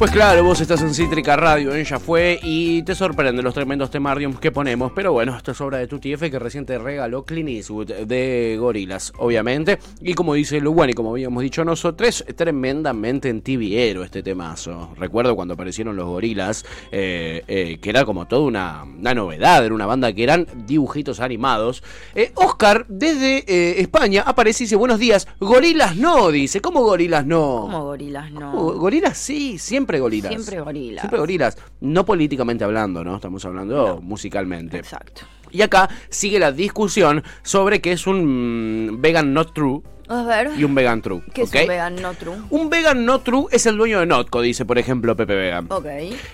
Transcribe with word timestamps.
Pues 0.00 0.12
claro, 0.12 0.42
vos 0.44 0.58
estás 0.62 0.80
en 0.80 0.94
Cítrica 0.94 1.36
Radio, 1.36 1.74
ella 1.74 1.98
fue 1.98 2.40
y 2.42 2.82
te 2.84 2.94
sorprenden 2.94 3.44
los 3.44 3.52
tremendos 3.52 3.90
temariums 3.90 4.40
que 4.40 4.50
ponemos. 4.50 4.92
Pero 4.94 5.12
bueno, 5.12 5.36
esto 5.36 5.52
es 5.52 5.60
obra 5.60 5.76
de 5.76 5.88
Tutti 5.88 6.14
F 6.14 6.30
que 6.30 6.38
recién 6.38 6.64
te 6.64 6.78
regaló 6.78 7.22
Clint 7.26 7.50
Eastwood 7.50 7.92
de 8.06 8.56
Gorilas, 8.58 9.12
obviamente. 9.18 9.78
Y 10.00 10.14
como 10.14 10.32
dice 10.32 10.58
Luwan 10.58 10.88
y 10.88 10.94
como 10.94 11.10
habíamos 11.10 11.42
dicho 11.42 11.66
nosotros, 11.66 12.24
tremendamente 12.34 13.28
en 13.28 13.42
tibiero 13.42 14.02
este 14.02 14.22
temazo. 14.22 14.94
Recuerdo 14.96 15.36
cuando 15.36 15.52
aparecieron 15.52 15.96
los 15.96 16.06
Gorilas, 16.06 16.64
eh, 16.90 17.44
eh, 17.46 17.78
que 17.78 17.90
era 17.90 18.06
como 18.06 18.26
toda 18.26 18.40
una, 18.40 18.84
una, 18.84 19.12
novedad, 19.12 19.66
era 19.66 19.74
una 19.74 19.84
banda 19.84 20.14
que 20.14 20.22
eran 20.22 20.46
dibujitos 20.64 21.20
animados. 21.20 21.82
Eh, 22.14 22.32
Oscar, 22.36 22.86
desde 22.88 23.44
eh, 23.46 23.82
España, 23.82 24.22
aparece 24.26 24.62
y 24.62 24.64
dice: 24.64 24.76
Buenos 24.76 24.98
días, 24.98 25.28
Gorilas 25.40 25.94
no, 25.94 26.30
dice. 26.30 26.62
¿Cómo 26.62 26.80
Gorilas 26.84 27.26
no? 27.26 27.60
¿Cómo 27.60 27.84
gorilas 27.84 28.32
no? 28.32 28.52
¿Cómo? 28.52 28.72
Gorilas 28.78 29.18
sí, 29.18 29.58
siempre 29.58 29.89
gorilas. 29.98 30.32
Siempre 30.32 30.60
gorilas. 30.60 31.02
Siempre 31.02 31.18
gorilas. 31.18 31.58
No 31.80 32.04
políticamente 32.04 32.62
hablando, 32.64 33.02
¿no? 33.02 33.16
Estamos 33.16 33.44
hablando 33.44 34.00
musicalmente. 34.02 34.76
Exacto. 34.78 35.22
Y 35.50 35.62
acá 35.62 35.88
sigue 36.08 36.38
la 36.38 36.52
discusión 36.52 37.24
sobre 37.42 37.80
qué 37.80 37.92
es 37.92 38.06
un 38.06 38.90
mm, 38.92 39.00
vegan 39.00 39.32
not 39.34 39.52
true 39.52 39.82
A 40.08 40.22
ver. 40.22 40.50
y 40.56 40.62
un 40.62 40.74
vegan 40.76 41.02
true. 41.02 41.22
¿Qué 41.34 41.42
es 41.42 41.52
un 41.52 41.66
vegan 41.66 41.96
no 42.00 42.14
true? 42.14 42.36
Un 42.50 42.70
vegan 42.70 43.04
not 43.04 43.24
true 43.24 43.46
es 43.50 43.66
el 43.66 43.76
dueño 43.76 43.98
de 43.98 44.06
Notco, 44.06 44.40
dice 44.42 44.64
por 44.64 44.78
ejemplo 44.78 45.16
Pepe 45.16 45.34
Vegan. 45.34 45.66
Ok. 45.70 45.86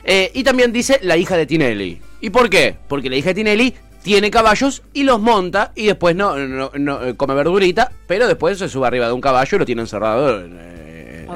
Eh, 0.04 0.30
y 0.34 0.44
también 0.44 0.70
dice 0.70 0.98
la 1.02 1.16
hija 1.16 1.36
de 1.36 1.46
Tinelli. 1.46 1.98
¿Y 2.20 2.28
por 2.30 2.50
qué? 2.50 2.76
Porque 2.88 3.08
la 3.08 3.16
hija 3.16 3.30
de 3.30 3.34
Tinelli 3.36 3.74
tiene 4.02 4.30
caballos 4.30 4.82
y 4.92 5.02
los 5.04 5.18
monta 5.20 5.72
y 5.74 5.86
después 5.86 6.14
no, 6.14 6.36
no- 6.36 6.70
no, 6.78 7.02
eh, 7.04 7.16
come 7.16 7.34
verdurita, 7.34 7.90
pero 8.06 8.28
después 8.28 8.58
se 8.58 8.68
sube 8.68 8.86
arriba 8.86 9.06
de 9.06 9.12
un 9.14 9.20
caballo 9.22 9.56
y 9.56 9.58
lo 9.58 9.64
tiene 9.66 9.80
encerrado 9.80 10.44
en, 10.44 10.56
eh, 10.60 10.85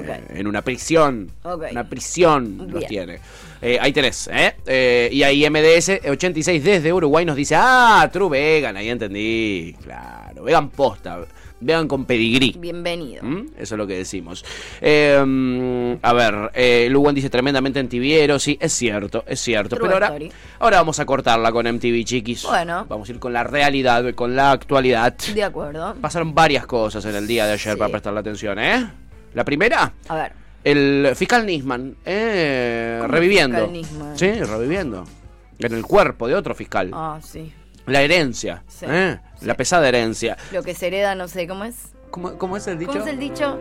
Ok. 0.01 0.31
en 0.31 0.47
una 0.47 0.63
prisión. 0.63 1.31
Una 1.45 1.89
prisión 1.89 2.57
los 2.71 2.81
Bien. 2.81 2.89
tiene. 2.89 3.19
Eh, 3.63 3.79
ahí 3.81 3.93
tenés, 3.93 4.29
¿eh? 4.33 4.55
Eh, 4.67 5.09
Y 5.13 5.23
ahí 5.23 5.43
MDS86 5.45 6.63
desde 6.63 6.93
Uruguay 6.93 7.25
nos 7.25 7.37
dice, 7.37 7.55
ah, 7.59 8.09
true 8.13 8.31
vegan, 8.31 8.77
ahí 8.77 8.89
entendí. 8.89 9.75
Claro, 9.85 10.45
vegan 10.45 10.71
posta, 10.71 11.19
vegan 11.61 11.87
con 11.87 12.07
pedigrí. 12.07 12.55
Bienvenido. 12.59 13.23
¿Mm? 13.23 13.49
Eso 13.59 13.75
es 13.75 13.79
lo 13.79 13.87
que 13.87 13.99
decimos. 13.99 14.45
Eh, 14.81 15.23
mm, 15.23 15.93
a 16.01 16.13
ver, 16.15 16.51
eh, 16.55 16.89
Luwan 16.91 17.15
dice 17.15 17.29
tremendamente 17.29 17.79
antiviero. 17.81 18.39
Sí, 18.39 18.57
es 18.59 18.73
cierto, 18.73 19.25
es 19.27 19.41
cierto. 19.41 19.77
True 19.77 19.89
pero 19.89 19.95
ahora, 19.97 20.07
story. 20.07 20.33
ahora 20.59 20.79
vamos 20.79 20.99
a 20.99 21.05
cortarla 21.05 21.53
con 21.53 21.67
MTV, 21.67 22.03
chiquis. 22.05 22.45
Bueno. 22.45 22.87
Vamos 22.89 23.11
a 23.11 23.13
ir 23.13 23.19
con 23.19 23.35
la 23.35 23.45
realidad, 23.45 24.15
con 24.15 24.35
la 24.37 24.53
actualidad. 24.53 25.15
De 25.35 25.45
acuerdo. 25.45 25.95
Pasaron 26.01 26.35
varias 26.35 26.67
cosas 26.67 27.05
en 27.05 27.15
el 27.15 27.27
día 27.27 27.45
de 27.47 27.53
ayer 27.53 27.75
Sí. 27.75 27.79
para 27.79 27.91
prestarle 27.91 28.21
atención, 28.21 28.59
¿eh? 28.59 28.91
La 29.35 29.45
primera, 29.45 29.93
A 30.09 30.15
ver. 30.15 30.33
el 30.65 31.13
fiscal 31.15 31.47
Nisman, 31.47 31.97
eh, 32.05 32.99
¿Cómo 33.01 33.13
reviviendo. 33.13 33.57
fiscal 33.59 33.73
Nisman? 33.73 34.19
Sí, 34.19 34.33
reviviendo. 34.43 35.05
En 35.59 35.75
el 35.75 35.83
cuerpo 35.85 36.27
de 36.27 36.35
otro 36.35 36.55
fiscal. 36.55 36.91
Ah, 36.93 37.19
sí. 37.23 37.53
La 37.87 38.03
herencia, 38.03 38.63
Sí, 38.69 38.87
¿eh? 38.89 39.19
sí. 39.39 39.47
La 39.47 39.55
pesada 39.55 39.89
herencia. 39.89 40.37
Lo 40.53 40.63
que 40.63 40.75
se 40.75 40.87
hereda 40.89 41.15
no 41.15 41.29
sé 41.29 41.47
cómo 41.47 41.65
es. 41.65 41.77
¿Cómo, 42.11 42.37
cómo 42.39 42.57
es 42.57 42.67
el 42.67 42.79
dicho? 42.79 42.93
¿Cómo 42.93 43.05
es 43.05 43.11
el 43.11 43.19
dicho? 43.19 43.59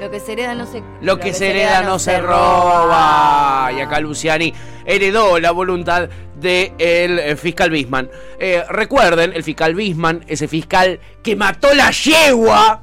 Lo 0.00 0.10
que 0.12 0.20
se 0.20 0.32
hereda 0.34 0.54
no 0.54 0.64
se 0.66 0.80
Lo 1.00 1.18
que 1.18 1.32
se 1.34 1.50
hereda 1.50 1.82
no 1.82 1.98
se 1.98 2.20
roba. 2.20 3.70
Y 3.72 3.80
acá 3.80 4.00
Luciani 4.00 4.54
heredó 4.86 5.38
la 5.40 5.50
voluntad 5.50 6.08
del 6.40 6.72
el 6.78 7.36
fiscal 7.36 7.70
Bisman. 7.70 8.08
Eh, 8.38 8.62
recuerden, 8.68 9.32
el 9.34 9.42
fiscal 9.42 9.74
Bisman, 9.74 10.24
ese 10.28 10.46
fiscal 10.48 11.00
que 11.22 11.34
mató 11.34 11.74
la 11.74 11.90
yegua. 11.90 12.82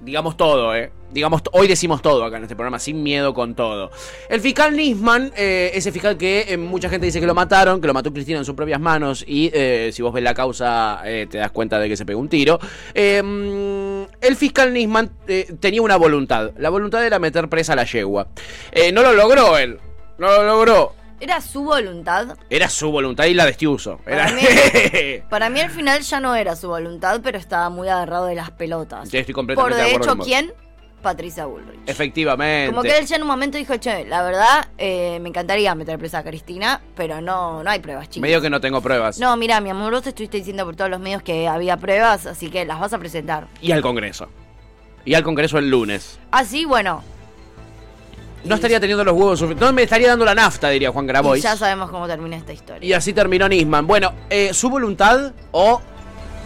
Digamos 0.00 0.36
todo, 0.36 0.74
¿eh? 0.74 0.90
Digamos, 1.12 1.42
hoy 1.52 1.66
decimos 1.66 2.02
todo 2.02 2.24
acá 2.24 2.36
en 2.36 2.44
este 2.44 2.54
programa, 2.54 2.78
sin 2.78 3.02
miedo 3.02 3.34
con 3.34 3.54
todo. 3.54 3.90
El 4.28 4.40
fiscal 4.40 4.76
Nisman, 4.76 5.32
eh, 5.36 5.72
ese 5.74 5.90
fiscal 5.90 6.16
que 6.16 6.46
eh, 6.48 6.56
mucha 6.56 6.88
gente 6.88 7.06
dice 7.06 7.20
que 7.20 7.26
lo 7.26 7.34
mataron, 7.34 7.80
que 7.80 7.86
lo 7.86 7.94
mató 7.94 8.12
Cristina 8.12 8.38
en 8.38 8.44
sus 8.44 8.54
propias 8.54 8.80
manos, 8.80 9.24
y 9.26 9.50
eh, 9.52 9.90
si 9.92 10.02
vos 10.02 10.12
ves 10.12 10.22
la 10.22 10.34
causa 10.34 11.02
te 11.02 11.38
das 11.38 11.50
cuenta 11.50 11.78
de 11.78 11.88
que 11.88 11.96
se 11.96 12.04
pegó 12.04 12.20
un 12.20 12.28
tiro. 12.28 12.58
Mm, 12.94 14.02
el 14.20 14.36
fiscal 14.36 14.72
Nisman 14.72 15.10
tenía 15.58 15.82
una 15.82 15.96
voluntad, 15.96 16.52
la 16.58 16.70
voluntad 16.70 17.04
era 17.04 17.18
meter 17.18 17.48
presa 17.48 17.72
a 17.72 17.76
la 17.76 17.84
yegua. 17.84 18.28
No 18.92 19.02
lo 19.02 19.12
logró 19.12 19.58
él, 19.58 19.78
no 20.18 20.28
lo 20.28 20.44
logró. 20.44 21.00
Era 21.20 21.42
su 21.42 21.62
voluntad. 21.62 22.38
Era 22.48 22.70
su 22.70 22.90
voluntad 22.90 23.26
y 23.26 23.34
la 23.34 23.44
de 23.44 23.50
Estiuso. 23.50 24.00
Era... 24.06 24.24
Para 24.24 24.36
mí, 24.36 24.42
para 25.28 25.50
mí 25.50 25.60
al 25.60 25.70
final 25.70 26.00
ya 26.00 26.18
no 26.18 26.34
era 26.34 26.56
su 26.56 26.68
voluntad, 26.68 27.20
pero 27.22 27.36
estaba 27.36 27.68
muy 27.68 27.88
agarrado 27.88 28.24
de 28.24 28.36
las 28.36 28.50
pelotas. 28.52 29.10
Yo 29.10 29.18
estoy 29.18 29.34
Por 29.34 29.40
completamente 29.40 29.76
de 29.76 29.82
de 29.82 29.96
acuerdo 29.96 30.14
hecho. 30.14 30.22
¿quién? 30.22 30.52
Patricia 31.00 31.46
Bullrich. 31.46 31.78
Efectivamente. 31.86 32.70
Como 32.70 32.82
que 32.82 32.98
él 32.98 33.06
ya 33.06 33.16
en 33.16 33.22
un 33.22 33.28
momento 33.28 33.56
dijo, 33.58 33.76
che, 33.78 34.04
la 34.06 34.22
verdad, 34.22 34.68
eh, 34.78 35.18
me 35.20 35.28
encantaría 35.30 35.74
meter 35.74 35.98
presa 35.98 36.18
a 36.18 36.22
Cristina, 36.24 36.80
pero 36.94 37.20
no, 37.20 37.62
no 37.62 37.70
hay 37.70 37.80
pruebas, 37.80 38.08
chicos. 38.08 38.22
Medio 38.22 38.40
que 38.40 38.50
no 38.50 38.60
tengo 38.60 38.80
pruebas. 38.80 39.18
No, 39.18 39.36
mira, 39.36 39.60
mi 39.60 39.70
amor, 39.70 39.92
vos 39.92 40.06
estuviste 40.06 40.36
diciendo 40.38 40.64
por 40.64 40.76
todos 40.76 40.90
los 40.90 41.00
medios 41.00 41.22
que 41.22 41.48
había 41.48 41.76
pruebas, 41.76 42.26
así 42.26 42.50
que 42.50 42.64
las 42.64 42.78
vas 42.80 42.92
a 42.92 42.98
presentar. 42.98 43.46
Y 43.60 43.72
al 43.72 43.82
Congreso. 43.82 44.28
Y 45.04 45.14
al 45.14 45.22
Congreso 45.22 45.58
el 45.58 45.70
lunes. 45.70 46.18
Así, 46.30 46.64
bueno. 46.64 47.02
No 48.44 48.54
Y- 48.54 48.56
estaría 48.56 48.80
teniendo 48.80 49.04
los 49.04 49.14
huevos 49.14 49.38
suficientes. 49.38 49.66
No 49.66 49.72
me 49.72 49.82
estaría 49.82 50.08
dando 50.08 50.24
la 50.24 50.34
nafta, 50.34 50.68
diría 50.70 50.90
Juan 50.90 51.04
Y 51.04 51.08
Grabois. 51.08 51.42
ya 51.42 51.56
sabemos 51.56 51.90
cómo 51.90 52.06
termina 52.06 52.36
esta 52.36 52.52
historia. 52.52 52.86
Y 52.88 52.92
así 52.92 53.12
terminó 53.12 53.48
Nisman. 53.48 53.86
Bueno, 53.86 54.12
eh, 54.30 54.54
su 54.54 54.70
voluntad 54.70 55.32
o 55.52 55.80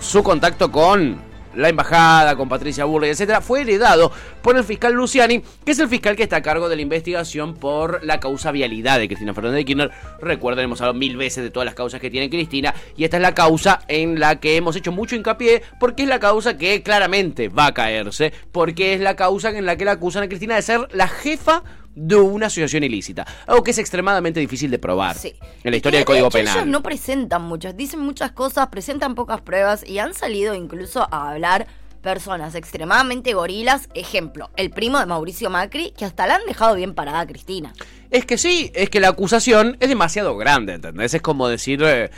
su 0.01 0.23
contacto 0.23 0.71
con 0.73 1.21
la 1.57 1.69
embajada, 1.69 2.37
con 2.37 2.49
Patricia 2.49 2.85
Burley, 2.85 3.11
etcétera, 3.11 3.41
fue 3.41 3.63
heredado 3.63 4.13
por 4.43 4.57
el 4.57 4.65
fiscal 4.65 4.93
Luciani, 4.93 5.43
que 5.65 5.73
es 5.73 5.79
el 5.79 5.89
fiscal 5.89 6.17
que 6.17 6.23
está 6.23 6.37
a 6.37 6.43
cargo 6.43 6.69
de 6.69 6.77
la 6.77 6.83
investigación 6.83 7.55
por 7.55 8.05
la 8.05 8.21
causa 8.21 8.53
vialidad 8.53 8.99
de 8.99 9.07
Cristina 9.07 9.35
Fernández 9.35 9.59
de 9.59 9.65
Kirchner. 9.65 9.91
Recuerden, 10.21 10.65
hemos 10.65 10.81
hablado 10.81 10.99
mil 10.99 11.17
veces 11.17 11.45
de 11.45 11.51
todas 11.51 11.65
las 11.65 11.75
causas 11.75 12.01
que 12.01 12.11
tiene 12.11 12.31
Cristina, 12.31 12.75
y 12.97 13.05
esta 13.05 13.17
es 13.17 13.23
la 13.23 13.35
causa 13.35 13.81
en 13.89 14.21
la 14.21 14.41
que 14.41 14.57
hemos 14.57 14.77
hecho 14.77 14.93
mucho 14.93 15.17
hincapié, 15.17 15.63
porque 15.81 16.03
es 16.03 16.09
la 16.09 16.21
causa 16.21 16.57
que 16.57 16.83
claramente 16.83 17.49
va 17.49 17.67
a 17.67 17.75
caerse, 17.75 18.33
porque 18.53 18.95
es 18.95 19.01
la 19.01 19.17
causa 19.17 19.51
en 19.51 19.67
la 19.67 19.77
que 19.77 19.85
la 19.85 19.93
acusan 19.93 20.25
a 20.25 20.29
Cristina 20.29 20.55
de 20.55 20.63
ser 20.63 20.89
la 20.93 21.09
jefa 21.09 21.63
de 21.95 22.17
una 22.17 22.47
asociación 22.47 22.83
ilícita, 22.85 23.27
algo 23.47 23.63
que 23.63 23.71
es 23.71 23.79
extremadamente 23.79 24.41
difícil 24.41 24.71
de 24.71 24.79
probar 24.79 25.17
Sí. 25.17 25.35
en 25.63 25.71
la 25.71 25.77
historia 25.77 25.99
del 26.01 26.05
Código 26.07 26.25
de 26.25 26.29
hecho, 26.29 26.39
Penal. 26.39 26.57
Ellos 26.57 26.67
no 26.69 26.83
presentan 26.83 27.43
muchas, 27.43 27.77
dicen 27.77 28.01
muchas 28.01 28.33
cosas, 28.33 28.69
presentan 28.69 29.15
pocas 29.15 29.41
pruebas 29.41 29.89
y 29.89 29.99
han 29.99 30.15
salido 30.15 30.55
incluso 30.55 31.07
a 31.13 31.31
hablar 31.31 31.67
personas 32.03 32.55
extremadamente 32.55 33.33
gorilas. 33.33 33.89
Ejemplo, 33.95 34.51
el 34.57 34.71
primo 34.71 34.99
de 34.99 35.07
Mauricio 35.07 35.49
Macri, 35.51 35.93
que 35.97 36.05
hasta 36.05 36.27
la 36.27 36.35
han 36.37 36.45
dejado 36.47 36.75
bien 36.75 36.95
parada 36.95 37.21
a 37.21 37.27
Cristina. 37.27 37.73
Es 38.11 38.27
que 38.27 38.37
sí, 38.37 38.71
es 38.75 38.91
que 38.91 39.01
la 39.01 39.09
acusación 39.09 39.77
es 39.81 39.89
demasiado 39.89 40.37
grande, 40.37 40.75
¿entendés? 40.75 41.15
Es 41.15 41.23
como 41.23 41.49
decir, 41.49 41.83
eh, 41.83 42.11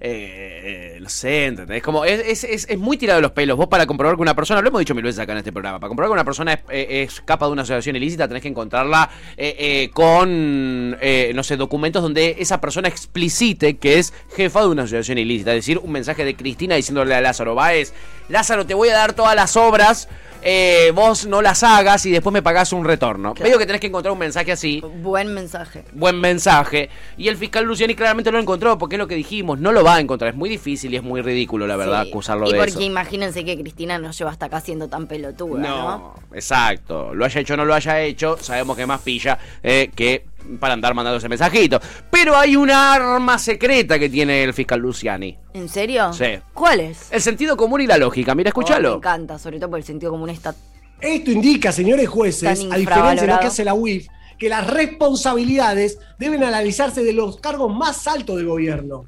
eh, 0.00 0.98
no 1.00 1.08
sé. 1.08 1.54
Como, 1.82 2.04
es, 2.04 2.44
es, 2.44 2.66
es, 2.68 2.78
muy 2.78 2.96
tirado 2.96 3.18
de 3.18 3.22
los 3.22 3.32
pelos. 3.32 3.56
Vos 3.56 3.68
para 3.68 3.86
comprobar 3.86 4.16
que 4.16 4.22
una 4.22 4.34
persona, 4.34 4.60
lo 4.62 4.68
hemos 4.68 4.78
dicho 4.78 4.94
mil 4.94 5.04
veces 5.04 5.18
acá 5.18 5.32
en 5.32 5.38
este 5.38 5.52
programa, 5.52 5.78
para 5.78 5.88
comprobar 5.88 6.08
que 6.08 6.14
una 6.14 6.24
persona 6.24 6.54
es, 6.54 6.60
eh, 6.70 7.08
capa 7.24 7.46
de 7.46 7.52
una 7.52 7.62
asociación 7.62 7.96
ilícita, 7.96 8.26
tenés 8.26 8.42
que 8.42 8.48
encontrarla 8.48 9.10
eh, 9.36 9.56
eh, 9.58 9.90
con, 9.92 10.90
no 10.90 11.42
sé, 11.42 11.56
documentos 11.56 12.02
donde 12.02 12.36
esa 12.38 12.60
persona 12.60 12.88
explicite 12.88 13.76
que 13.76 13.98
es 13.98 14.12
jefa 14.34 14.62
de 14.62 14.68
una 14.68 14.82
asociación 14.82 15.18
ilícita. 15.18 15.50
Es 15.52 15.58
decir, 15.58 15.78
un 15.78 15.92
mensaje 15.92 16.24
de 16.24 16.34
Cristina 16.34 16.76
diciéndole 16.76 17.14
a 17.14 17.20
Lázaro 17.20 17.54
Báez, 17.54 17.92
Lázaro, 18.28 18.66
te 18.66 18.74
voy 18.74 18.88
a 18.88 18.94
dar 18.94 19.12
todas 19.12 19.34
las 19.34 19.56
obras. 19.56 20.08
Eh, 20.42 20.92
vos 20.94 21.26
no 21.26 21.42
las 21.42 21.62
hagas 21.62 22.04
y 22.06 22.10
después 22.10 22.32
me 22.32 22.42
pagás 22.42 22.72
un 22.72 22.84
retorno. 22.84 23.34
Claro. 23.34 23.48
Veo 23.50 23.58
que 23.58 23.66
tenés 23.66 23.80
que 23.80 23.86
encontrar 23.88 24.12
un 24.12 24.18
mensaje 24.18 24.52
así 24.52 24.82
Buen 25.02 25.32
mensaje. 25.34 25.84
buen 25.92 26.20
mensaje. 26.20 26.90
Y 27.16 27.28
el 27.28 27.36
fiscal 27.36 27.64
Luciani 27.64 27.94
claramente 27.94 28.30
lo 28.30 28.38
encontró, 28.38 28.78
porque 28.78 28.96
es 28.96 28.98
lo 28.98 29.06
que 29.08 29.14
dijimos, 29.14 29.58
no 29.58 29.72
lo 29.72 29.84
va 29.84 29.96
a 29.96 30.00
encontrar. 30.00 30.30
Es 30.30 30.36
muy 30.36 30.48
difícil 30.48 30.92
y 30.92 30.96
es 30.96 31.02
muy 31.02 31.20
ridículo, 31.22 31.66
la 31.66 31.76
verdad, 31.76 32.02
Sí. 32.04 32.10
acusarlo 32.10 32.48
y 32.48 32.52
de 32.52 32.58
porque 32.58 32.70
eso. 32.72 32.80
imagínense 32.82 33.44
que 33.44 33.58
Cristina 33.58 33.98
nos 33.98 34.16
lleva 34.18 34.30
hasta 34.30 34.46
acá 34.46 34.60
siendo 34.60 34.88
tan 34.88 35.06
pelotuda, 35.06 35.60
¿no? 35.60 35.76
No, 35.98 36.14
exacto. 36.32 37.14
Lo 37.14 37.24
haya 37.24 37.40
hecho 37.40 37.54
o 37.54 37.56
no 37.56 37.64
lo 37.64 37.74
haya 37.74 38.00
hecho, 38.00 38.36
sabemos 38.40 38.76
que 38.76 38.86
más 38.86 39.00
pilla 39.00 39.38
eh, 39.62 39.90
que 39.94 40.24
para 40.58 40.74
andar 40.74 40.94
mandando 40.94 41.18
ese 41.18 41.28
mensajito. 41.28 41.80
Pero 42.10 42.36
hay 42.36 42.56
una 42.56 42.92
arma 42.94 43.38
secreta 43.38 43.98
que 43.98 44.08
tiene 44.08 44.42
el 44.44 44.52
fiscal 44.54 44.80
Luciani. 44.80 45.36
¿En 45.54 45.68
serio? 45.68 46.12
Sí. 46.12 46.24
¿Cuál 46.52 46.80
es? 46.80 47.08
El 47.10 47.20
sentido 47.20 47.56
común 47.56 47.80
y 47.82 47.86
la 47.86 47.98
lógica. 47.98 48.34
Mira, 48.34 48.50
Oh, 48.54 48.58
me 48.58 48.62
escúchalo. 48.64 48.96
encanta, 48.96 49.38
sobre 49.38 49.58
todo 49.58 49.70
porque 49.70 49.80
el 49.80 49.86
sentido 49.86 50.12
común 50.12 50.30
está... 50.30 50.54
Esto 51.00 51.30
indica, 51.30 51.72
señores 51.72 52.08
jueces, 52.08 52.66
a 52.70 52.76
diferencia 52.76 53.22
de 53.26 53.32
lo 53.32 53.38
que 53.40 53.46
hace 53.46 53.64
la 53.64 53.72
UIF, 53.74 54.06
que 54.38 54.48
las 54.50 54.66
responsabilidades 54.66 55.98
deben 56.18 56.44
analizarse 56.44 57.02
de 57.02 57.12
los 57.12 57.38
cargos 57.40 57.74
más 57.74 58.06
altos 58.06 58.36
del 58.36 58.46
gobierno. 58.46 59.04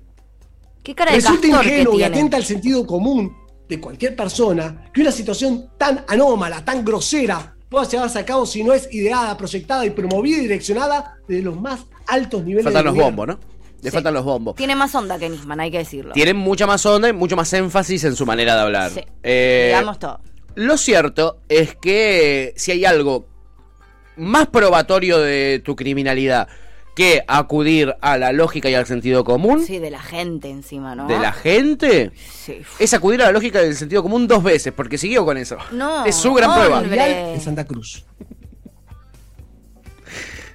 ¿Qué 0.82 0.94
cara 0.94 1.10
de 1.12 1.18
Resulta 1.18 1.42
que 1.60 1.68
ingenuo 1.68 1.98
y 1.98 2.02
atenta 2.02 2.36
al 2.36 2.44
sentido 2.44 2.86
común 2.86 3.36
de 3.68 3.78
cualquier 3.80 4.16
persona 4.16 4.90
que 4.92 5.00
una 5.00 5.12
situación 5.12 5.70
tan 5.78 6.04
anómala, 6.08 6.64
tan 6.64 6.84
grosera, 6.84 7.54
pueda 7.72 7.88
llevarse 7.88 8.18
a 8.20 8.24
cabo 8.24 8.46
si 8.46 8.62
no 8.62 8.72
es 8.72 8.88
ideada, 8.92 9.36
proyectada 9.36 9.84
y 9.84 9.90
promovida 9.90 10.36
y 10.38 10.40
direccionada 10.42 11.16
desde 11.26 11.42
los 11.42 11.60
más 11.60 11.80
altos 12.06 12.44
niveles 12.44 12.64
Faltan 12.64 12.84
los 12.84 12.94
bombos, 12.94 13.26
¿no? 13.26 13.38
Le 13.82 13.90
Sí. 13.90 13.94
faltan 13.94 14.14
los 14.14 14.24
bombos. 14.24 14.54
Tiene 14.54 14.76
más 14.76 14.94
onda 14.94 15.18
que 15.18 15.28
Nisman, 15.28 15.58
hay 15.58 15.72
que 15.72 15.78
decirlo. 15.78 16.12
Tienen 16.12 16.36
mucha 16.36 16.68
más 16.68 16.86
onda 16.86 17.08
y 17.08 17.12
mucho 17.12 17.34
más 17.34 17.52
énfasis 17.52 18.04
en 18.04 18.14
su 18.14 18.24
manera 18.24 18.54
de 18.54 18.60
hablar. 18.60 18.90
Sí. 18.92 19.00
Eh, 19.24 19.72
Digamos 19.72 19.98
todo. 19.98 20.20
Lo 20.54 20.76
cierto 20.76 21.38
es 21.48 21.74
que 21.74 22.52
si 22.56 22.70
hay 22.70 22.84
algo 22.84 23.26
más 24.16 24.46
probatorio 24.48 25.18
de 25.18 25.60
tu 25.64 25.74
criminalidad 25.74 26.46
que 26.94 27.22
acudir 27.26 27.94
a 28.02 28.18
la 28.18 28.32
lógica 28.32 28.68
y 28.68 28.74
al 28.74 28.84
sentido 28.86 29.24
común 29.24 29.64
Sí, 29.64 29.78
de 29.78 29.90
la 29.90 30.00
gente 30.02 30.50
encima, 30.50 30.94
¿no? 30.94 31.06
de 31.08 31.18
la 31.18 31.32
gente, 31.32 32.12
Sí. 32.16 32.58
es 32.78 32.92
acudir 32.92 33.22
a 33.22 33.26
la 33.26 33.32
lógica 33.32 33.60
del 33.60 33.74
sentido 33.76 34.02
común 34.02 34.26
dos 34.28 34.42
veces, 34.42 34.72
porque 34.74 34.98
siguió 34.98 35.24
con 35.24 35.38
eso. 35.38 35.56
No, 35.72 36.04
es 36.04 36.14
su 36.16 36.34
gran 36.34 36.50
hombre. 36.50 36.88
prueba. 36.88 37.32
En 37.32 37.40
Santa 37.40 37.64
Cruz. 37.64 38.04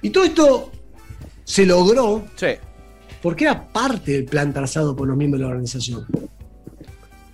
Y 0.02 0.10
todo 0.10 0.24
esto 0.24 0.72
se 1.44 1.66
logró 1.66 2.24
Sí. 2.36 2.46
porque 3.20 3.44
era 3.44 3.66
parte 3.68 4.12
del 4.12 4.24
plan 4.26 4.52
trazado 4.52 4.94
por 4.94 5.08
los 5.08 5.16
miembros 5.16 5.40
de 5.40 5.44
la 5.44 5.50
organización. 5.50 6.06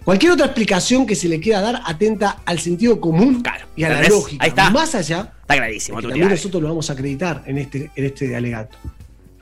Cualquier 0.04 0.32
otra 0.32 0.46
explicación 0.46 1.06
que 1.06 1.14
se 1.14 1.28
le 1.28 1.40
quiera 1.40 1.60
dar 1.62 1.80
atenta 1.86 2.38
al 2.44 2.58
sentido 2.58 3.00
común 3.00 3.42
Claro, 3.42 3.66
y 3.74 3.84
a 3.84 3.88
la 3.88 4.02
lógica. 4.08 4.44
Ahí 4.44 4.50
está. 4.50 4.70
Más 4.70 4.94
allá, 4.94 5.32
Está 5.42 5.56
clarísimo. 5.56 5.98
que 5.98 6.02
tu 6.02 6.08
también 6.10 6.28
nosotros 6.28 6.62
lo 6.62 6.68
vamos 6.68 6.90
a 6.90 6.92
acreditar 6.92 7.42
en 7.46 7.58
este, 7.58 7.90
en 7.96 8.04
este 8.04 8.36
alegato. 8.36 8.76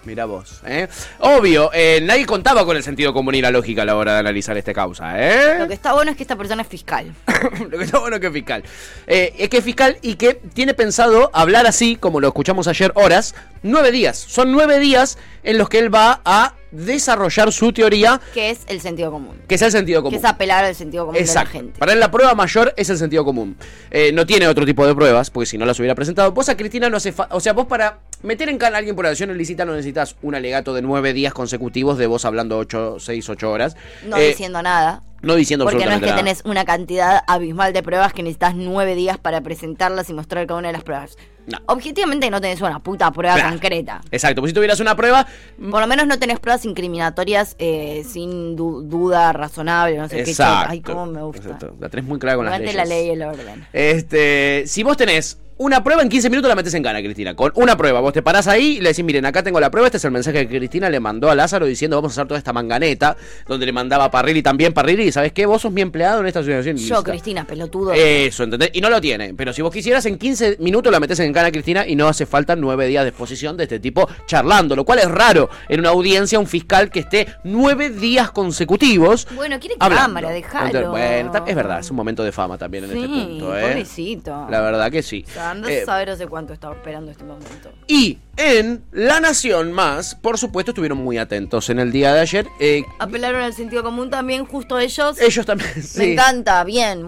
Mira 0.04 0.24
vos, 0.24 0.60
¿eh? 0.66 0.88
Obvio, 1.20 1.70
eh, 1.72 2.00
nadie 2.02 2.26
contaba 2.26 2.64
con 2.64 2.76
el 2.76 2.82
sentido 2.82 3.12
común 3.12 3.36
y 3.36 3.40
la 3.40 3.52
lógica 3.52 3.82
a 3.82 3.84
la 3.84 3.94
hora 3.94 4.14
de 4.14 4.18
analizar 4.18 4.56
esta 4.56 4.72
causa, 4.74 5.14
¿eh? 5.16 5.60
Lo 5.60 5.68
que 5.68 5.74
está 5.74 5.92
bueno 5.92 6.10
es 6.10 6.16
que 6.16 6.24
esta 6.24 6.34
persona 6.34 6.62
es 6.62 6.68
fiscal. 6.68 7.14
Lo 7.70 7.78
que 7.78 7.84
está 7.84 8.00
bueno 8.00 8.18
que 8.18 8.26
es 8.26 8.32
fiscal. 8.32 8.64
Eh, 9.06 9.32
es 9.38 9.48
que 9.48 9.58
es 9.58 9.64
fiscal 9.64 9.98
y 10.02 10.14
que 10.16 10.34
tiene 10.34 10.74
pensado 10.74 11.30
hablar 11.32 11.66
así, 11.68 11.94
como 11.94 12.20
lo 12.20 12.26
escuchamos 12.28 12.66
ayer, 12.66 12.90
horas, 12.96 13.36
nueve 13.62 13.92
días. 13.92 14.16
Son 14.18 14.50
nueve 14.50 14.80
días 14.80 15.18
en 15.44 15.56
los 15.58 15.68
que 15.68 15.78
él 15.78 15.94
va 15.94 16.20
a 16.24 16.54
desarrollar 16.72 17.52
su 17.52 17.72
teoría, 17.72 18.20
Que 18.34 18.50
es 18.50 18.60
el 18.66 18.80
sentido 18.80 19.10
común. 19.12 19.36
que 19.46 19.54
es 19.54 19.62
el 19.62 19.70
sentido 19.70 20.00
Que 20.00 20.04
común. 20.04 20.18
es 20.18 20.24
apelar 20.24 20.64
al 20.64 20.74
sentido 20.74 21.06
común 21.06 21.20
Exacto. 21.20 21.50
de 21.50 21.54
la 21.54 21.60
gente. 21.64 21.78
Para 21.78 21.92
él 21.92 22.00
la 22.00 22.10
prueba 22.10 22.34
mayor 22.34 22.74
es 22.76 22.90
el 22.90 22.98
sentido 22.98 23.24
común. 23.24 23.56
Eh, 23.90 24.10
no 24.12 24.26
tiene 24.26 24.48
otro 24.48 24.66
tipo 24.66 24.86
de 24.86 24.94
pruebas, 24.94 25.30
porque 25.30 25.46
si 25.46 25.58
no 25.58 25.66
las 25.66 25.78
hubiera 25.78 25.94
presentado. 25.94 26.32
Vos 26.32 26.48
a 26.48 26.56
Cristina 26.56 26.88
no 26.90 26.96
hace 26.96 27.14
O 27.30 27.40
sea, 27.40 27.52
vos 27.52 27.66
para 27.66 27.98
meter 28.22 28.48
en 28.48 28.58
cana 28.58 28.76
a 28.76 28.78
alguien 28.78 28.96
por 28.96 29.06
acción 29.06 29.30
ilícita 29.30 29.64
no 29.64 29.72
necesitas 29.72 30.16
un 30.22 30.34
alegato 30.34 30.74
de 30.74 30.82
nueve 30.82 31.12
días 31.12 31.32
consecutivos 31.32 31.98
de 31.98 32.06
vos 32.06 32.24
hablando 32.24 32.58
ocho, 32.58 32.98
seis, 32.98 33.28
ocho 33.28 33.50
horas. 33.50 33.76
No 34.06 34.16
Eh, 34.16 34.28
diciendo 34.28 34.62
nada. 34.62 35.02
No 35.22 35.36
diciendo 35.36 35.64
Porque 35.64 35.84
no 35.84 35.92
es 35.92 36.00
que 36.00 36.06
nada. 36.06 36.16
tenés 36.16 36.42
una 36.44 36.64
cantidad 36.64 37.20
abismal 37.28 37.72
de 37.72 37.82
pruebas 37.84 38.12
que 38.12 38.24
necesitas 38.24 38.56
nueve 38.56 38.96
días 38.96 39.18
para 39.18 39.40
presentarlas 39.40 40.10
y 40.10 40.14
mostrar 40.14 40.46
cada 40.48 40.58
una 40.58 40.68
de 40.68 40.72
las 40.72 40.82
pruebas. 40.82 41.16
No. 41.46 41.58
Objetivamente 41.66 42.30
no 42.30 42.40
tenés 42.40 42.60
una 42.60 42.78
puta 42.78 43.10
prueba 43.10 43.34
Claro. 43.34 43.50
concreta. 43.50 44.00
Exacto, 44.10 44.40
pues 44.40 44.50
si 44.50 44.54
tuvieras 44.54 44.78
una 44.80 44.94
prueba, 44.94 45.26
Por 45.70 45.80
lo 45.80 45.86
menos 45.88 46.06
no 46.06 46.18
tenés 46.18 46.38
pruebas 46.38 46.64
incriminatorias 46.64 47.56
eh, 47.58 48.04
sin 48.08 48.54
du- 48.54 48.82
duda 48.82 49.32
razonable, 49.32 49.96
no 49.98 50.08
sé 50.08 50.20
Exacto. 50.20 50.66
qué. 50.66 50.72
Ay, 50.72 50.80
cómo 50.82 51.06
me 51.06 51.22
gusta. 51.22 51.42
Exacto. 51.42 51.74
La 51.80 51.88
tenés 51.88 52.06
muy 52.06 52.18
clara 52.20 52.36
con 52.36 52.46
las 52.46 52.58
leyes. 52.60 52.76
la 52.76 52.84
ley 52.84 53.06
y 53.08 53.10
el 53.10 53.22
orden. 53.22 53.66
Este, 53.72 54.64
si 54.66 54.82
vos 54.84 54.96
tenés 54.96 55.38
una 55.62 55.84
prueba 55.84 56.02
en 56.02 56.08
15 56.08 56.28
minutos 56.28 56.48
la 56.48 56.54
metes 56.56 56.74
en 56.74 56.82
gana, 56.82 57.00
Cristina. 57.00 57.34
Con 57.36 57.52
una 57.54 57.76
prueba, 57.76 58.00
vos 58.00 58.12
te 58.12 58.20
parás 58.20 58.48
ahí 58.48 58.78
y 58.78 58.80
le 58.80 58.88
decís, 58.90 59.04
miren, 59.04 59.24
acá 59.24 59.42
tengo 59.42 59.60
la 59.60 59.70
prueba, 59.70 59.86
este 59.86 59.98
es 59.98 60.04
el 60.04 60.10
mensaje 60.10 60.46
que 60.48 60.58
Cristina 60.58 60.90
le 60.90 60.98
mandó 60.98 61.30
a 61.30 61.34
Lázaro 61.34 61.66
diciendo 61.66 61.96
vamos 61.96 62.12
a 62.12 62.14
hacer 62.20 62.26
toda 62.28 62.38
esta 62.38 62.52
manganeta, 62.52 63.16
donde 63.46 63.66
le 63.66 63.72
mandaba 63.72 64.04
a 64.04 64.10
Parrilli 64.10 64.42
también, 64.42 64.72
Parrilli, 64.72 65.12
¿sabes 65.12 65.32
qué? 65.32 65.46
Vos 65.46 65.62
sos 65.62 65.72
mi 65.72 65.80
empleado 65.80 66.20
en 66.20 66.26
esta 66.26 66.40
asociación. 66.40 66.76
Yo, 66.76 66.82
ilícita". 66.82 67.02
Cristina, 67.10 67.44
pelotudo. 67.44 67.92
Eso, 67.92 68.42
¿entendés? 68.44 68.70
Y 68.72 68.80
no 68.80 68.90
lo 68.90 69.00
tiene. 69.00 69.34
Pero 69.34 69.52
si 69.52 69.62
vos 69.62 69.72
quisieras, 69.72 70.04
en 70.06 70.18
15 70.18 70.56
minutos 70.58 70.90
la 70.92 70.98
metes 70.98 71.20
en 71.20 71.32
gana, 71.32 71.52
Cristina, 71.52 71.86
y 71.86 71.94
no 71.94 72.08
hace 72.08 72.26
falta 72.26 72.56
nueve 72.56 72.86
días 72.86 73.04
de 73.04 73.10
exposición 73.10 73.56
de 73.56 73.64
este 73.64 73.78
tipo 73.78 74.08
charlando, 74.26 74.74
lo 74.74 74.84
cual 74.84 74.98
es 74.98 75.10
raro 75.10 75.48
en 75.68 75.80
una 75.80 75.90
audiencia 75.90 76.38
un 76.38 76.46
fiscal 76.46 76.90
que 76.90 77.00
esté 77.00 77.26
nueve 77.44 77.90
días 77.90 78.30
consecutivos. 78.30 79.26
Bueno, 79.34 79.58
quiere 79.60 79.76
cámara. 79.76 80.36
Entonces, 80.36 80.88
Bueno, 80.88 81.32
es 81.46 81.54
verdad, 81.54 81.80
es 81.80 81.90
un 81.90 81.96
momento 81.96 82.24
de 82.24 82.32
fama 82.32 82.58
también 82.58 82.84
en 82.84 82.90
sí, 82.92 82.98
este 82.98 83.08
punto, 83.08 83.56
¿eh? 83.56 83.62
pobrecito. 83.62 84.46
La 84.50 84.60
verdad 84.60 84.90
que 84.90 85.02
sí. 85.02 85.24
O 85.28 85.32
anda 85.52 85.70
Eh, 85.70 85.82
a 85.82 85.86
saber 85.86 86.10
hace 86.10 86.26
cuánto 86.26 86.52
estaba 86.52 86.74
esperando 86.74 87.10
este 87.10 87.24
momento. 87.24 87.72
y 87.86 88.18
en 88.36 88.82
La 88.92 89.20
Nación 89.20 89.72
Más, 89.72 90.14
por 90.16 90.36
supuesto, 90.38 90.72
estuvieron 90.72 90.98
muy 90.98 91.18
atentos 91.18 91.70
en 91.70 91.78
el 91.78 91.92
día 91.92 92.12
de 92.12 92.20
ayer. 92.20 92.46
Eh, 92.60 92.82
Apelaron 92.98 93.42
al 93.42 93.54
sentido 93.54 93.82
común 93.82 94.10
también, 94.10 94.44
justo 94.44 94.78
ellos. 94.78 95.20
ellos 95.20 95.46
también. 95.46 95.70
Me 95.76 95.82
sí. 95.82 96.12
encanta, 96.12 96.64
bien. 96.64 97.06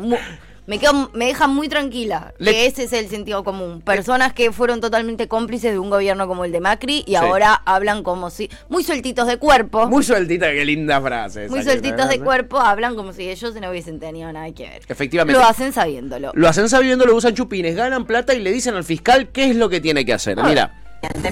Me, 0.67 0.79
quedo, 0.79 1.11
me 1.13 1.27
deja 1.27 1.47
muy 1.47 1.69
tranquila 1.69 2.33
Le- 2.39 2.53
que 2.53 2.67
ese 2.67 2.85
es 2.85 2.93
el 2.93 3.09
sentido 3.09 3.45
común. 3.45 3.83
Personas 3.83 4.33
que 4.33 4.51
fueron 4.53 4.81
totalmente 4.81 5.29
cómplices 5.29 5.73
de 5.73 5.79
un 5.79 5.91
gobierno 5.91 6.27
como 6.27 6.45
el 6.45 6.53
de 6.53 6.61
Macri 6.61 7.05
y 7.07 7.17
ahora 7.17 7.55
hablan 7.67 8.03
como 8.03 8.31
si. 8.31 8.51
Muy 8.69 8.83
sueltitos 8.85 9.27
de 9.27 9.37
cuerpo. 9.37 9.87
Muy 9.89 10.03
sueltita, 10.03 10.51
qué 10.53 10.65
linda 10.65 11.01
frase. 11.01 11.49
muy 11.49 11.63
sueltitos 11.63 12.09
de 12.09 12.21
cuerpo, 12.21 12.59
hablan 12.61 12.97
como 12.97 13.13
si 13.13 13.29
ellos 13.29 13.55
no 13.55 13.71
hubiesen 13.71 14.01
tenido 14.01 14.33
nada 14.33 14.51
que 14.53 14.65
ver. 14.65 14.83
Efectivamente. 14.89 15.39
Lo 15.39 15.47
hacen 15.47 15.73
sabiéndolo. 15.73 16.33
Lo 16.35 16.49
hacen 16.49 16.69
sabiendo, 16.69 17.05
lo 17.05 17.15
usan 17.15 17.35
chupines, 17.35 17.77
ganan 17.77 18.07
plata 18.07 18.35
y 18.35 18.41
le 18.41 18.53
dicen 18.53 18.75
al 18.75 18.85
fiscal 18.85 19.29
qué 19.29 19.51
es 19.51 19.57
lo 19.57 19.69
que 19.69 19.81
tiene 19.81 20.05
que 20.05 20.13
hacer. 20.13 20.37
Mira. 20.43 20.84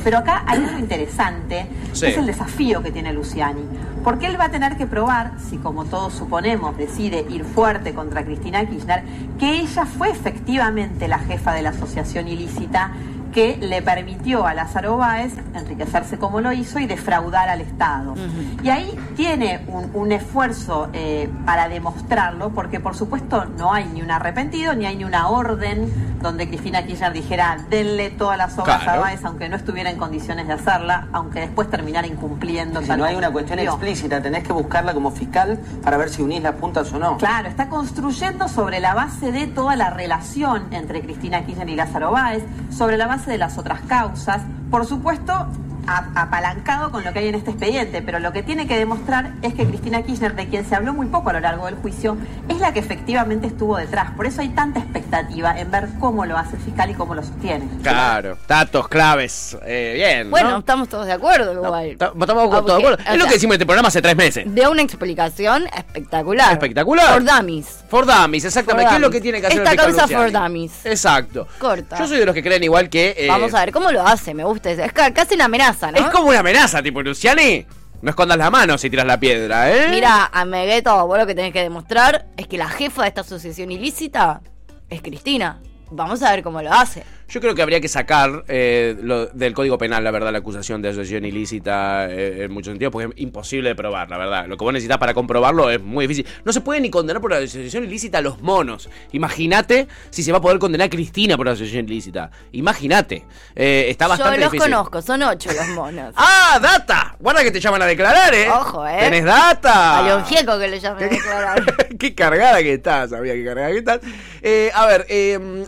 Pero 0.05 0.19
acá 0.19 0.43
hay 0.47 0.63
algo 0.65 0.79
interesante, 0.79 1.67
Sí. 1.93 2.07
que 2.07 2.13
es 2.13 2.19
el 2.19 2.27
desafío 2.27 2.83
que 2.83 2.91
tiene 2.91 3.13
Luciani. 3.13 3.63
Porque 4.03 4.27
él 4.27 4.39
va 4.41 4.47
a 4.47 4.51
tener 4.51 4.77
que 4.77 4.87
probar, 4.87 5.33
si 5.39 5.59
como 5.59 5.85
todos 5.85 6.13
suponemos 6.15 6.77
decide 6.77 7.25
ir 7.31 7.45
fuerte 7.45 7.95
contra 7.95 8.25
Cristina 8.25 8.65
Kirchner, 8.67 9.05
que 9.39 9.61
ella 9.61 9.87
fue 9.87 10.11
efectivamente 10.11 11.07
la 11.09 11.19
jefa 11.21 11.53
de 11.53 11.63
la 11.63 11.71
asociación 11.71 12.27
ilícita 12.29 12.91
que 13.33 13.57
le 13.57 13.81
permitió 13.83 14.47
a 14.47 14.55
Lázaro 14.55 14.97
Báez 14.99 15.35
enriquecerse 15.55 16.19
como 16.19 16.41
lo 16.41 16.53
hizo 16.53 16.79
y 16.79 16.87
defraudar 16.87 17.49
al 17.49 17.61
Estado. 17.61 18.15
Y 18.63 18.69
ahí 18.69 18.95
tiene 19.17 19.65
un, 19.69 19.91
un 19.95 20.13
esfuerzo 20.13 20.89
eh, 20.93 21.31
para 21.47 21.69
demostrarlo, 21.69 22.51
porque 22.51 22.79
por 22.81 22.95
supuesto 22.95 23.45
no 23.47 23.73
hay 23.73 23.87
ni 23.87 24.03
un 24.03 24.11
arrepentido, 24.11 24.75
ni 24.75 24.87
hay 24.87 24.97
ni 24.97 25.05
una 25.05 25.29
orden 25.29 25.93
donde 26.23 26.47
Cristina 26.49 26.85
Kirchner 26.87 27.13
dijera, 27.13 27.57
denle 27.69 28.11
todas 28.11 28.39
las 28.39 28.57
obras 28.59 28.83
Claro. 28.83 29.01
a 29.01 29.05
Báez, 29.05 29.25
aunque 29.25 29.49
no 29.49 29.57
estuviera 29.57 29.91
en 29.91 29.97
condiciones 29.97 30.47
de 30.47 30.53
hacerla, 30.53 31.09
aunque 31.13 31.41
después 31.41 31.69
terminara 31.69 32.07
incumpliendo. 32.07 32.81
Si 32.83 32.89
no 32.91 33.05
hay 33.05 33.17
una 33.17 33.31
cuestión 33.33 33.59
explícita, 33.59 34.21
tenés 34.23 34.45
que 34.45 34.53
buscarla 34.53 34.95
como 34.95 35.11
fiscal 35.11 35.59
para 35.83 35.97
ver 35.97 36.11
si 36.11 36.23
unís 36.23 36.43
las 36.43 36.55
puntas 36.55 36.93
o 36.93 36.99
no. 36.99 37.17
Claro, 37.17 37.49
está 37.49 37.69
construyendo 37.69 38.47
sobre 38.49 38.79
la 38.81 38.95
base 38.95 39.33
de 39.33 39.47
toda 39.47 39.75
la 39.75 39.91
relación 39.91 40.67
entre 40.71 41.01
Cristina 41.03 41.45
Kirchner 41.45 41.69
y 41.71 41.75
Lázaro 41.77 42.13
Báez, 42.13 42.45
sobre 42.71 42.97
la 42.97 43.07
base 43.07 43.22
de 43.31 43.39
las 43.39 43.59
otras 43.59 43.81
causas, 43.83 44.43
por 44.71 44.87
supuesto 44.87 45.49
apalancado 45.87 46.91
con 46.91 47.05
lo 47.05 47.13
que 47.13 47.21
hay 47.21 47.29
en 47.29 47.35
este 47.35 47.51
expediente, 47.51 48.03
pero 48.03 48.19
lo 48.19 48.33
que 48.33 48.43
tiene 48.43 48.67
que 48.67 48.77
demostrar 48.79 49.33
es 49.43 49.55
que 49.55 49.67
Cristina 49.67 50.03
Kirchner, 50.03 50.35
de 50.35 50.49
quien 50.49 50.65
se 50.69 50.75
habló 50.75 50.93
muy 50.95 51.07
poco 51.07 51.31
a 51.31 51.33
lo 51.35 51.41
largo 51.41 51.67
del 51.67 51.77
juicio, 51.77 52.17
es 52.49 52.59
la 52.59 52.73
que 52.73 52.81
efectivamente 52.81 53.47
estuvo 53.47 53.77
detrás. 53.77 54.11
Por 54.13 54.27
eso 54.27 54.41
hay 54.41 54.51
tanta 54.51 54.81
expectativa 54.81 55.59
en 55.59 55.71
ver 55.71 55.89
cómo 56.01 56.25
lo 56.27 56.37
hace 56.39 56.57
el 56.57 56.63
fiscal 56.63 56.91
y 56.91 56.95
cómo 56.95 57.15
lo 57.15 57.23
sostiene. 57.23 57.69
Claro, 57.83 58.39
datos 58.49 58.89
claves. 58.89 59.57
Eh, 59.65 59.93
bien. 59.97 60.31
Bueno, 60.31 60.51
¿no? 60.51 60.59
estamos 60.59 60.89
todos 60.89 61.07
de 61.07 61.13
acuerdo 61.13 61.55
No, 61.55 61.65
igual. 61.65 61.97
ta- 61.99 62.13
estamos 62.19 62.51
todos 62.51 62.67
de 62.67 62.73
acuerdo. 62.75 62.99
Es 63.11 63.19
lo 63.19 63.25
que 63.27 63.33
decimos 63.35 63.55
en 63.55 63.61
este 63.61 63.67
programa 63.67 63.89
hace 63.89 64.03
tres 64.03 64.17
meses. 64.17 64.45
De 64.55 64.69
una 64.69 64.83
explicación 64.83 65.67
espectacular. 65.77 66.53
Espectacular. 66.53 67.13
Por 67.15 67.25
dummies. 67.25 67.85
For 67.89 68.07
Dummies, 68.07 68.45
exactamente. 68.45 68.85
For 68.85 68.91
¿Qué 68.91 68.97
es 68.97 69.01
lo 69.03 69.11
que 69.11 69.21
tiene 69.21 69.41
que 69.41 69.47
hacer 69.49 69.59
Esta 69.59 69.73
el 69.73 69.79
fiscal 69.79 69.97
causa 69.97 70.03
Luciani? 70.19 70.33
for 70.33 70.43
dummies. 70.43 70.87
Exacto. 70.87 71.47
Corta. 71.59 71.99
Yo 71.99 72.07
soy 72.07 72.19
de 72.19 72.27
los 72.27 72.35
que 72.35 72.43
creen 72.43 72.63
igual 72.65 72.89
que. 72.89 73.15
eh, 73.17 73.27
Vamos 73.29 73.53
a 73.55 73.61
ver 73.61 73.73
cómo 73.73 73.91
lo 73.93 74.07
hace, 74.07 74.35
me 74.35 74.45
gusta. 74.45 74.71
eso. 74.71 74.83
Es 74.83 74.93
ca- 74.93 75.13
casi 75.13 75.35
una 75.35 75.45
amenaza, 75.47 75.72
¿no? 75.81 75.99
Es 75.99 76.07
como 76.07 76.29
una 76.29 76.41
amenaza, 76.41 76.83
tipo, 76.83 77.03
Luciani. 77.03 77.67
No 78.03 78.11
escondas 78.11 78.37
la 78.37 78.51
mano 78.51 78.77
si 78.79 78.91
tiras 78.91 79.07
la 79.07 79.19
piedra, 79.21 79.71
¿eh? 79.71 79.89
Mira, 79.91 80.29
Amegueto, 80.33 81.07
vos 81.07 81.19
lo 81.19 81.27
que 81.27 81.37
tenés 81.37 81.53
que 81.53 81.63
demostrar 81.63 82.27
es 82.37 82.49
que 82.49 82.59
la 82.59 82.69
jefa 82.69 83.03
de 83.03 83.09
esta 83.09 83.21
asociación 83.21 83.71
ilícita 83.71 84.41
es 84.89 85.03
Cristina. 85.03 85.61
Vamos 85.91 86.21
a 86.23 86.33
ver 86.33 86.43
cómo 86.43 86.61
lo 86.63 86.73
hace. 86.73 87.05
Yo 87.33 87.41
creo 87.41 87.55
que 87.55 87.63
habría 87.63 87.81
que 87.81 87.89
sacar 87.89 88.45
eh, 88.47 88.95
lo- 89.01 89.25
del 89.29 89.55
Código 89.55 89.79
Penal, 89.79 90.05
la 90.05 90.11
verdad, 90.11 90.31
la 90.33 90.39
acusación 90.41 90.83
de 90.83 90.91
asociación 90.91 91.25
ilícita 91.25 92.07
eh, 92.11 92.45
en 92.45 92.53
muchos 92.53 92.73
sentidos, 92.73 92.93
porque 92.93 93.09
es 93.09 93.23
imposible 93.23 93.71
de 93.71 93.75
probar, 93.75 94.11
la 94.11 94.19
verdad. 94.19 94.47
Lo 94.49 94.59
que 94.59 94.65
vos 94.65 94.73
necesitas 94.75 94.99
para 94.99 95.15
comprobarlo 95.15 95.71
es 95.71 95.81
muy 95.81 96.07
difícil. 96.07 96.27
No 96.45 96.53
se 96.53 96.61
puede 96.61 96.83
ni 96.83 96.91
condenar 96.91 97.23
por 97.23 97.33
asociación 97.33 97.85
ilícita 97.85 98.19
a 98.19 98.21
los 98.21 98.43
monos. 98.43 98.91
Imagínate 99.13 99.89
si 100.11 100.23
se 100.23 100.31
va 100.31 100.39
a 100.39 100.41
poder 100.43 100.59
condenar 100.59 100.89
a 100.89 100.91
Cristina 100.91 101.39
por 101.39 101.49
asociación 101.49 101.87
ilícita. 101.87 102.31
Imagínate. 102.53 103.25
Eh, 103.57 103.87
está 103.89 104.05
Yo 104.05 104.09
bastante 104.11 104.39
los 104.39 104.53
difícil. 104.53 104.71
conozco, 104.71 105.01
son 105.01 105.23
ocho 105.23 105.51
los 105.55 105.69
monos. 105.69 106.13
¡Ah, 106.19 106.59
data! 106.61 107.17
Guarda 107.19 107.43
que 107.43 107.51
te 107.51 107.61
llaman 107.61 107.81
a 107.81 107.87
declarar, 107.87 108.35
¿eh? 108.35 108.51
Ojo, 108.51 108.87
¿eh? 108.87 108.99
¡Tenés 109.01 109.25
data! 109.25 110.01
A 110.01 110.03
León 110.03 110.25
Gieco 110.27 110.59
que 110.59 110.69
le 110.69 110.79
llaman 110.79 111.03
a 111.05 111.09
declarar. 111.09 111.77
qué 111.99 112.15
cargada 112.15 112.59
que 112.59 112.75
estás, 112.75 113.09
sabía 113.09 113.33
qué 113.33 113.43
cargada 113.47 113.71
que 113.71 113.79
estás. 113.79 114.01
Eh, 114.43 114.71
a 114.75 114.85
ver, 114.85 115.07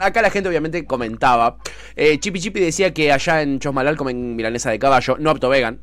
acá 0.01 0.21
la 0.21 0.29
gente 0.29 0.51
obviamente 0.51 0.85
comentaba. 0.85 1.54
Eh, 1.97 2.19
Chipi 2.19 2.41
Chipi 2.41 2.61
decía 2.61 2.93
que 2.93 3.13
allá 3.13 3.43
en 3.43 3.59
Chosmalal 3.59 3.97
comen 3.97 4.37
milanesa 4.37 4.71
de 4.71 4.79
caballo, 4.79 5.17
no 5.19 5.31
apto 5.31 5.49
vegan. 5.49 5.81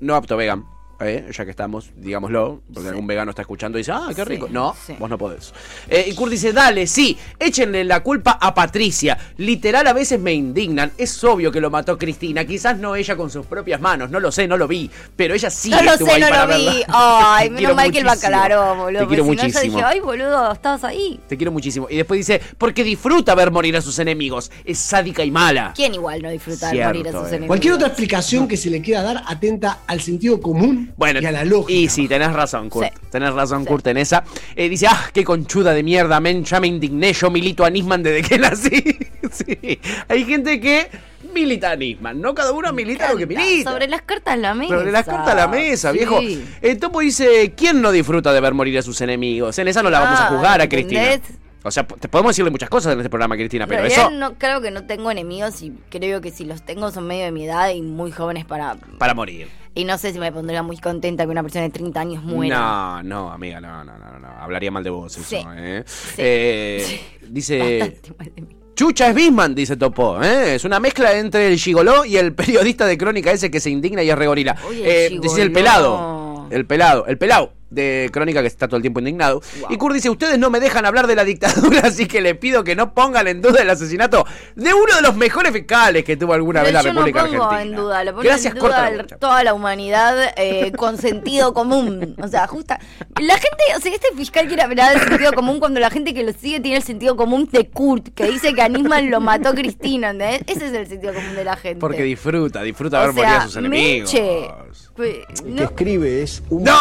No 0.00 0.14
apto 0.14 0.36
vegan. 0.36 0.75
Eh, 1.00 1.28
ya 1.32 1.44
que 1.44 1.50
estamos, 1.50 1.90
digámoslo, 1.96 2.62
porque 2.72 2.88
algún 2.88 3.06
vegano 3.06 3.30
está 3.30 3.42
escuchando 3.42 3.78
y 3.78 3.80
dice, 3.80 3.92
ah, 3.92 4.08
qué 4.08 4.22
Sí, 4.22 4.22
rico. 4.24 4.48
No, 4.50 4.74
sí. 4.86 4.94
vos 4.98 5.10
no 5.10 5.18
podés. 5.18 5.52
Eh, 5.88 6.06
y 6.08 6.14
Kurt 6.14 6.32
dice, 6.32 6.52
dale, 6.52 6.86
sí, 6.86 7.16
échenle 7.38 7.84
la 7.84 8.00
culpa 8.02 8.38
a 8.40 8.54
Patricia. 8.54 9.16
Literal, 9.36 9.86
a 9.86 9.92
veces 9.92 10.18
me 10.20 10.32
indignan. 10.32 10.92
Es 10.96 11.22
obvio 11.24 11.52
que 11.52 11.60
lo 11.60 11.70
mató 11.70 11.98
Cristina, 11.98 12.44
quizás 12.44 12.78
no 12.78 12.96
ella 12.96 13.16
con 13.16 13.30
sus 13.30 13.46
propias 13.46 13.80
manos, 13.80 14.10
no 14.10 14.20
lo 14.20 14.32
sé, 14.32 14.46
no 14.48 14.56
lo 14.56 14.66
vi, 14.66 14.90
pero 15.16 15.34
ella 15.34 15.50
sí 15.50 15.70
no 15.70 15.82
lo 15.82 15.92
estuvo 15.92 16.08
sé, 16.08 16.14
ahí 16.14 16.20
no 16.20 16.28
para 16.28 16.46
lo 16.46 16.56
vi. 16.58 16.82
Ay, 16.88 17.50
menos 17.50 17.74
mal 17.74 17.92
que 17.92 18.02
muchísimo. 18.02 18.10
aclaró, 18.10 18.74
boludo. 18.76 19.00
Te 19.02 19.06
quiero 19.08 19.24
no, 19.24 19.32
yo 19.32 19.42
muchísimo. 19.42 19.62
dije, 19.76 19.82
ay, 19.84 20.00
boludo, 20.00 20.52
estabas 20.52 20.84
ahí. 20.84 21.20
Te 21.28 21.36
quiero 21.36 21.52
muchísimo. 21.52 21.86
Y 21.90 21.96
después 21.96 22.18
dice, 22.18 22.40
porque 22.58 22.82
disfruta 22.84 23.34
ver 23.34 23.50
morir 23.50 23.76
a 23.76 23.80
sus 23.82 23.98
enemigos. 23.98 24.50
Es 24.64 24.78
sádica 24.78 25.24
y 25.24 25.30
mala. 25.30 25.72
¿Quién 25.76 25.94
igual 25.94 26.22
no 26.22 26.30
disfruta 26.30 26.66
de 26.68 26.72
Cierto, 26.72 26.88
morir 26.98 27.08
a 27.08 27.12
sus 27.12 27.24
eh. 27.24 27.28
enemigos? 27.28 27.46
Cualquier 27.48 27.74
otra 27.74 27.88
explicación 27.88 28.48
que 28.48 28.56
se 28.56 28.70
le 28.70 28.80
quiera 28.80 29.02
dar 29.02 29.22
atenta 29.26 29.80
al 29.86 30.00
sentido 30.00 30.40
común 30.40 30.85
Bueno, 30.96 31.20
y 31.20 31.26
a 31.26 31.32
la 31.32 31.44
lógica. 31.44 31.72
y 31.72 31.88
sí, 31.88 32.08
tenés 32.08 32.32
razón, 32.32 32.68
Kurt. 32.70 32.86
Sí. 32.88 32.92
Tenés 33.10 33.32
razón, 33.34 33.62
Sí. 33.62 33.68
Kurt, 33.68 33.86
en 33.88 33.96
esa. 33.98 34.24
Eh, 34.54 34.68
dice, 34.68 34.86
ah, 34.88 35.10
qué 35.12 35.24
conchuda 35.24 35.72
de 35.74 35.82
mierda, 35.82 36.20
men, 36.20 36.44
ya 36.44 36.60
me 36.60 36.66
indigné, 36.68 37.12
yo 37.12 37.30
milito 37.30 37.64
a 37.64 37.70
Nisman 37.70 38.02
desde 38.02 38.26
que 38.28 38.38
nací. 38.38 38.70
sí. 39.30 39.80
Hay 40.08 40.24
gente 40.24 40.60
que 40.60 40.88
milita 41.34 41.72
a 41.72 41.76
Nisman, 41.76 42.20
¿no? 42.20 42.34
Cada 42.34 42.52
uno 42.52 42.72
milita 42.72 43.12
lo 43.12 43.18
que 43.18 43.26
milita. 43.26 43.70
Sobre 43.72 43.88
las 43.88 44.02
cartas 44.02 44.38
la 44.38 44.54
mesa. 44.54 44.74
Sobre 44.78 44.92
las 44.92 45.04
cartas 45.04 45.28
a 45.28 45.34
la 45.34 45.48
mesa, 45.48 45.92
Sí. 45.92 45.98
viejo. 45.98 46.20
El 46.62 46.78
topo 46.78 47.00
dice, 47.00 47.52
¿quién 47.56 47.82
no 47.82 47.92
disfruta 47.92 48.32
de 48.32 48.40
ver 48.40 48.54
morir 48.54 48.78
a 48.78 48.82
sus 48.82 49.00
enemigos? 49.02 49.58
En 49.58 49.68
esa 49.68 49.82
no 49.82 49.90
la 49.90 50.00
vamos 50.00 50.18
a 50.20 50.26
Ah, 50.26 50.30
juzgar 50.30 50.60
a 50.60 50.64
¿entendés? 50.64 51.18
Cristina. 51.20 51.38
O 51.62 51.70
sea, 51.72 51.84
te 51.84 52.08
podemos 52.08 52.30
decirle 52.30 52.52
muchas 52.52 52.70
cosas 52.70 52.92
en 52.92 53.00
este 53.00 53.10
programa, 53.10 53.34
Cristina, 53.36 53.66
pero 53.66 53.84
eso 53.84 54.08
no 54.10 54.34
creo 54.34 54.60
que 54.60 54.70
no 54.70 54.84
tengo 54.86 55.10
enemigos 55.10 55.60
y 55.62 55.72
creo 55.90 56.20
que 56.20 56.30
si 56.30 56.44
los 56.44 56.62
tengo 56.64 56.92
son 56.92 57.08
medio 57.08 57.24
de 57.24 57.32
mi 57.32 57.44
edad 57.44 57.70
y 57.70 57.82
muy 57.82 58.12
jóvenes 58.12 58.44
para... 58.44 58.76
para 58.98 59.14
morir. 59.14 59.48
Y 59.76 59.84
no 59.84 59.98
sé 59.98 60.10
si 60.10 60.18
me 60.18 60.32
pondría 60.32 60.62
muy 60.62 60.78
contenta 60.78 61.24
que 61.26 61.30
una 61.30 61.42
persona 61.42 61.64
de 61.64 61.70
30 61.70 62.00
años 62.00 62.24
muera. 62.24 62.58
No, 62.58 63.02
no, 63.02 63.30
amiga, 63.30 63.60
no, 63.60 63.84
no, 63.84 63.98
no, 63.98 64.18
no. 64.18 64.28
Hablaría 64.40 64.70
mal 64.70 64.82
de 64.82 64.88
vos 64.88 65.16
eso, 65.18 65.22
Sí. 65.28 65.36
¿eh? 65.54 65.84
Sí. 65.86 66.14
Eh, 66.16 67.00
Dice... 67.28 67.78
Bastante 67.78 68.12
mal 68.18 68.32
de 68.34 68.40
mí. 68.42 68.56
Chucha 68.74 69.08
es 69.08 69.14
Bisman, 69.14 69.54
dice 69.54 69.76
Topo. 69.76 70.22
¿eh? 70.22 70.54
Es 70.54 70.64
una 70.64 70.80
mezcla 70.80 71.12
entre 71.18 71.48
el 71.48 71.58
gigoló 71.58 72.04
y 72.06 72.16
el 72.16 72.34
periodista 72.34 72.86
de 72.86 72.96
crónica 72.96 73.32
ese 73.32 73.50
que 73.50 73.60
se 73.60 73.68
indigna 73.70 74.02
y 74.02 74.08
es 74.10 74.16
regorila. 74.16 74.56
Eh, 74.72 75.18
dice 75.20 75.42
el 75.42 75.52
pelado. 75.52 76.46
El 76.50 76.66
pelado. 76.66 77.06
El 77.06 77.18
pelado 77.18 77.52
de 77.70 78.10
crónica 78.12 78.40
que 78.42 78.46
está 78.46 78.68
todo 78.68 78.76
el 78.76 78.82
tiempo 78.82 79.00
indignado. 79.00 79.40
Wow. 79.60 79.70
Y 79.70 79.76
Kurt 79.76 79.94
dice, 79.94 80.08
ustedes 80.10 80.38
no 80.38 80.50
me 80.50 80.60
dejan 80.60 80.86
hablar 80.86 81.06
de 81.06 81.16
la 81.16 81.24
dictadura, 81.24 81.80
así 81.84 82.06
que 82.06 82.20
le 82.20 82.34
pido 82.34 82.62
que 82.64 82.76
no 82.76 82.94
pongan 82.94 83.26
en 83.28 83.42
duda 83.42 83.62
el 83.62 83.70
asesinato 83.70 84.24
de 84.54 84.72
uno 84.72 84.94
de 84.94 85.02
los 85.02 85.16
mejores 85.16 85.52
fiscales 85.52 86.04
que 86.04 86.16
tuvo 86.16 86.32
alguna 86.34 86.62
vez 86.62 86.72
la 86.72 86.82
yo 86.82 86.92
no 86.92 87.00
República 87.00 87.24
pongo 87.26 87.44
Argentina. 87.44 87.62
en 87.62 87.76
duda, 87.76 88.04
lo 88.04 88.10
pongo 88.12 88.22
Gracias, 88.22 88.54
en 88.54 88.60
duda 88.60 88.90
la 88.90 89.06
toda 89.06 89.44
la 89.44 89.54
humanidad 89.54 90.16
eh, 90.36 90.72
con 90.76 90.98
sentido 90.98 91.52
común. 91.54 92.14
O 92.22 92.28
sea, 92.28 92.46
justa. 92.46 92.78
La 93.20 93.34
gente, 93.34 93.64
o 93.76 93.80
sea, 93.80 93.92
este 93.92 94.08
fiscal 94.16 94.46
quiere 94.46 94.62
hablar 94.62 94.98
del 94.98 95.08
sentido 95.08 95.32
común 95.32 95.58
cuando 95.58 95.80
la 95.80 95.90
gente 95.90 96.14
que 96.14 96.22
lo 96.22 96.32
sigue 96.32 96.60
tiene 96.60 96.76
el 96.78 96.82
sentido 96.82 97.16
común 97.16 97.48
de 97.50 97.68
Kurt, 97.68 98.08
que 98.14 98.30
dice 98.30 98.54
que 98.54 98.62
Anisman 98.62 99.10
lo 99.10 99.20
mató 99.20 99.54
Cristina, 99.54 100.10
¿entendés? 100.10 100.42
Ese 100.46 100.66
es 100.66 100.72
el 100.72 100.86
sentido 100.86 101.12
común 101.14 101.34
de 101.34 101.44
la 101.44 101.56
gente. 101.56 101.80
Porque 101.80 102.02
disfruta, 102.02 102.62
disfruta 102.62 102.98
O 103.00 103.06
ver 103.06 103.12
morir 103.12 103.30
a 103.30 103.42
sus 103.42 103.56
enemigos. 103.56 104.12
Meche, 104.12 104.48
pues, 104.94 105.18
no- 105.44 105.62
escribe 105.62 106.22
es 106.22 106.42
un 106.48 106.64
No, 106.64 106.72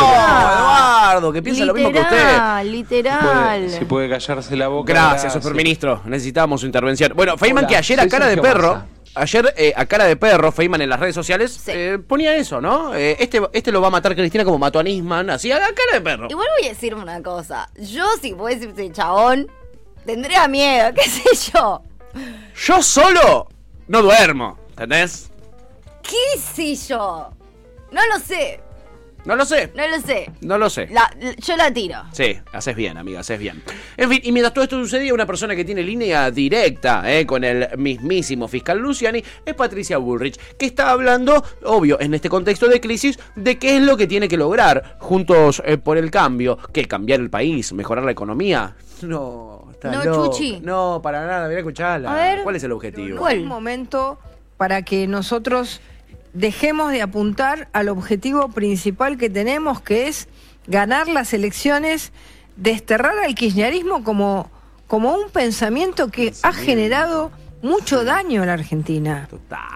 Eduardo, 0.78 1.32
que 1.34 1.42
piensa 1.42 1.66
lo 1.66 1.74
mismo 1.74 1.92
que 1.92 2.00
usted. 2.00 2.18
literal, 2.18 2.72
literal. 2.72 3.70
Si 3.70 3.86
puede 3.86 4.10
callarse 4.10 4.56
la 4.56 4.68
boca. 4.68 4.94
Gracias, 4.94 5.34
superministro. 5.34 6.02
Necesitamos 6.06 6.62
su 6.62 6.66
intervención. 6.68 7.14
Bueno, 7.16 7.38
Feynman 7.38 7.66
Hola, 7.66 7.70
que 7.70 7.78
ayer 7.78 8.00
a 8.00 8.08
cara 8.08 8.28
de 8.28 8.38
perro, 8.38 8.84
ayer 9.16 9.54
eh, 9.58 9.74
a 9.76 9.86
cara 9.86 10.06
de 10.06 10.16
perro, 10.16 10.52
Feynman 10.52 10.82
en 10.82 10.90
las 10.90 11.00
redes 11.00 11.16
sociales 11.16 11.52
Sí. 11.54 11.72
eh, 11.74 12.00
ponía 12.06 12.36
eso, 12.36 12.60
¿no? 12.62 12.94
Eh, 12.96 13.16
este, 13.20 13.42
este 13.54 13.72
lo 13.72 13.82
va 13.82 13.88
a 13.88 13.92
matar 13.92 14.16
Cristina 14.16 14.44
como 14.44 14.58
mató 14.58 14.80
a 14.80 14.84
Nisman, 14.84 15.30
así 15.30 15.52
a 15.52 15.60
cara 15.60 15.74
de 15.94 16.02
perro. 16.02 16.28
Igual 16.30 16.48
voy 16.60 16.68
a 16.68 16.70
decir 16.70 16.94
una 16.96 17.22
cosa. 17.24 17.70
Yo, 17.78 18.06
si 18.22 18.34
fuese 18.34 18.70
ese 18.70 18.92
chabón, 18.92 19.48
tendría 20.06 20.48
miedo, 20.48 20.92
qué 20.96 21.10
sé 21.10 21.52
yo. 21.54 21.82
Yo 22.66 22.82
solo 22.82 23.48
no 23.88 24.02
duermo, 24.02 24.58
¿entendés? 24.70 25.30
¿Qué 26.02 26.40
sé 26.40 26.76
yo? 26.76 27.30
No 27.92 28.02
lo 28.14 28.20
sé, 28.20 28.60
No 29.26 29.36
lo 29.36 29.44
sé, 29.46 29.72
no 29.76 29.88
lo 29.88 30.00
sé. 30.00 30.32
no 30.42 30.58
lo 30.58 30.70
sé. 30.70 30.88
La- 30.92 31.12
yo 31.38 31.58
la 31.58 31.72
tiro. 31.74 31.98
Sí, 32.12 32.38
haces 32.54 32.76
bien, 32.76 32.98
amiga, 32.98 33.22
haces 33.22 33.40
bien. 33.40 33.64
En 33.98 34.10
fin, 34.10 34.20
y 34.24 34.32
mientras 34.32 34.54
todo 34.54 34.64
esto 34.64 34.78
sucedía, 34.80 35.14
una 35.14 35.26
persona 35.26 35.56
que 35.56 35.66
tiene 35.66 35.82
línea 35.82 36.30
directa 36.32 37.04
eh, 37.12 37.26
con 37.26 37.44
el 37.44 37.68
mismísimo 37.78 38.48
fiscal 38.48 38.78
Luciani 38.78 39.24
es 39.46 39.54
Patricia 39.56 39.98
Bullrich, 39.98 40.38
que 40.58 40.68
está 40.68 40.92
hablando, 40.92 41.44
obvio, 41.64 42.00
en 42.00 42.14
este 42.14 42.30
contexto 42.30 42.68
de 42.68 42.80
crisis, 42.80 43.18
de 43.36 43.58
qué 43.58 43.78
es 43.78 43.84
lo 43.84 43.98
que 43.98 44.08
tiene 44.08 44.28
que 44.28 44.38
lograr 44.38 44.98
juntos 45.00 45.62
eh, 45.66 45.78
por 45.78 45.98
el 45.98 46.12
cambio, 46.12 46.58
que 46.72 46.86
cambiar 46.86 47.20
el 47.20 47.30
país, 47.30 47.74
mejorar 47.74 48.04
la 48.06 48.12
economía. 48.12 48.76
No, 49.02 49.68
está 49.72 49.92
No, 49.92 50.04
loca. 50.06 50.30
Chuchi. 50.32 50.60
No, 50.62 51.02
para 51.04 51.26
nada, 51.28 51.48
mira, 51.50 51.60
escucharla. 51.60 52.12
A 52.14 52.16
ver. 52.16 52.44
¿Cuál 52.44 52.56
es 52.56 52.64
el 52.64 52.72
objetivo? 52.72 53.18
¿Cuál? 53.20 53.40
un 53.40 53.48
momento 53.48 54.18
para 54.58 54.84
que 54.84 55.06
nosotros 55.06 55.82
dejemos 56.36 56.92
de 56.92 57.02
apuntar 57.02 57.70
al 57.74 57.90
objetivo 57.90 58.50
principal 58.50 59.18
que 59.18 59.30
tenemos, 59.30 59.82
que 59.82 60.08
es 60.08 60.28
ganar 60.68 61.08
las 61.08 61.34
elecciones, 61.34 62.12
desterrar 62.58 63.18
al 63.26 63.34
kirchnerismo 63.34 64.04
como, 64.04 64.52
como 64.88 65.16
un 65.16 65.30
pensamiento 65.30 66.10
que 66.10 66.34
ha 66.44 66.54
generado 66.54 67.32
mucho 67.62 68.04
daño 68.04 68.42
en 68.42 68.48
la 68.48 68.54
Argentina. 68.54 69.28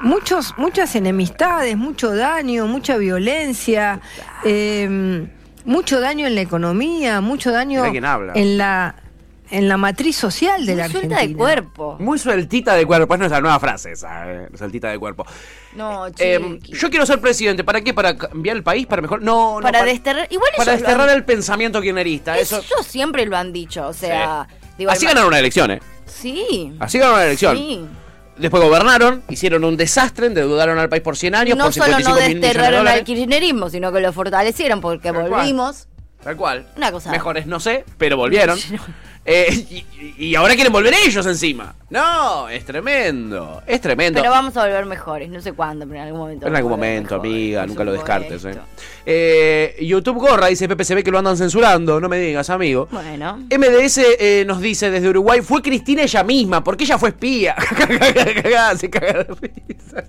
Muchos, 0.04 0.54
muchas 0.58 0.96
enemistades, 0.96 1.76
mucho 1.78 2.16
daño, 2.16 2.68
mucha 2.68 2.98
violencia, 2.98 4.02
eh, 4.44 5.28
mucho 5.66 6.00
daño 6.00 6.28
en 6.28 6.36
la 6.36 6.42
economía, 6.42 7.22
mucho 7.22 7.52
daño 7.52 7.84
en 7.86 8.58
la 8.58 8.96
en 9.52 9.68
la 9.68 9.78
matriz 9.78 10.16
social 10.16 10.66
de 10.66 10.74
Muy 10.74 10.82
la 10.82 10.90
suelta 10.90 11.16
Argentina. 11.16 11.28
de 11.28 11.36
cuerpo. 11.38 11.98
Muy 12.00 12.20
sueltita 12.20 12.76
de 12.76 12.86
cuerpo, 12.86 13.14
es 13.14 13.20
nuestra 13.20 13.42
nueva 13.42 13.60
frase 13.60 13.92
esa, 13.94 14.32
eh, 14.32 14.48
sueltita 14.58 14.90
de 14.90 15.00
cuerpo. 15.00 15.26
No, 15.76 16.08
Eh, 16.18 16.40
chiqui. 16.62 16.74
yo 16.78 16.90
quiero 16.90 17.06
ser 17.06 17.20
presidente, 17.20 17.64
¿para 17.64 17.82
qué? 17.82 17.94
¿Para 17.94 18.16
cambiar 18.18 18.56
el 18.58 18.64
país? 18.64 18.86
¿Para 18.88 19.02
mejor? 19.02 19.22
No, 19.22 19.56
no. 19.56 19.62
para 19.62 19.84
desterrar. 19.84 20.28
Igual 20.30 20.52
Para 20.58 20.72
ellos 20.74 20.82
desterrar 20.84 21.10
han- 21.10 21.16
el 21.16 21.24
pensamiento 21.26 21.82
kirchnerista. 21.82 22.38
Eso. 22.38 22.58
Ellos 22.58 22.86
siempre 22.86 23.26
lo 23.26 23.38
han 23.38 23.52
dicho. 23.54 23.88
O 23.88 23.94
sea, 23.94 24.48
digo, 24.78 24.92
Así 24.92 25.06
ganaron 25.06 25.28
una 25.30 25.40
elección, 25.40 25.72
¿eh? 25.72 25.80
Sí. 26.06 26.74
Así 26.80 26.98
ganaron 27.00 27.18
una 27.20 27.26
elección. 27.28 27.58
Sí. 27.58 27.86
Después 28.38 28.64
gobernaron, 28.64 29.22
hicieron 29.30 29.66
un 29.66 29.76
desastre, 29.76 30.28
endeudaron 30.28 30.80
al 30.80 30.88
país 30.88 31.04
por 31.04 31.18
100 31.18 31.36
años, 31.36 31.58
No 31.58 31.66
por 31.66 31.74
solo 31.74 31.88
55 31.98 32.10
no 32.10 32.40
desterraron 32.40 32.88
al 32.88 33.04
kirchnerismo, 33.04 33.70
sino 33.70 33.92
que 33.92 34.00
lo 34.00 34.14
fortalecieron 34.14 34.80
porque 34.80 35.12
Tal 35.12 35.28
cual. 35.28 35.30
volvimos. 35.30 35.88
Tal 36.24 36.38
cual. 36.38 36.68
Una 36.78 36.92
cosa. 36.92 37.12
Mejores 37.12 37.48
no 37.48 37.60
sé, 37.60 37.84
pero 37.98 38.16
volvieron. 38.16 38.58
Eh, 39.32 39.66
y, 39.70 40.26
y 40.26 40.36
ahora 40.36 40.56
quieren 40.56 40.74
volver 40.74 40.94
ellos 41.06 41.26
encima. 41.26 41.76
No, 41.90 42.50
es 42.50 42.66
tremendo. 42.66 43.62
Es 43.68 43.80
tremendo. 43.82 44.20
Pero 44.20 44.32
vamos 44.32 44.56
a 44.58 44.64
volver 44.64 44.86
mejores. 44.86 45.30
No 45.30 45.40
sé 45.42 45.54
cuándo, 45.54 45.86
pero 45.88 46.00
en 46.00 46.06
algún 46.08 46.20
momento. 46.20 46.48
En 46.48 46.56
algún 46.56 46.72
momento, 46.72 47.16
amiga, 47.16 47.66
nunca 47.66 47.84
lo 47.84 47.92
descartes. 47.92 48.44
Eh. 48.46 48.58
Eh, 49.06 49.78
YouTube 49.82 50.18
Gorra 50.18 50.48
dice 50.48 50.68
Pepe 50.68 50.84
se 50.84 50.96
ve 50.96 51.04
que 51.04 51.12
lo 51.12 51.20
andan 51.20 51.38
censurando, 51.38 52.00
no 52.00 52.10
me 52.10 52.20
digas, 52.20 52.50
amigo. 52.50 52.88
Bueno. 52.92 53.38
MDS 53.38 54.46
nos 54.46 54.62
dice 54.62 54.92
desde 54.92 55.10
Uruguay, 55.10 55.42
fue 55.42 55.62
Cristina 55.62 56.04
ella 56.04 56.24
misma, 56.24 56.64
porque 56.64 56.84
ella 56.84 56.98
fue 56.98 57.10
espía. 57.10 57.56
Se 58.78 58.90
caga 58.90 59.24
de 59.24 59.36
risa. 59.42 60.04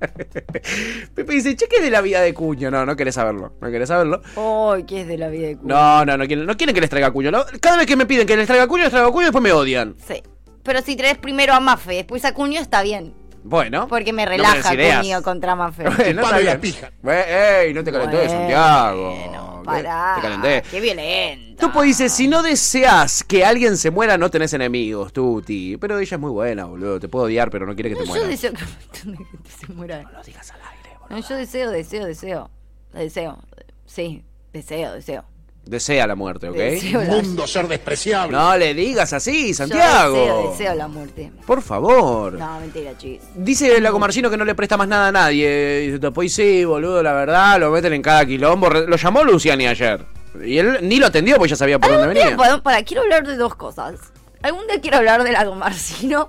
Pepe 1.14 1.32
dice, 1.32 1.56
che, 1.56 1.66
¿qué 1.66 1.76
es 1.76 1.82
de 1.82 1.90
la 1.90 2.00
vida 2.00 2.20
de 2.20 2.34
Cuño? 2.34 2.70
No, 2.70 2.84
no 2.86 2.96
querés 2.96 3.14
saberlo, 3.14 3.54
no 3.60 3.70
querés 3.70 3.88
saberlo. 3.88 4.22
Ay, 4.36 4.84
¿qué 4.84 5.02
es 5.02 5.08
de 5.08 5.18
la 5.18 5.28
vida 5.28 5.48
de 5.48 5.56
Cuba? 5.56 5.74
No, 5.74 6.04
no, 6.04 6.16
no 6.18 6.26
quieren, 6.26 6.46
no 6.46 6.56
quieren 6.56 6.74
que 6.74 6.80
les 6.80 6.90
traiga 6.90 7.10
Cuño. 7.10 7.30
Cada 7.60 7.78
vez 7.78 7.86
que 7.86 7.96
me 7.96 8.06
piden 8.06 8.26
que 8.30 8.36
les 8.36 8.46
traiga 8.46 8.66
Cuño, 8.66 8.84
les 8.84 8.92
traigo 8.92 9.10
Cuño 9.12 9.22
y 9.22 9.24
después 9.26 9.42
me 9.42 9.52
odian. 9.52 9.96
Sí. 10.06 10.22
Pero 10.62 10.82
si 10.82 10.94
traes 10.96 11.18
primero 11.18 11.52
a 11.52 11.60
Mafe, 11.60 11.94
después 11.94 12.24
a 12.24 12.32
Cuño, 12.34 12.60
está 12.60 12.82
bien. 12.82 13.14
Bueno. 13.42 13.88
Porque 13.88 14.12
me 14.12 14.24
no 14.24 14.30
relaja 14.30 14.74
ideas. 14.74 15.00
Cuño 15.00 15.22
contra 15.22 15.56
Mafe. 15.56 15.84
Bueno, 15.84 16.22
está 16.22 16.38
bien. 16.38 16.60
Bueno, 17.02 17.22
ey, 17.26 17.72
no 17.74 17.82
te 17.82 17.90
calenté, 17.90 18.16
Bueno, 18.16 18.30
Santiago. 18.30 19.62
Pará. 19.64 20.12
Te 20.16 20.22
calenté. 20.22 20.62
Qué 20.70 20.80
violento. 20.80 21.66
Tupo 21.66 21.82
dice, 21.82 22.08
si 22.08 22.28
no 22.28 22.42
deseas 22.42 23.24
que 23.24 23.44
alguien 23.44 23.76
se 23.76 23.90
muera, 23.90 24.16
no 24.18 24.30
tenés 24.30 24.52
enemigos, 24.52 25.12
Tuti. 25.12 25.76
Pero 25.78 25.98
ella 25.98 26.14
es 26.14 26.20
muy 26.20 26.30
buena, 26.30 26.64
boludo. 26.66 27.00
Te 27.00 27.08
puedo 27.08 27.24
odiar, 27.26 27.50
pero 27.50 27.66
no 27.66 27.74
quiere 27.74 27.90
que 27.90 27.94
No, 27.96 28.00
te 28.00 28.06
yo 28.06 28.12
mueras. 28.12 28.28
deseo 28.28 28.52
que 28.52 28.64
un 28.64 28.70
montón 28.70 29.12
de 29.12 29.16
gente 29.24 29.50
se 29.50 29.72
muera. 29.72 30.02
No 30.02 30.10
lo 30.12 30.22
digas 30.22 30.50
al 30.50 30.60
aire, 30.60 30.96
boludo. 31.00 31.16
No, 31.20 31.28
yo 31.28 31.34
deseo, 31.36 31.70
deseo, 31.70 32.04
deseo. 32.06 32.50
Deseo. 32.92 33.38
Sí, 33.86 34.24
deseo, 34.52 34.92
deseo. 34.94 35.24
Desea 35.64 36.06
la 36.06 36.14
muerte, 36.16 36.48
¿ok? 36.48 36.56
Deseo 36.56 37.02
la- 37.02 37.08
Mundo 37.10 37.46
ser 37.46 37.68
despreciable. 37.68 38.36
No 38.36 38.56
le 38.56 38.74
digas 38.74 39.12
así, 39.12 39.48
Yo 39.48 39.54
Santiago. 39.54 40.14
deseo, 40.16 40.50
deseo 40.50 40.74
la 40.74 40.88
muerte. 40.88 41.30
Por 41.46 41.62
favor. 41.62 42.32
No, 42.32 42.58
mentira, 42.60 42.96
chis. 42.98 43.20
Dice 43.34 43.76
el 43.76 43.92
Marcino 43.98 44.30
que 44.30 44.36
no 44.36 44.44
le 44.44 44.54
presta 44.54 44.76
más 44.76 44.88
nada 44.88 45.08
a 45.08 45.12
nadie. 45.12 45.80
Dice, 45.86 45.98
Topo, 46.00 46.22
y 46.22 46.28
sí, 46.28 46.64
boludo, 46.64 47.02
la 47.02 47.12
verdad, 47.12 47.60
lo 47.60 47.70
meten 47.70 47.92
en 47.92 48.02
cada 48.02 48.24
quilombo. 48.26 48.68
Lo 48.70 48.96
llamó 48.96 49.22
Luciani 49.22 49.66
ayer. 49.68 50.04
Y 50.44 50.58
él 50.58 50.78
ni 50.82 50.96
lo 50.98 51.06
atendió 51.06 51.36
porque 51.36 51.50
ya 51.50 51.56
sabía 51.56 51.78
por 51.78 51.90
dónde 51.92 52.08
venía. 52.08 52.36
podemos- 52.36 52.62
para, 52.62 52.82
quiero 52.82 53.02
hablar 53.02 53.26
de 53.26 53.36
dos 53.36 53.54
cosas. 53.54 53.94
Algún 54.42 54.66
día 54.66 54.80
quiero 54.80 54.96
hablar 54.96 55.22
de 55.22 55.32
Lago 55.32 55.54
Marcino 55.54 56.28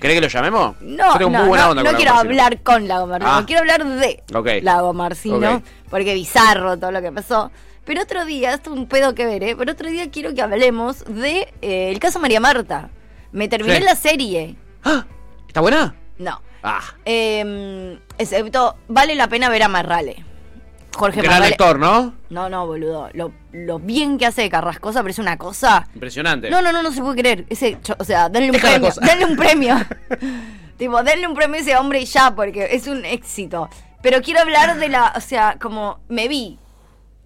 ¿Querés 0.00 0.14
que 0.16 0.20
lo 0.22 0.28
llamemos? 0.28 0.74
No, 0.80 1.12
Yo 1.12 1.18
tengo 1.18 1.30
no, 1.32 1.38
muy 1.40 1.48
buena 1.48 1.64
no, 1.66 1.70
onda 1.72 1.82
no 1.82 1.88
con 1.90 1.96
quiero 1.96 2.14
hablar 2.14 2.62
con 2.62 2.88
Lago 2.88 3.06
Marcino, 3.06 3.30
Ah. 3.30 3.44
quiero 3.46 3.60
hablar 3.60 3.84
de 3.84 4.22
Ok. 4.34 4.48
Lago 4.62 4.94
Marcino, 4.94 5.56
Ok. 5.56 5.62
porque 5.90 6.14
bizarro 6.14 6.78
todo 6.78 6.92
lo 6.92 7.02
que 7.02 7.12
pasó. 7.12 7.50
Pero 7.86 8.02
otro 8.02 8.24
día, 8.26 8.52
esto 8.52 8.72
es 8.74 8.76
un 8.78 8.86
pedo 8.86 9.14
que 9.14 9.24
ver, 9.24 9.42
¿eh? 9.42 9.54
Pero 9.56 9.72
otro 9.72 9.88
día 9.88 10.10
quiero 10.10 10.34
que 10.34 10.42
hablemos 10.42 11.04
de 11.06 11.54
eh, 11.62 11.90
el 11.90 11.98
caso 12.00 12.18
María 12.20 12.40
Marta. 12.40 12.90
Me 13.32 13.48
terminé 13.48 13.78
Sí. 13.78 13.82
la 13.84 13.94
serie. 13.96 14.56
Ah, 14.84 15.06
¿Está 15.46 15.60
buena? 15.62 15.94
No. 16.18 16.42
Ah, 16.62 16.82
Eh, 17.04 17.98
excepto, 18.18 18.76
vale 18.88 19.14
la 19.14 19.28
pena 19.28 19.48
ver 19.48 19.62
a 19.62 19.68
Marrale. 19.68 20.24
Jorge 20.96 21.20
gran 21.20 21.34
Marrale. 21.34 21.52
actor, 21.52 21.78
¿no? 21.78 22.14
No, 22.30 22.48
no, 22.48 22.66
boludo. 22.66 23.08
Lo, 23.12 23.32
lo 23.52 23.78
bien 23.78 24.16
que 24.18 24.26
hace 24.26 24.42
de 24.42 24.50
Carrascosa 24.50 25.02
parece 25.02 25.20
una 25.20 25.36
cosa. 25.36 25.86
Impresionante. 25.94 26.48
No, 26.50 26.62
no, 26.62 26.72
no, 26.72 26.82
no 26.82 26.90
se 26.90 27.02
puede 27.02 27.20
creer. 27.20 27.44
Ese, 27.50 27.78
o 27.98 28.04
sea, 28.04 28.28
denle 28.30 28.50
un 28.50 28.58
premio. 28.60 28.90
Denle 29.02 29.24
un 29.26 29.36
premio. 29.36 29.76
tipo, 30.78 31.02
denle 31.02 31.26
un 31.28 31.34
premio 31.34 31.56
a 31.56 31.60
ese 31.60 31.76
hombre 31.76 32.00
y 32.00 32.06
ya, 32.06 32.34
porque 32.34 32.68
es 32.72 32.86
un 32.86 33.04
éxito. 33.04 33.68
Pero 34.02 34.22
quiero 34.22 34.40
hablar 34.40 34.78
de 34.78 34.88
la, 34.88 35.12
o 35.14 35.20
sea, 35.20 35.56
como 35.60 35.98
me 36.08 36.28
vi 36.28 36.58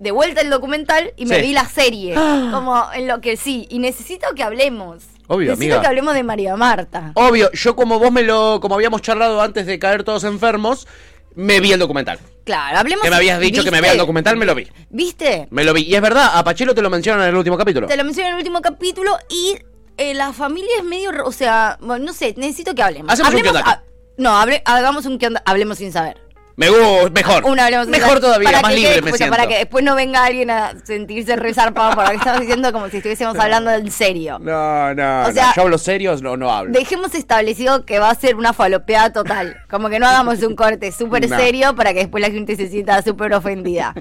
de 0.01 0.11
vuelta 0.11 0.41
el 0.41 0.51
documental 0.51 1.13
y 1.17 1.27
me 1.27 1.37
Sí. 1.37 1.43
vi 1.43 1.53
la 1.53 1.67
serie. 1.69 2.15
Como 2.15 2.85
en 2.93 3.07
lo 3.07 3.21
que 3.21 3.37
sí. 3.37 3.67
Y 3.71 3.79
necesito 3.79 4.27
que 4.35 4.43
hablemos. 4.43 5.05
Obvio, 5.29 5.51
necesito 5.51 5.75
amiga. 5.75 5.81
que 5.83 5.87
hablemos 5.87 6.15
de 6.15 6.23
María 6.25 6.57
Marta. 6.57 7.13
Obvio, 7.15 7.53
yo 7.53 7.77
como 7.77 7.99
vos 8.01 8.11
me 8.11 8.23
lo, 8.25 8.59
como 8.61 8.75
habíamos 8.75 9.01
charlado 9.03 9.41
antes 9.41 9.67
de 9.67 9.79
caer 9.79 10.03
todos 10.03 10.25
enfermos, 10.25 10.89
me 11.37 11.61
vi 11.61 11.71
el 11.73 11.79
documental. 11.79 12.19
Claro, 12.45 12.79
hablemos. 12.79 13.05
Que 13.05 13.11
me 13.11 13.17
habías 13.17 13.39
dicho 13.39 13.63
que 13.63 13.71
me 13.71 13.81
veía 13.81 13.93
el 13.93 13.99
documental, 13.99 14.37
me 14.37 14.45
lo 14.47 14.55
vi. 14.57 14.67
¿Viste? 14.89 15.47
Me 15.51 15.63
lo 15.63 15.73
vi. 15.73 15.83
Y 15.83 15.95
es 15.95 16.01
verdad, 16.03 16.31
a 16.35 16.43
Pachelo 16.43 16.75
te 16.75 16.83
lo 16.83 16.91
mencionan 16.91 17.23
en 17.23 17.29
el 17.29 17.37
último 17.37 17.57
capítulo. 17.57 17.87
Te 17.87 17.97
lo 17.97 18.03
mencioné 18.05 18.31
en 18.31 18.35
el 18.35 18.39
último 18.39 18.61
capítulo 18.61 19.17
y 19.29 19.57
eh, 19.99 20.15
la 20.15 20.33
familia 20.33 20.71
es 20.79 20.85
medio, 20.85 21.11
o 21.25 21.31
sea, 21.33 21.79
bueno, 21.81 22.07
no 22.07 22.13
sé, 22.13 22.35
necesito 22.39 22.75
que 22.75 22.83
hablemos. 22.83 23.13
Hacemos 23.13 23.33
un 23.35 23.39
Hablemos- 23.39 23.53
qué 23.53 23.59
onda 23.59 23.71
acá. 23.71 23.83
ah, 23.87 23.91
no, 24.17 24.31
hable- 24.41 24.63
hagamos 24.65 25.07
un 25.07 25.19
que 25.19 25.27
onda, 25.29 25.43
hablemos 25.47 25.79
sin 25.79 25.93
saber. 25.93 26.17
Me 26.57 26.69
gusta, 26.69 27.11
mejor. 27.11 27.45
Una 27.45 27.69
sin 27.69 27.89
mejor 27.91 28.21
todavía, 28.21 28.49
para 28.51 28.63
más 28.63 28.71
que 28.73 28.77
libre 28.81 29.03
me 29.03 29.13
siento. 29.13 29.35
Para 29.37 29.49
que 29.49 29.57
después 29.59 29.85
no 29.85 29.95
venga 29.95 30.25
alguien 30.25 30.51
a 30.51 30.75
sentirse 30.85 31.37
resarpado 31.37 31.95
por 31.95 32.05
lo 32.05 32.11
que 32.11 32.17
estamos 32.17 32.41
diciendo 32.41 32.73
como 32.73 32.89
si 32.91 32.99
estuviésemos 32.99 33.39
hablando 33.39 33.71
en 33.71 33.91
serio. 33.91 34.39
No, 34.41 34.95
no, 34.95 35.23
O 35.23 35.27
no, 35.29 35.33
sea, 35.33 35.53
yo 35.57 35.63
hablo 35.63 35.79
serios, 35.79 36.21
no, 36.23 36.37
no 36.37 36.51
hablo. 36.53 36.73
Dejemos 36.73 37.15
establecido 37.15 37.87
que 37.87 37.99
va 37.99 38.11
a 38.11 38.15
ser 38.15 38.37
una 38.37 38.53
falopeada 38.53 39.13
total. 39.13 39.57
Como 39.71 39.89
que 39.89 39.99
no 39.99 40.07
hagamos 40.07 40.43
un 40.43 40.55
corte 40.55 40.93
súper 40.93 41.29
No. 41.29 41.37
serio 41.37 41.75
para 41.75 41.93
que 41.95 42.01
después 42.01 42.21
la 42.21 42.31
gente 42.31 42.57
se 42.57 42.69
sienta 42.69 43.01
súper 43.03 43.33
ofendida. 43.33 43.95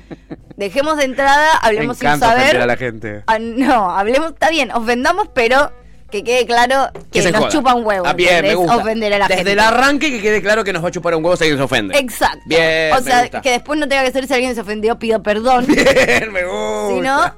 Dejemos 0.58 0.98
de 0.98 1.06
entrada, 1.06 1.48
Me 1.62 1.68
hablemos 1.70 1.98
sin 1.98 2.08
encanta 2.08 2.28
saber. 2.34 2.58
a 2.58 2.66
la 2.66 2.76
gente. 2.76 3.24
Ah, 3.28 3.40
no, 3.40 3.90
hablemos, 3.92 4.32
está 4.34 4.50
bien, 4.50 4.72
ofendamos, 4.72 5.30
pero 5.34 5.72
que 6.10 6.24
quede 6.24 6.46
claro 6.46 6.90
que, 7.12 7.22
se 7.22 7.32
nos 7.32 7.42
joda. 7.42 7.52
chupa 7.52 7.74
un 7.74 7.86
huevo. 7.86 8.06
Ah, 8.06 8.14
bien, 8.14 8.42
me 8.42 8.56
gusta. 8.56 8.78
Ofender 8.78 9.14
a 9.14 9.18
la 9.20 9.28
Desde 9.28 9.38
gente. 9.38 9.52
el 9.54 9.60
arranque 9.60 10.12
que 10.12 10.22
quede 10.22 10.42
claro 10.42 10.64
que 10.64 10.74
nos 10.74 10.84
va 10.84 10.88
a 10.90 10.92
chupar 10.92 11.16
un 11.16 11.24
huevo 11.24 11.36
si 11.38 11.44
alguien 11.44 11.58
se 11.58 11.64
ofende. 11.64 11.98
Exacto. 11.98 12.40
Bien, 12.46 12.94
o 12.94 12.96
me 12.98 13.02
sea, 13.04 13.22
gusta. 13.22 13.42
que 13.42 13.52
después 13.52 13.80
no 13.80 13.88
tenga 13.88 14.04
que 14.04 14.12
ser 14.12 14.28
si 14.28 14.34
alguien 14.34 14.56
se 14.56 14.62
ofendió, 14.62 14.98
pido 15.00 15.22
perdón. 15.24 15.66
Bien, 15.68 16.32
me 16.32 16.44
gusta. 16.46 16.90
Si 16.90 17.02
no, 17.02 17.36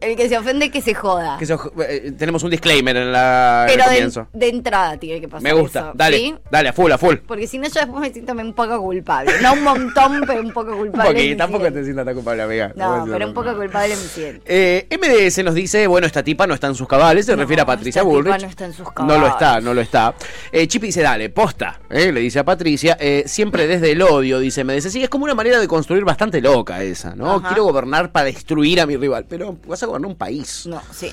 el 0.00 0.16
que 0.16 0.28
se 0.28 0.36
ofende, 0.38 0.70
que 0.70 0.80
se 0.82 0.94
joda. 0.94 1.36
Que 1.38 1.46
se- 1.46 1.56
eh, 1.88 2.12
tenemos 2.18 2.42
un 2.42 2.50
disclaimer 2.50 2.96
en 2.96 3.12
la 3.12 3.66
en 3.68 3.80
el 3.80 3.84
pero 3.86 4.26
de, 4.32 4.38
de 4.38 4.48
entrada 4.48 4.96
tiene 4.98 5.20
que 5.20 5.28
pasar. 5.28 5.42
Me 5.42 5.52
gusta. 5.52 5.80
eso, 5.80 5.92
dale, 5.94 6.18
¿sí? 6.18 6.34
dale, 6.50 6.68
a 6.68 6.72
full, 6.72 6.90
a 6.92 6.98
full. 6.98 7.16
Porque 7.26 7.46
si 7.46 7.58
no, 7.58 7.66
yo 7.68 7.74
después 7.80 8.00
me 8.00 8.12
siento 8.12 8.32
un 8.32 8.52
poco 8.54 8.80
culpable. 8.80 9.32
No 9.42 9.54
un 9.54 9.62
montón, 9.62 10.22
pero 10.26 10.40
un 10.42 10.52
poco 10.52 10.76
culpable. 10.76 11.28
me 11.30 11.36
tampoco 11.36 11.62
siento. 11.64 11.78
te 11.80 11.84
sientas 11.84 12.04
tan 12.06 12.14
culpable, 12.14 12.42
amiga. 12.42 12.72
No, 12.76 13.06
pero 13.10 13.26
un 13.26 13.34
poco 13.34 13.54
culpable. 13.56 13.88
me 13.96 14.02
siento. 14.02 14.42
Eh, 14.46 14.86
MDS 14.90 15.42
nos 15.44 15.54
dice, 15.54 15.86
bueno, 15.86 16.06
esta 16.06 16.22
tipa 16.22 16.46
no 16.46 16.54
está 16.54 16.66
en 16.66 16.74
sus 16.74 16.86
cabales, 16.88 17.26
se 17.26 17.32
No, 17.32 17.42
refiere 17.42 17.62
a 17.62 17.66
Patricia 17.66 18.00
esta 18.02 18.10
tipa 18.10 18.22
Bullrich. 18.22 18.42
no 18.42 18.48
está 18.48 18.64
en 18.66 18.72
sus 18.72 18.86
No 18.86 18.92
lo 18.92 19.06
cabales. 19.08 19.32
está, 19.32 19.60
no 19.60 19.74
lo 19.74 19.80
está. 19.80 20.14
Eh, 20.52 20.66
Chipi 20.66 20.86
dice, 20.88 21.02
dale, 21.02 21.30
posta, 21.30 21.80
eh, 21.90 22.12
le 22.12 22.20
dice 22.20 22.38
a 22.38 22.44
Patricia, 22.44 22.96
eh, 23.00 23.24
siempre 23.26 23.66
desde 23.66 23.92
el 23.92 24.02
odio, 24.02 24.38
dice 24.38 24.62
MDS. 24.64 24.90
Sí, 24.90 25.02
es 25.02 25.08
como 25.08 25.24
una 25.24 25.34
manera 25.34 25.58
de 25.58 25.66
construir 25.68 26.04
bastante 26.04 26.40
loca 26.40 26.82
esa, 26.82 27.14
¿no? 27.14 27.36
Ajá. 27.36 27.48
Quiero 27.48 27.64
gobernar 27.64 28.12
para 28.12 28.26
destruir 28.26 28.80
a 28.80 28.86
mi 28.86 28.96
rival, 28.96 29.24
pero 29.28 29.56
vas 29.66 29.82
a 29.82 29.85
gobernar 29.86 30.10
un 30.10 30.16
país. 30.16 30.66
No, 30.66 30.82
sí. 30.92 31.12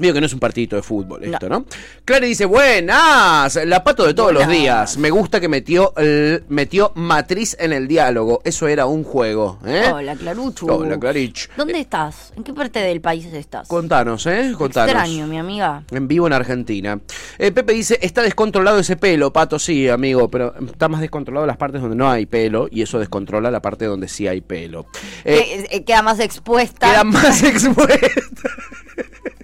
Digo 0.00 0.14
que 0.14 0.20
no 0.20 0.26
es 0.26 0.32
un 0.32 0.40
partidito 0.40 0.74
de 0.76 0.82
fútbol 0.82 1.22
esto, 1.24 1.48
¿no? 1.48 1.64
Clara 2.04 2.26
dice, 2.26 2.46
buenas, 2.46 3.54
la 3.66 3.84
pato 3.84 4.06
de 4.06 4.14
todos 4.14 4.32
los 4.32 4.48
días. 4.48 4.96
Me 4.96 5.10
gusta 5.10 5.40
que 5.40 5.48
metió, 5.48 5.92
el- 5.96 6.42
metió 6.48 6.92
matriz 6.94 7.56
en 7.60 7.72
el 7.72 7.86
diálogo. 7.86 8.40
Eso 8.44 8.66
era 8.66 8.86
un 8.86 9.04
juego, 9.04 9.58
¿eh? 9.66 9.90
Hola, 9.92 10.16
Claruchu. 10.16 10.70
Hola, 10.70 10.98
Clarich. 10.98 11.50
¿Dónde 11.56 11.78
estás? 11.80 12.32
¿En 12.36 12.42
qué 12.44 12.52
parte 12.54 12.78
del 12.80 13.00
país 13.00 13.26
estás? 13.26 13.68
Contanos, 13.68 14.26
¿eh? 14.26 14.52
Contanos. 14.56 14.90
Extraño, 14.90 15.26
mi 15.26 15.38
amiga. 15.38 15.82
En 15.90 16.08
vivo 16.08 16.26
en 16.26 16.32
Argentina. 16.32 16.98
Eh, 17.38 17.52
Pepe 17.52 17.72
dice, 17.74 17.98
está 18.02 18.22
descontrolado 18.22 18.78
ese 18.78 18.96
pelo, 18.96 19.32
Pato, 19.32 19.58
sí, 19.58 19.88
amigo, 19.88 20.30
pero 20.30 20.54
está 20.66 20.88
más 20.88 21.00
descontrolado 21.00 21.46
las 21.46 21.56
partes 21.58 21.80
donde 21.82 21.96
no 21.96 22.08
hay 22.10 22.26
pelo 22.26 22.68
y 22.70 22.82
eso 22.82 22.98
descontrola 22.98 23.50
la 23.50 23.60
parte 23.60 23.84
donde 23.84 24.08
sí 24.08 24.26
hay 24.26 24.40
pelo. 24.40 24.86
Eh, 25.24 25.66
eh, 25.70 25.84
queda 25.84 26.02
más 26.02 26.20
expuesta. 26.20 26.90
queda 26.90 27.04
más 27.04 27.42
expuesta. 27.44 28.08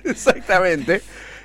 Exactamente. 0.06 1.02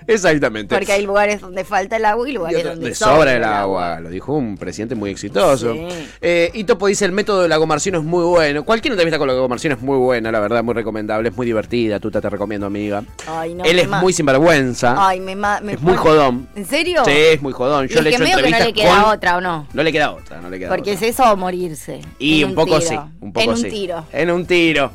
Exactamente. 0.08 0.76
Porque 0.76 0.91
hay 0.93 1.06
lugares 1.06 1.41
donde 1.41 1.63
falta 1.63 1.95
el 1.97 2.06
agua 2.06 2.28
y 2.28 2.32
lugares 2.32 2.63
donde 2.63 2.89
de 2.89 2.95
sobra 2.95 3.36
el 3.36 3.43
agua, 3.43 4.00
lo 4.00 4.10
dijo 4.10 4.34
un 4.34 4.58
presidente 4.58 4.95
muy 4.95 5.12
exitoso. 5.12 5.74
Sí. 5.74 5.88
Eh, 6.21 6.50
y 6.56 6.63
Topo 6.63 6.88
dice, 6.88 7.06
el 7.06 7.12
método 7.12 7.43
de 7.43 7.47
Lago 7.47 7.67
Marcino 7.67 8.00
es 8.00 8.04
muy 8.04 8.24
bueno. 8.26 8.65
Cualquier 8.65 8.93
entrevista 8.93 9.19
con 9.19 9.28
Lago 9.28 9.47
Marcino 9.47 9.76
es 9.76 9.82
muy 9.82 9.97
buena, 9.97 10.32
la 10.32 10.39
verdad, 10.39 10.63
muy 10.63 10.74
recomendable, 10.74 11.30
es 11.30 11.38
muy 11.38 11.45
divertida. 11.45 12.00
Tú 12.00 12.10
te 12.10 12.19
recomiendo, 12.19 12.65
amiga. 12.65 13.04
Ay, 13.28 13.54
no, 13.54 13.63
Él 13.63 13.78
es 13.78 13.88
muy 13.88 14.12
sinvergüenza. 14.12 14.95
Ay, 14.97 15.19
me, 15.19 15.36
me 15.36 15.74
es 15.74 15.82
muy 15.82 15.95
jodón. 15.95 16.47
¿En 16.56 16.65
serio? 16.65 17.04
Sí, 17.06 17.12
es 17.13 17.41
muy 17.43 17.54
jodón. 17.54 17.88
Yo 17.88 18.00
Y 18.00 18.04
le 18.04 18.10
he 18.10 18.13
hecho 18.15 18.24
que 18.26 18.50
no 18.52 18.58
le 18.60 18.74
queda 18.74 19.02
con- 19.04 19.12
otra, 19.13 19.38
¿o 19.38 19.41
no? 19.41 19.67
No 19.71 19.84
le 19.84 19.91
queda 19.91 20.12
otra, 20.13 20.41
no 20.41 20.50
le 20.50 20.58
queda 20.58 20.69
Porque 20.69 20.93
otra. 20.93 21.08
es 21.08 21.13
eso 21.19 21.32
o 21.32 21.38
morirse. 21.38 22.02
Y 22.17 22.41
En 22.41 22.50
un, 22.50 22.56
poco 22.56 22.80
tiro. 22.80 22.89
sí, 22.89 22.95
un 23.19 23.32
poco 23.32 23.43
En 23.43 23.50
un 23.52 23.58
sí. 23.58 23.69
tiro. 23.69 24.06
En 24.12 24.32
un 24.32 24.45
tiro. 24.47 24.91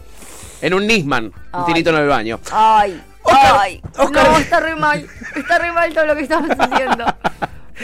En 0.63 0.75
un 0.75 0.85
Nisman, 0.87 1.33
un 1.53 1.65
tirito 1.67 1.91
en 1.91 1.97
el 1.97 2.09
baño. 2.09 2.41
Ay, 2.51 3.01
Oscar, 3.27 3.57
ay. 3.61 3.81
Oscar. 3.99 4.31
No, 4.31 4.39
está 4.39 4.61
re 4.61 4.77
mal. 4.77 5.07
Está 5.35 5.59
re 5.59 5.73
mal 5.73 5.93
todo 5.93 6.07
lo 6.07 6.15
que 6.17 6.23
estamos 6.23 6.51
haciendo. 6.59 7.05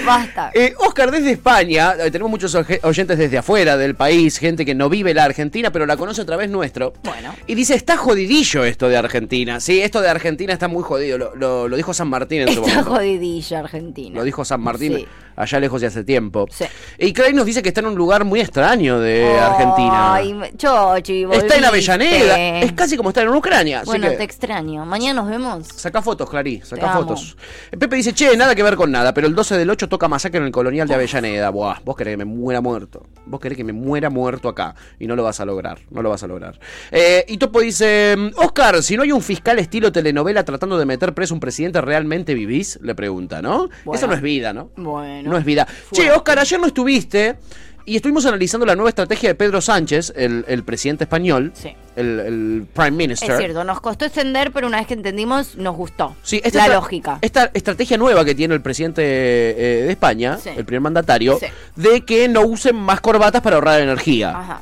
Basta. 0.07 0.50
Eh, 0.55 0.72
Oscar, 0.78 1.11
desde 1.11 1.33
España, 1.33 1.94
eh, 1.98 2.11
tenemos 2.11 2.31
muchos 2.31 2.57
oyentes 2.83 3.18
desde 3.18 3.37
afuera 3.37 3.76
del 3.76 3.94
país, 3.94 4.38
gente 4.38 4.64
que 4.64 4.74
no 4.74 4.88
vive 4.88 5.12
la 5.12 5.24
Argentina, 5.24 5.70
pero 5.70 5.85
la 5.85 5.98
conoce 5.98 6.22
a 6.22 6.24
través 6.24 6.48
nuestro. 6.48 6.94
Bueno. 7.05 7.35
Y 7.46 7.55
dice, 7.55 7.74
está 7.74 7.98
jodidillo 7.98 8.64
esto 8.64 8.88
de 8.88 8.96
Argentina. 8.96 9.61
Sí, 9.61 9.83
esto 9.83 10.00
de 10.00 10.09
Argentina 10.09 10.52
está 10.55 10.66
muy 10.66 10.83
jodido. 10.83 11.18
Lo, 11.18 11.35
lo- 11.37 11.68
lo 11.68 11.76
dijo 11.76 11.92
San 11.92 12.09
Martín 12.09 12.40
en 12.40 12.48
su 12.55 12.61
Está 12.62 12.68
momento. 12.81 12.90
jodidilla 12.94 13.59
Argentina. 13.59 14.14
Lo 14.16 14.24
dijo 14.24 14.44
San 14.46 14.62
Martín 14.62 14.94
Sí. 14.96 15.07
Allá 15.37 15.61
lejos 15.61 15.81
de 15.81 15.87
hace 15.88 16.05
tiempo. 16.05 16.47
Sí. 16.51 16.64
Y 16.99 17.12
Craig 17.12 17.35
nos 17.35 17.47
dice 17.47 17.62
que 17.62 17.68
está 17.68 17.81
en 17.81 17.87
un 17.87 17.95
lugar 17.95 18.25
muy 18.25 18.40
extraño 18.40 19.01
de 19.01 19.38
Argentina. 19.38 20.14
Ay, 20.14 20.35
me- 20.35 20.53
Chochi, 20.57 21.25
está 21.33 21.57
en. 21.57 21.64
Avellaneda. 21.64 22.38
Es 22.61 22.73
casi 22.73 22.97
como 22.97 23.11
estar 23.11 23.25
en 23.27 23.35
Ucrania. 23.35 23.81
Así 23.81 23.87
Bueno, 23.87 24.11
que... 24.11 24.16
te 24.16 24.25
extraño. 24.25 24.85
Mañana 24.85 25.23
nos 25.23 25.31
vemos. 25.31 25.68
Saca 25.68 26.03
fotos, 26.03 26.29
Clarí, 26.29 26.61
saca 26.62 26.92
fotos. 26.92 27.37
Pepe 27.79 27.97
dice, 27.97 28.12
che, 28.12 28.37
nada 28.37 28.55
que 28.55 28.62
ver 28.62 28.77
con 28.77 28.90
nada, 28.90 29.14
pero 29.14 29.27
el 29.27 29.35
12 29.35 29.57
del 29.57 29.71
8 29.71 29.88
toca 29.88 30.09
masacre 30.09 30.38
en 30.38 30.47
el 30.47 30.53
colonial 30.53 30.87
de 30.88 30.95
Avellaneda. 30.95 31.51
Buah, 31.51 31.81
vos 31.85 31.97
querés 31.97 32.12
que 32.14 32.18
me 32.18 32.25
muera 32.25 32.61
muerto. 32.61 33.07
Vos 33.27 33.40
querés 33.40 33.57
que 33.57 33.64
me 33.64 33.73
muera 33.73 34.11
muerto 34.11 34.49
acá. 34.49 34.75
Y 34.99 35.07
no 35.07 35.16
lo 35.16 35.23
vas 35.23 35.40
a 35.40 35.45
lograr, 35.45 35.79
no 35.90 36.03
lo 36.03 36.11
vas 36.11 36.23
a 36.23 36.27
lograr. 36.27 36.59
Eh, 36.90 37.25
y 37.29 37.37
Topo 37.38 37.61
dice, 37.61 38.16
Oscar, 38.37 38.83
si 38.83 38.97
no 38.97 39.03
hay 39.03 39.12
un 39.12 39.23
fiscal 39.23 39.59
estilo 39.59 39.92
telenovela 39.92 40.45
tratando 40.45 40.79
de 40.79 40.85
meter 40.85 41.14
preso 41.14 41.35
a 41.35 41.37
un 41.37 41.40
presidente, 41.40 41.81
¿realmente 41.81 42.35
vivís? 42.35 42.79
Le 42.83 42.95
pregunta, 42.95 43.40
¿no? 43.40 43.68
Bueno. 43.85 43.97
Eso 43.99 44.07
no 44.07 44.14
es 44.14 44.21
vida, 44.23 44.53
¿no? 44.53 44.71
Bueno. 44.77 45.21
No 45.30 45.37
es 45.38 45.44
vida. 45.44 45.66
Che, 45.92 46.11
Oscar, 46.11 46.38
ayer 46.38 46.58
no 46.61 46.66
estuviste 46.66 47.37
y 47.85 47.96
estuvimos 47.96 48.24
analizando 48.26 48.64
la 48.64 48.76
nueva 48.76 48.90
estrategia 48.90 49.28
de 49.30 49.35
Pedro 49.35 49.61
Sánchez, 49.61 50.12
el, 50.16 50.44
el 50.46 50.62
presidente 50.62 51.02
español, 51.04 51.50
Sí. 51.54 51.74
el, 51.96 52.20
el 52.20 52.66
Prime 52.72 52.92
Minister. 52.92 53.32
Es 53.32 53.38
cierto, 53.38 53.64
nos 53.64 53.80
costó 53.80 54.04
extender, 54.04 54.52
pero 54.52 54.68
una 54.68 54.78
vez 54.78 54.87
que 54.87 54.94
entendimos, 54.94 55.56
nos 55.56 55.74
gustó. 55.76 56.14
Sí, 56.22 56.40
esta 56.44 56.68
la 56.68 56.74
lógica. 56.74 57.18
Esta 57.22 57.50
estrategia 57.54 57.96
nueva 57.98 58.24
que 58.24 58.37
tiene 58.37 58.54
el 58.54 58.61
presidente 58.62 59.02
eh, 59.02 59.82
de 59.85 59.90
España, 59.90 60.38
Sí. 60.38 60.50
el 60.56 60.64
primer 60.64 60.80
mandatario, 60.82 61.40
de 61.74 62.04
que 62.04 62.28
no 62.28 62.42
usen 62.42 62.76
más 62.76 63.00
corbatas 63.00 63.42
para 63.42 63.56
ahorrar 63.56 63.80
energía. 63.80 64.30
Ajá. 64.30 64.61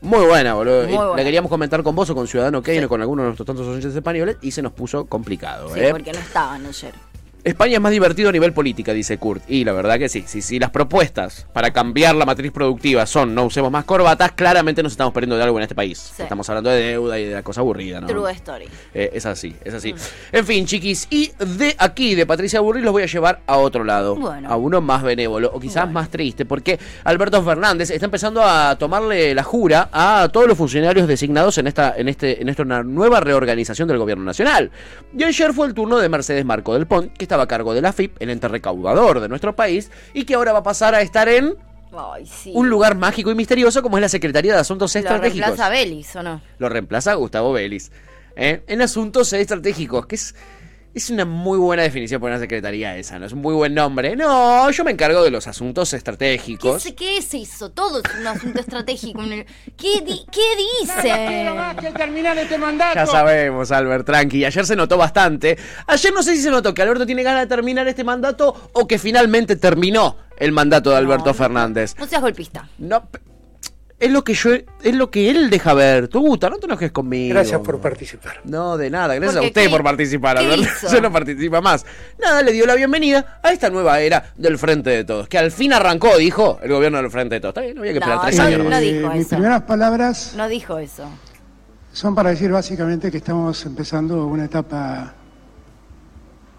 Muy 0.00 0.24
buena, 0.26 0.54
boludo. 0.54 0.84
Muy 0.84 0.92
Y 0.94 0.96
buena. 0.96 1.16
La 1.16 1.24
queríamos 1.24 1.48
comentar 1.48 1.82
con 1.82 1.94
vos 1.94 2.08
o 2.10 2.14
con 2.14 2.26
Ciudadano 2.28 2.62
Kane 2.62 2.78
Sí. 2.78 2.84
o 2.84 2.88
con 2.88 3.00
algunos 3.00 3.24
de 3.24 3.26
nuestros 3.28 3.46
tantos 3.46 3.66
oyentes 3.66 3.94
españoles 3.94 4.36
y 4.42 4.50
se 4.52 4.62
nos 4.62 4.72
puso 4.72 5.06
complicado. 5.06 5.72
Sí, 5.74 5.80
¿eh? 5.80 5.88
porque 5.90 6.12
no 6.12 6.18
estaban 6.20 6.64
ayer. 6.66 6.92
España 7.48 7.74
es 7.74 7.80
más 7.80 7.92
divertido 7.92 8.28
a 8.28 8.32
nivel 8.32 8.52
política, 8.52 8.92
dice 8.92 9.18
Kurt. 9.18 9.42
Y 9.48 9.64
la 9.64 9.72
verdad 9.72 9.98
que 9.98 10.08
sí. 10.08 10.24
Si, 10.26 10.42
si 10.42 10.58
las 10.58 10.70
propuestas 10.70 11.46
para 11.52 11.72
cambiar 11.72 12.14
la 12.14 12.24
matriz 12.24 12.52
productiva 12.52 13.06
son 13.06 13.34
no 13.34 13.44
usemos 13.44 13.70
más 13.70 13.84
corbatas, 13.84 14.32
claramente 14.32 14.82
nos 14.82 14.92
estamos 14.92 15.12
perdiendo 15.12 15.36
de 15.36 15.42
algo 15.42 15.58
en 15.58 15.62
este 15.62 15.74
país. 15.74 16.12
Sí. 16.16 16.22
Estamos 16.22 16.48
hablando 16.48 16.70
de 16.70 16.80
deuda 16.80 17.18
y 17.18 17.24
de 17.24 17.34
la 17.34 17.42
cosa 17.42 17.60
aburrida, 17.60 18.00
¿no? 18.00 18.06
True 18.06 18.32
story. 18.32 18.66
Eh, 18.94 19.10
es 19.14 19.26
así, 19.26 19.54
es 19.64 19.74
así. 19.74 19.94
En 20.32 20.44
fin, 20.44 20.66
chiquis, 20.66 21.06
y 21.10 21.32
de 21.38 21.74
aquí, 21.78 22.14
de 22.14 22.26
Patricia 22.26 22.60
Burri, 22.60 22.82
los 22.82 22.92
voy 22.92 23.02
a 23.02 23.06
llevar 23.06 23.40
a 23.46 23.56
otro 23.56 23.84
lado. 23.84 24.16
Bueno. 24.16 24.48
A 24.50 24.56
uno 24.56 24.80
más 24.80 25.02
benévolo, 25.02 25.50
o 25.52 25.60
quizás 25.60 25.90
más 25.90 26.10
triste, 26.10 26.44
porque 26.44 26.78
Alberto 27.04 27.42
Fernández 27.42 27.90
está 27.90 28.06
empezando 28.06 28.42
a 28.42 28.76
tomarle 28.76 29.34
la 29.34 29.42
jura 29.42 29.88
a 29.92 30.28
todos 30.32 30.46
los 30.46 30.58
funcionarios 30.58 31.08
designados 31.08 31.58
en 31.58 31.66
esta, 31.66 31.94
en 31.96 32.08
este, 32.08 32.42
en 32.42 32.48
esta 32.48 32.64
nueva 32.64 33.20
reorganización 33.20 33.88
del 33.88 33.98
gobierno 33.98 34.24
nacional. 34.24 34.70
Y 35.16 35.24
ayer 35.24 35.52
fue 35.52 35.66
el 35.66 35.74
turno 35.74 35.98
de 35.98 36.08
Mercedes 36.08 36.44
Marco 36.44 36.74
del 36.74 36.86
Pont, 36.86 37.12
que 37.16 37.24
estaba 37.24 37.37
estaba 37.38 37.44
a 37.44 37.46
cargo 37.46 37.74
de 37.74 37.80
la 37.82 37.92
FIP, 37.92 38.16
el 38.20 38.30
ente 38.30 38.48
recaudador 38.48 39.20
de 39.20 39.28
nuestro 39.28 39.54
país, 39.54 39.90
y 40.12 40.24
que 40.24 40.34
ahora 40.34 40.52
va 40.52 40.58
a 40.60 40.62
pasar 40.62 40.94
a 40.94 41.02
estar 41.02 41.28
en 41.28 41.54
Ay, 41.92 42.26
sí. 42.26 42.50
un 42.54 42.68
lugar 42.68 42.96
mágico 42.96 43.30
y 43.30 43.34
misterioso 43.34 43.80
como 43.82 43.96
es 43.96 44.02
la 44.02 44.08
Secretaría 44.08 44.54
de 44.54 44.60
Asuntos 44.60 44.94
Lo 44.94 44.98
Estratégicos. 44.98 45.46
reemplaza 45.46 45.70
Belis, 45.70 46.16
¿o 46.16 46.22
no? 46.22 46.40
Lo 46.58 46.68
reemplaza 46.68 47.14
Gustavo 47.14 47.52
Vélez. 47.52 47.90
¿eh? 48.36 48.62
En 48.66 48.82
Asuntos 48.82 49.32
Estratégicos, 49.32 50.06
que 50.06 50.16
es, 50.16 50.34
es 50.94 51.10
una 51.10 51.24
muy 51.24 51.58
buena 51.58 51.82
definición 51.84 52.20
para 52.20 52.34
una 52.34 52.40
secretaría 52.40 52.96
esa, 52.96 53.18
¿no? 53.18 53.26
Es 53.26 53.32
un 53.32 53.40
muy 53.40 53.54
buen 53.54 53.72
nombre. 53.74 54.16
No, 54.16 54.68
yo 54.70 54.84
me 54.84 54.90
encargo 54.90 55.22
de 55.22 55.30
los 55.30 55.46
asuntos 55.46 55.90
¿Qué, 55.90 55.96
estratégicos. 55.96 56.82
se- 56.82 56.94
¿Qué 56.94 57.18
es 57.18 57.32
eso? 57.34 57.70
Todo 57.70 58.00
es 58.02 58.14
un 58.18 58.26
asunto 58.26 58.58
estratégico. 58.60 59.22
¿Qué, 59.76 60.00
di- 60.04 60.24
qué 60.32 60.40
dice? 60.82 61.08
Ya 62.94 63.06
sabemos, 63.06 63.70
Albert, 63.70 64.06
tranqui. 64.06 64.44
Ayer 64.44 64.66
se 64.66 64.76
notó 64.76 64.96
bastante. 64.96 65.56
Ayer 65.86 66.12
no 66.12 66.22
sé 66.22 66.34
si 66.36 66.42
se 66.42 66.50
notó 66.50 66.74
que 66.74 66.82
Alberto 66.82 67.06
tiene 67.06 67.22
ganas 67.22 67.42
de 67.42 67.46
terminar 67.46 67.86
este 67.86 68.04
mandato 68.04 68.70
o 68.72 68.86
que 68.86 68.98
finalmente 68.98 69.56
terminó 69.56 70.16
el 70.38 70.52
mandato 70.52 70.90
de 70.90 70.96
Alberto 70.96 71.32
Fernández. 71.34 71.94
No 71.98 72.06
seas 72.06 72.22
golpista. 72.22 72.68
No, 72.78 73.08
es 74.00 74.10
lo 74.12 74.22
que 74.22 74.34
yo, 74.34 74.50
es 74.54 74.94
lo 74.94 75.10
que 75.10 75.28
él 75.30 75.50
deja 75.50 75.74
ver. 75.74 76.06
Tú, 76.08 76.20
Guta, 76.20 76.48
no 76.48 76.58
te 76.58 76.66
enojes 76.66 76.92
conmigo. 76.92 77.34
Gracias 77.34 77.60
por 77.60 77.80
participar. 77.80 78.40
No, 78.44 78.76
de 78.76 78.90
nada, 78.90 79.14
gracias 79.16 79.36
a 79.36 79.42
usted 79.46 79.64
¿qué- 79.64 79.68
por 79.70 79.82
participar, 79.82 80.38
qué 80.38 80.44
Alberto. 80.44 80.62
hizo? 80.86 80.88
Ya 80.94 81.00
no 81.00 81.10
participa 81.12 81.60
más. 81.60 81.84
Nada, 82.20 82.42
le 82.42 82.52
dio 82.52 82.64
la 82.66 82.74
bienvenida 82.76 83.40
a 83.42 83.52
esta 83.52 83.70
nueva 83.70 83.98
era 84.00 84.32
del 84.36 84.56
Frente 84.58 84.90
de 84.90 85.04
Todos, 85.04 85.26
que 85.28 85.36
al 85.38 85.50
fin 85.50 85.72
arrancó, 85.72 86.16
dijo, 86.16 86.60
el 86.62 86.70
gobierno 86.70 86.98
del 86.98 87.10
Frente 87.10 87.34
de 87.36 87.40
Todos. 87.40 87.52
Está 87.52 87.60
bien, 87.62 87.74
no 87.74 87.80
había 87.82 87.92
que 87.92 87.98
esperar 87.98 88.16
No, 88.18 88.22
tres 88.24 88.36
no, 88.36 88.42
años. 88.44 88.64
no 88.64 88.78
dijo 88.80 89.08
mis 89.10 89.20
eso. 89.20 89.28
primeras 89.30 89.62
palabras 89.62 90.34
No 90.36 90.48
dijo 90.48 90.78
eso. 90.78 91.04
son 91.92 92.14
para 92.14 92.30
decir 92.30 92.50
básicamente 92.52 93.10
que 93.10 93.16
estamos 93.16 93.64
empezando 93.66 94.26
una 94.26 94.44
etapa 94.44 95.14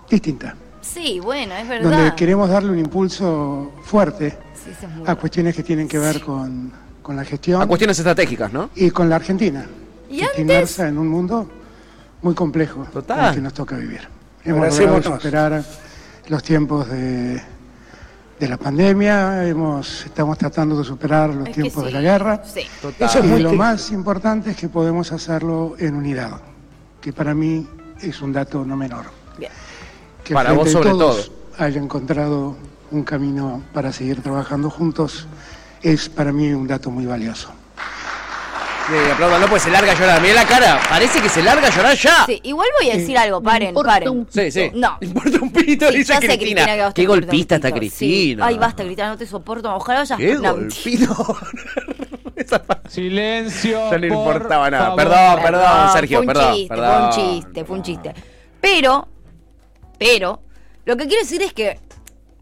distinta, 0.09 0.55
Sí, 0.81 1.19
bueno, 1.19 1.53
es 1.55 1.67
donde 1.69 1.87
verdad. 1.89 2.15
queremos 2.15 2.49
darle 2.49 2.71
un 2.71 2.79
impulso 2.79 3.71
fuerte 3.83 4.35
Sí, 4.55 4.71
es 4.71 4.89
muy 4.89 5.07
a 5.07 5.15
cuestiones 5.15 5.55
que 5.55 5.61
tienen 5.63 5.87
que 5.87 5.99
ver 5.99 6.19
con, 6.19 6.71
con 7.01 7.15
la 7.15 7.23
gestión 7.25 7.61
A 7.61 7.67
cuestiones 7.67 7.97
estratégicas, 7.99 8.51
¿no? 8.53 8.69
y 8.75 8.89
con 8.91 9.09
la 9.09 9.15
Argentina, 9.17 9.65
¿Y 10.09 10.17
que 10.17 10.21
está 10.21 10.29
antes? 10.31 10.39
inmersa 10.41 10.87
en 10.87 10.97
un 10.97 11.07
mundo 11.07 11.49
muy 12.21 12.33
complejo 12.33 12.85
Total. 12.91 13.17
con 13.17 13.25
el 13.29 13.35
que 13.35 13.41
nos 13.41 13.53
toca 13.53 13.75
vivir. 13.77 14.01
Hemos 14.43 14.77
logrado 14.79 15.03
superar 15.17 15.63
los 16.27 16.43
tiempos 16.43 16.89
de, 16.89 17.41
de 18.39 18.47
la 18.47 18.57
pandemia, 18.57 19.47
hemos, 19.47 20.05
estamos 20.05 20.37
tratando 20.37 20.77
de 20.77 20.83
superar 20.85 21.33
los 21.33 21.47
Es 21.49 21.55
tiempos 21.55 21.83
de 21.83 21.89
sí, 21.89 21.93
la 21.95 22.01
guerra. 22.01 22.41
Sí. 22.45 22.61
Eso 22.99 23.19
es 23.19 23.25
y 23.25 23.27
muy 23.27 23.39
lo 23.41 23.49
triste. 23.49 23.57
más 23.57 23.91
importante 23.91 24.51
es 24.51 24.57
que 24.57 24.69
podemos 24.69 25.11
hacerlo 25.11 25.75
en 25.79 25.95
unidad, 25.95 26.39
que 27.01 27.11
para 27.13 27.33
mí 27.33 27.67
es 28.01 28.21
un 28.21 28.31
dato 28.33 28.63
no 28.65 28.75
menor. 28.77 29.05
Bien. 29.37 29.51
Que 30.23 30.33
Para 30.33 30.51
vos 30.53 30.67
a 30.69 30.71
sobre 30.71 30.89
todos 30.91 31.31
todo. 31.31 31.65
haya 31.65 31.81
encontrado 31.81 32.55
un 32.91 33.03
camino 33.03 33.61
para 33.73 33.91
seguir 33.93 34.21
trabajando 34.21 34.69
juntos 34.69 35.27
es 35.81 36.09
para 36.09 36.31
mí 36.31 36.51
un 36.51 36.67
dato 36.67 36.89
muy 36.91 37.05
valioso. 37.05 37.49
Sí, 38.87 38.95
apláudanlo, 39.13 39.47
pues 39.47 39.61
se 39.61 39.69
larga 39.69 39.91
a 39.91 39.95
llorar. 39.95 40.19
Mira 40.19 40.33
la 40.33 40.45
cara, 40.47 40.79
parece 40.89 41.21
que 41.21 41.29
se 41.29 41.43
larga 41.43 41.67
a 41.67 41.69
llorar 41.69 41.95
ya. 41.95 42.25
Sí, 42.25 42.39
igual 42.43 42.67
voy 42.81 42.89
a 42.89 42.95
decir 42.97 43.15
algo, 43.19 43.39
paren, 43.39 43.75
paren. 43.75 44.27
Sí, 44.31 44.49
sí. 44.49 44.71
No. 44.73 44.97
Importa 45.01 45.37
un 45.41 45.51
pito, 45.51 45.91
Sí, 45.91 45.97
dice 45.99 46.17
Cristina. 46.17 46.65
que 46.65 46.71
a 46.81 46.85
vos 46.85 46.93
te 46.95 47.01
Qué 47.01 47.07
golpista 47.07 47.55
está. 47.57 47.71
Cristina. 47.71 48.45
Sí. 48.47 48.49
Ay, 48.53 48.57
basta, 48.57 48.81
Cristina, 48.83 49.09
no 49.09 49.17
te 49.17 49.27
soporto. 49.27 49.71
Ojalá 49.75 49.99
vayas 49.99 50.17
Qué 50.17 50.33
no, 50.33 50.53
golpito. 50.53 51.37
Silencio. 52.89 53.77
Ya 53.77 53.91
no 53.91 53.97
le 53.99 54.07
por 54.09 54.17
importaba 54.17 54.69
nada. 54.71 54.83
favor. 54.85 54.97
Perdón, 55.03 55.39
perdón, 55.43 55.93
Sergio, 55.93 56.17
fue 56.17 56.21
un 56.21 56.33
perdón. 56.33 56.53
chiste, 56.55 56.67
perdón. 56.75 56.89
Fue 56.89 57.05
un 57.05 57.11
chiste, 57.43 57.65
fue 57.65 57.75
un 57.77 57.83
chiste. 57.83 58.13
Pero, 58.59 59.07
pero, 59.99 60.41
lo 60.85 60.97
que 60.97 61.05
quiero 61.05 61.21
decir 61.21 61.41
es 61.43 61.53
que, 61.53 61.79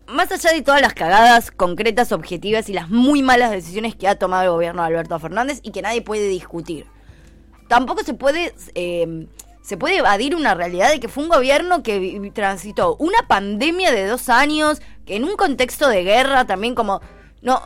más 0.07 0.31
allá 0.31 0.51
de 0.51 0.61
todas 0.61 0.81
las 0.81 0.93
cagadas 0.93 1.51
concretas, 1.51 2.11
objetivas 2.11 2.69
y 2.69 2.73
las 2.73 2.89
muy 2.89 3.21
malas 3.21 3.51
decisiones 3.51 3.95
que 3.95 4.07
ha 4.07 4.17
tomado 4.17 4.43
el 4.43 4.49
gobierno 4.51 4.81
de 4.81 4.87
Alberto 4.87 5.19
Fernández 5.19 5.59
y 5.63 5.71
que 5.71 5.81
nadie 5.81 6.01
puede 6.01 6.27
discutir, 6.27 6.85
tampoco 7.67 8.03
se 8.03 8.13
puede. 8.13 8.53
eh, 8.75 9.27
se 9.67 9.75
puede 9.75 9.97
evadir 9.97 10.33
una 10.33 10.53
realidad 10.53 10.89
de 10.89 11.01
que 11.01 11.09
fue 11.09 11.23
un 11.23 11.29
gobierno 11.29 11.83
que 11.83 12.31
transitó 12.33 12.95
una 12.99 13.27
pandemia 13.27 13.91
de 13.91 14.07
dos 14.07 14.29
años, 14.29 14.81
que 15.05 15.17
en 15.17 15.25
un 15.25 15.35
contexto 15.35 15.89
de 15.89 16.05
guerra 16.05 16.47
también 16.47 16.73
como... 16.73 17.01
No, 17.41 17.61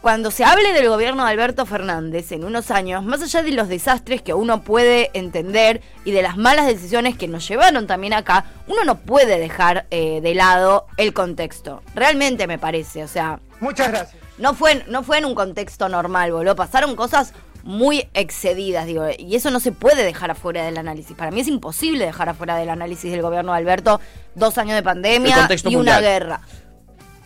cuando 0.00 0.30
se 0.30 0.44
hable 0.44 0.72
del 0.72 0.88
gobierno 0.88 1.24
de 1.24 1.30
Alberto 1.30 1.66
Fernández 1.66 2.32
en 2.32 2.44
unos 2.44 2.70
años, 2.70 3.04
más 3.04 3.20
allá 3.22 3.42
de 3.42 3.52
los 3.52 3.68
desastres 3.68 4.22
que 4.22 4.32
uno 4.32 4.62
puede 4.62 5.10
entender 5.12 5.82
y 6.04 6.12
de 6.12 6.22
las 6.22 6.36
malas 6.38 6.66
decisiones 6.66 7.16
que 7.18 7.28
nos 7.28 7.46
llevaron 7.46 7.86
también 7.86 8.14
acá, 8.14 8.46
uno 8.66 8.84
no 8.84 8.98
puede 8.98 9.38
dejar 9.38 9.86
eh, 9.90 10.20
de 10.22 10.34
lado 10.34 10.86
el 10.96 11.12
contexto. 11.12 11.82
Realmente 11.94 12.46
me 12.46 12.58
parece, 12.58 13.04
o 13.04 13.08
sea, 13.08 13.40
Muchas 13.60 13.88
gracias. 13.88 14.22
no 14.38 14.54
fue, 14.54 14.84
no 14.88 15.02
fue 15.02 15.18
en 15.18 15.26
un 15.26 15.34
contexto 15.34 15.88
normal, 15.88 16.32
boludo. 16.32 16.56
Pasaron 16.56 16.96
cosas 16.96 17.34
muy 17.62 18.08
excedidas, 18.14 18.86
digo, 18.86 19.04
y 19.18 19.36
eso 19.36 19.50
no 19.50 19.60
se 19.60 19.72
puede 19.72 20.02
dejar 20.02 20.30
afuera 20.30 20.64
del 20.64 20.78
análisis. 20.78 21.14
Para 21.14 21.30
mí 21.30 21.40
es 21.40 21.48
imposible 21.48 22.06
dejar 22.06 22.30
afuera 22.30 22.56
del 22.56 22.70
análisis 22.70 23.10
del 23.10 23.20
gobierno 23.20 23.52
de 23.52 23.58
Alberto 23.58 24.00
dos 24.34 24.56
años 24.56 24.76
de 24.76 24.82
pandemia 24.82 25.46
y 25.64 25.76
una 25.76 26.00
guerra. 26.00 26.40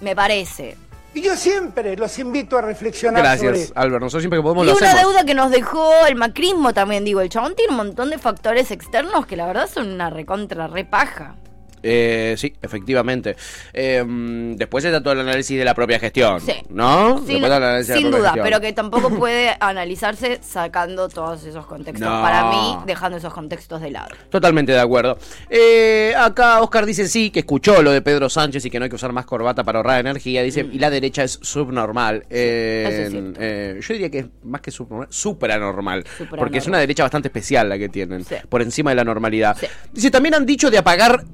Me 0.01 0.17
parece. 0.17 0.77
Y 1.15 1.23
yo 1.23 1.37
siempre 1.37 1.97
los 1.97 2.19
invito 2.19 2.59
a 2.59 2.63
reflexionar 2.63 3.25
sobre 3.39 3.49
Gracias. 3.51 3.73
Albert. 3.77 4.03
Nosotros 4.03 4.23
siempre 4.23 4.39
que 4.39 4.43
podemos 4.43 4.65
Y 4.65 4.71
lo 4.71 4.77
una 4.77 4.91
hacemos. 4.91 5.13
deuda 5.13 5.25
que 5.25 5.35
nos 5.35 5.51
dejó 5.51 6.07
el 6.07 6.17
macrismo 6.17 6.75
también, 6.75 7.05
digo, 7.05 7.21
el 7.21 7.29
chabón 7.29 7.55
tiene 7.55 7.71
un 7.71 7.77
montón 7.77 8.11
de 8.11 8.19
factores 8.19 8.71
externos 8.73 9.25
que 9.27 9.37
la 9.37 9.47
verdad 9.47 9.69
son 9.73 9.93
una 9.93 10.11
recontra 10.11 10.67
repaja. 10.67 11.37
Eh, 11.87 12.35
sí, 12.39 12.55
efectivamente. 12.63 13.37
Eh, 13.73 14.03
mm, 14.03 14.57
después 14.57 14.85
está 14.85 15.03
todo 15.03 15.13
el 15.13 15.21
análisis 15.21 15.59
de 15.59 15.65
la 15.65 15.75
propia 15.75 15.99
gestión. 15.99 16.41
Sí. 16.41 16.55
¿No? 16.71 17.19
Sin, 17.19 17.27
sin 17.37 17.43
duda, 17.43 18.31
gestión. 18.31 18.45
pero 18.45 18.61
que 18.61 18.73
tampoco 18.73 19.11
puede 19.11 19.55
analizarse 19.61 20.39
sacando 20.43 21.09
todos 21.09 21.45
esos 21.45 21.67
contextos. 21.67 22.09
No. 22.09 22.23
Para 22.23 22.51
mí, 22.51 22.77
dejando 22.87 23.19
esos 23.19 23.35
contextos 23.35 23.83
de 23.83 23.91
lado. 23.91 24.09
Totalmente 24.31 24.73
de 24.73 24.81
acuerdo. 24.81 25.19
Eh, 25.51 26.15
acá 26.17 26.61
Oscar 26.63 26.87
dice 26.87 27.07
sí, 27.07 27.31
que 27.31 27.41
escuchó 27.41 27.83
lo 27.83 27.93
de 27.93 28.01
Pedro 28.01 28.31
Sánchez 28.31 28.65
y 28.65 28.71
que 28.71 28.79
no 28.79 28.85
hay 28.85 28.91
que 28.91 28.97
usar 28.97 29.13
más 29.13 29.27
corbata 29.27 29.63
para 29.63 29.81
ahorrar 29.81 30.01
energía. 30.01 30.43
Dice, 30.43 30.67
y 30.73 30.79
la 30.79 30.89
derecha 30.89 31.23
es 31.23 31.39
subnormal. 31.43 32.21
Mm. 32.21 32.27
es 32.31 33.13
eh, 33.39 33.79
yo 33.81 33.95
diría 33.95 34.11
que 34.11 34.19
es 34.21 34.27
más 34.43 34.61
que 34.63 34.71
subnormal, 34.71 35.09
superanormal. 35.11 36.05
Superanormal. 36.05 36.39
Porque 36.39 36.59
es 36.59 36.67
una 36.67 36.79
derecha 36.79 37.03
bastante 37.03 37.29
especial 37.29 37.69
la 37.69 37.77
que 37.79 37.89
tienen, 37.89 38.25
Sí. 38.25 38.37
por 38.49 38.63
encima 38.63 38.91
de 38.91 38.97
la 38.97 39.05
normalidad. 39.05 39.57
Sí. 39.59 39.67
Dice, 39.93 40.11
también 40.11 40.35
han 40.35 40.47
dicho 40.47 40.71
de 40.71 40.79
apagar 40.79 41.25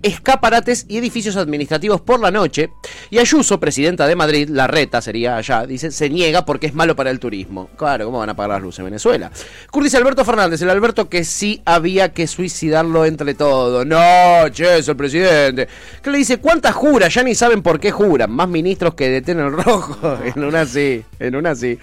escaparates 0.40 0.86
y 0.88 0.96
edificios 0.96 1.36
administrativos 1.36 2.00
por 2.00 2.18
la 2.18 2.30
noche. 2.30 2.70
Y 3.10 3.18
Ayuso, 3.18 3.60
presidenta 3.60 4.06
de 4.06 4.16
Madrid, 4.16 4.48
la 4.48 4.66
reta 4.66 5.02
sería 5.02 5.36
allá, 5.36 5.66
dice, 5.66 5.90
se 5.90 6.08
niega 6.08 6.46
porque 6.46 6.66
es 6.66 6.74
malo 6.74 6.96
para 6.96 7.10
el 7.10 7.20
turismo. 7.20 7.68
Claro, 7.76 8.06
¿cómo 8.06 8.20
van 8.20 8.30
a 8.30 8.32
apagar 8.32 8.52
las 8.52 8.62
luces 8.62 8.78
en 8.78 8.86
Venezuela? 8.86 9.30
Kurt 9.70 9.84
dice 9.84 9.98
Alberto 9.98 10.24
Fernández, 10.24 10.62
el 10.62 10.70
Alberto 10.70 11.10
que 11.10 11.24
sí 11.24 11.60
había 11.66 12.14
que 12.14 12.26
suicidarlo 12.26 13.04
entre 13.04 13.34
todos. 13.34 13.84
No, 13.84 14.48
che, 14.50 14.78
es 14.78 14.88
el 14.88 14.96
presidente. 14.96 15.68
Que 16.02 16.10
le 16.10 16.18
dice, 16.18 16.38
¿cuántas 16.38 16.74
juras? 16.74 17.12
Ya 17.12 17.22
ni 17.22 17.34
saben 17.34 17.62
por 17.62 17.78
qué 17.78 17.90
juran. 17.90 18.30
Más 18.30 18.48
ministros 18.48 18.94
que 18.94 19.10
detienen 19.10 19.46
el 19.46 19.52
rojo. 19.52 20.18
en 20.24 20.42
una 20.42 20.64
sí, 20.64 21.04
en 21.18 21.36
una 21.36 21.54
sí. 21.54 21.78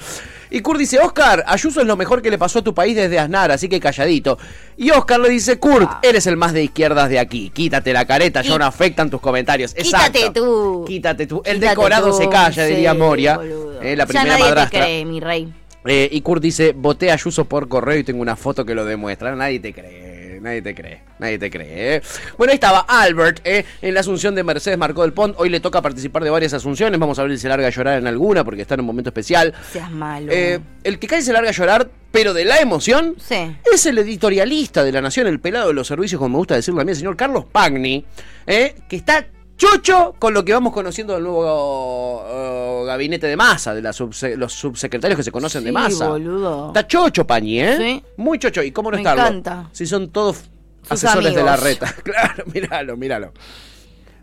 Y 0.50 0.62
Kurt 0.62 0.80
dice, 0.80 1.00
Oscar, 1.00 1.44
Ayuso 1.48 1.82
es 1.82 1.88
lo 1.88 1.96
mejor 1.98 2.22
que 2.22 2.30
le 2.30 2.38
pasó 2.38 2.60
a 2.60 2.62
tu 2.62 2.74
país 2.74 2.96
desde 2.96 3.20
Aznar, 3.20 3.52
así 3.52 3.68
que 3.68 3.80
calladito. 3.80 4.38
Y 4.78 4.92
Oscar 4.92 5.20
le 5.20 5.30
dice, 5.30 5.58
Kurt, 5.60 5.90
eres 6.04 6.26
el 6.28 6.38
más 6.38 6.54
de 6.54 6.64
izquierdas 6.64 7.10
de 7.10 7.20
aquí. 7.20 7.50
Quítate 7.50 7.92
la 7.94 8.06
careta, 8.06 8.42
ya 8.42 8.58
no 8.58 8.66
afectan 8.66 9.10
tus 9.10 9.20
comentarios. 9.22 9.74
Quítate 9.74 10.20
Exacto. 10.20 10.34
tú. 10.34 10.86
Quítate 10.88 11.28
tú. 11.28 11.42
El 11.46 11.56
Quítate 11.56 11.70
decorado 11.72 12.12
tú, 12.12 12.18
se 12.18 12.30
calla, 12.30 12.66
sí, 12.66 12.74
diría 12.74 12.94
Moria. 12.94 13.40
eh, 13.82 13.96
la 13.96 14.04
ya 14.04 14.08
primera 14.08 14.30
nadie 14.32 14.44
madrastra. 14.44 14.80
te 14.80 14.86
cree, 14.86 15.06
mi 15.06 15.20
rey. 15.20 15.54
Eh, 15.86 16.10
y 16.12 16.22
Kurt 16.22 16.42
dice, 16.42 16.74
voté 16.76 17.12
a 17.12 17.14
Ayuso 17.14 17.46
por 17.46 17.68
correo 17.70 17.98
y 18.00 18.04
tengo 18.04 18.22
una 18.22 18.36
foto 18.36 18.66
que 18.66 18.76
lo 18.76 18.84
demuestra. 18.84 19.36
Nadie 19.36 19.60
te 19.60 19.74
cree, 19.74 20.16
nadie 20.48 20.62
te 20.62 20.74
cree, 20.74 21.02
nadie 21.20 21.38
te 21.38 21.50
cree. 21.52 21.96
eh. 21.98 22.02
Bueno, 22.38 22.52
ahí 22.52 22.56
estaba 22.56 22.80
Albert 22.88 23.42
eh, 23.44 23.66
en 23.82 23.94
la 23.94 24.00
asunción 24.00 24.34
de 24.36 24.44
Mercedes 24.44 24.78
Marcó 24.78 25.02
del 25.04 25.14
Pont. 25.14 25.36
Hoy 25.38 25.50
le 25.50 25.60
toca 25.60 25.82
participar 25.82 26.24
de 26.24 26.30
varias 26.30 26.54
asunciones. 26.54 27.00
Vamos 27.00 27.20
a 27.20 27.24
ver 27.24 27.32
si 27.34 27.38
se 27.40 27.50
larga 27.50 27.68
a 27.68 27.70
llorar 27.70 28.00
en 28.00 28.08
alguna 28.08 28.44
porque 28.44 28.62
está 28.62 28.74
en 28.76 28.82
un 28.82 28.86
momento 28.88 29.10
especial. 29.10 29.54
Seas 29.72 29.92
malo. 29.92 30.32
Eh, 30.32 30.60
el 30.84 31.00
que 31.00 31.08
cae 31.08 31.22
se 31.22 31.34
larga 31.34 31.50
a 31.50 31.54
llorar, 31.54 31.90
pero 32.12 32.34
de 32.34 32.46
la 32.46 32.60
emoción, 32.60 33.16
Sí. 33.20 33.56
es 33.74 33.86
el 33.86 33.98
editorialista 33.98 34.84
de 34.84 34.92
La 34.92 35.02
Nación, 35.02 35.28
el 35.28 35.40
pelado 35.40 35.68
de 35.68 35.74
los 35.74 35.88
servicios, 35.88 36.18
como 36.20 36.30
me 36.34 36.38
gusta 36.38 36.56
decirlo 36.56 36.82
a 36.82 36.86
mí, 36.86 36.92
el 36.92 36.98
señor 36.98 37.16
Carlos 37.18 37.46
Pagni, 37.52 38.06
eh, 38.46 38.76
que 38.90 38.96
está 38.96 39.26
chocho 39.58 40.15
con 40.20 40.34
lo 40.34 40.46
que 40.46 40.54
vamos 40.54 40.72
conociendo 40.72 41.13
del 41.15 41.24
nuevo 41.24 42.24
eh, 42.30 42.84
gabinete 42.86 43.28
de 43.28 43.36
masa, 43.36 43.74
de 43.74 43.82
la 43.82 43.89
subse- 43.91 44.36
los 44.36 44.54
subsecretarios 44.54 45.17
que 45.17 45.24
se 45.24 45.32
conocen 45.32 45.63
de 45.63 45.72
masa. 45.72 46.10
boludo. 46.10 46.67
Está 46.67 46.86
chocho, 46.88 47.26
Pañi, 47.28 47.60
¿eh? 47.62 47.78
Sí. 47.78 48.04
Muy 48.17 48.39
chocho. 48.39 48.62
¿Y 48.63 48.72
cómo 48.72 48.91
no 48.91 48.96
Me 48.98 49.02
estarlo? 49.02 49.24
encanta. 49.24 49.70
Si 49.74 49.86
son 49.86 50.10
todos 50.10 50.38
Sus 50.84 51.04
asesores 51.04 51.34
de 51.36 51.43
la 51.43 51.58
reta. 51.58 51.93
Claro, 52.04 52.43
míralo, 52.54 52.96
míralo. 52.98 53.34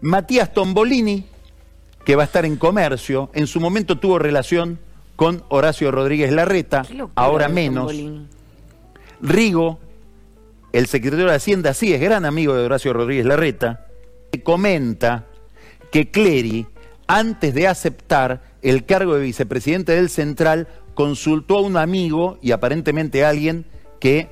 Matías 0.01 0.53
Tombolini, 0.53 1.25
que 2.05 2.15
va 2.17 2.23
a 2.23 2.27
estar 2.27 2.45
en 2.45 2.57
comercio, 2.57 3.31
en 3.35 3.47
su 3.47 3.61
momento 3.61 3.99
tuvo 3.99 4.19
relación 4.19 4.79
con 5.17 5.43
Horacio 5.49 5.91
Rodríguez 5.91 6.33
Larreta, 6.33 6.85
ahora 7.15 7.49
menos. 7.49 7.87
Tombolini. 7.87 8.27
Rigo, 9.21 9.79
el 10.73 10.87
secretario 10.87 11.27
de 11.27 11.35
Hacienda, 11.35 11.73
sí 11.73 11.93
es 11.95 12.01
gran 12.01 12.25
amigo 12.25 12.55
de 12.55 12.65
Horacio 12.65 12.93
Rodríguez 12.93 13.25
Larreta. 13.27 13.84
Comenta 14.43 15.27
que 15.93 16.11
Clery, 16.11 16.67
antes 17.07 17.55
de 17.55 17.69
aceptar 17.69 18.43
el 18.63 18.85
cargo 18.85 19.15
de 19.15 19.23
vicepresidente 19.23 19.93
del 19.93 20.09
Central, 20.11 20.69
consultó 20.95 21.59
a 21.59 21.63
un 21.63 21.77
amigo 21.77 22.39
y 22.43 22.53
aparentemente 22.53 23.25
a 23.25 23.31
alguien 23.31 23.67
que 24.01 24.29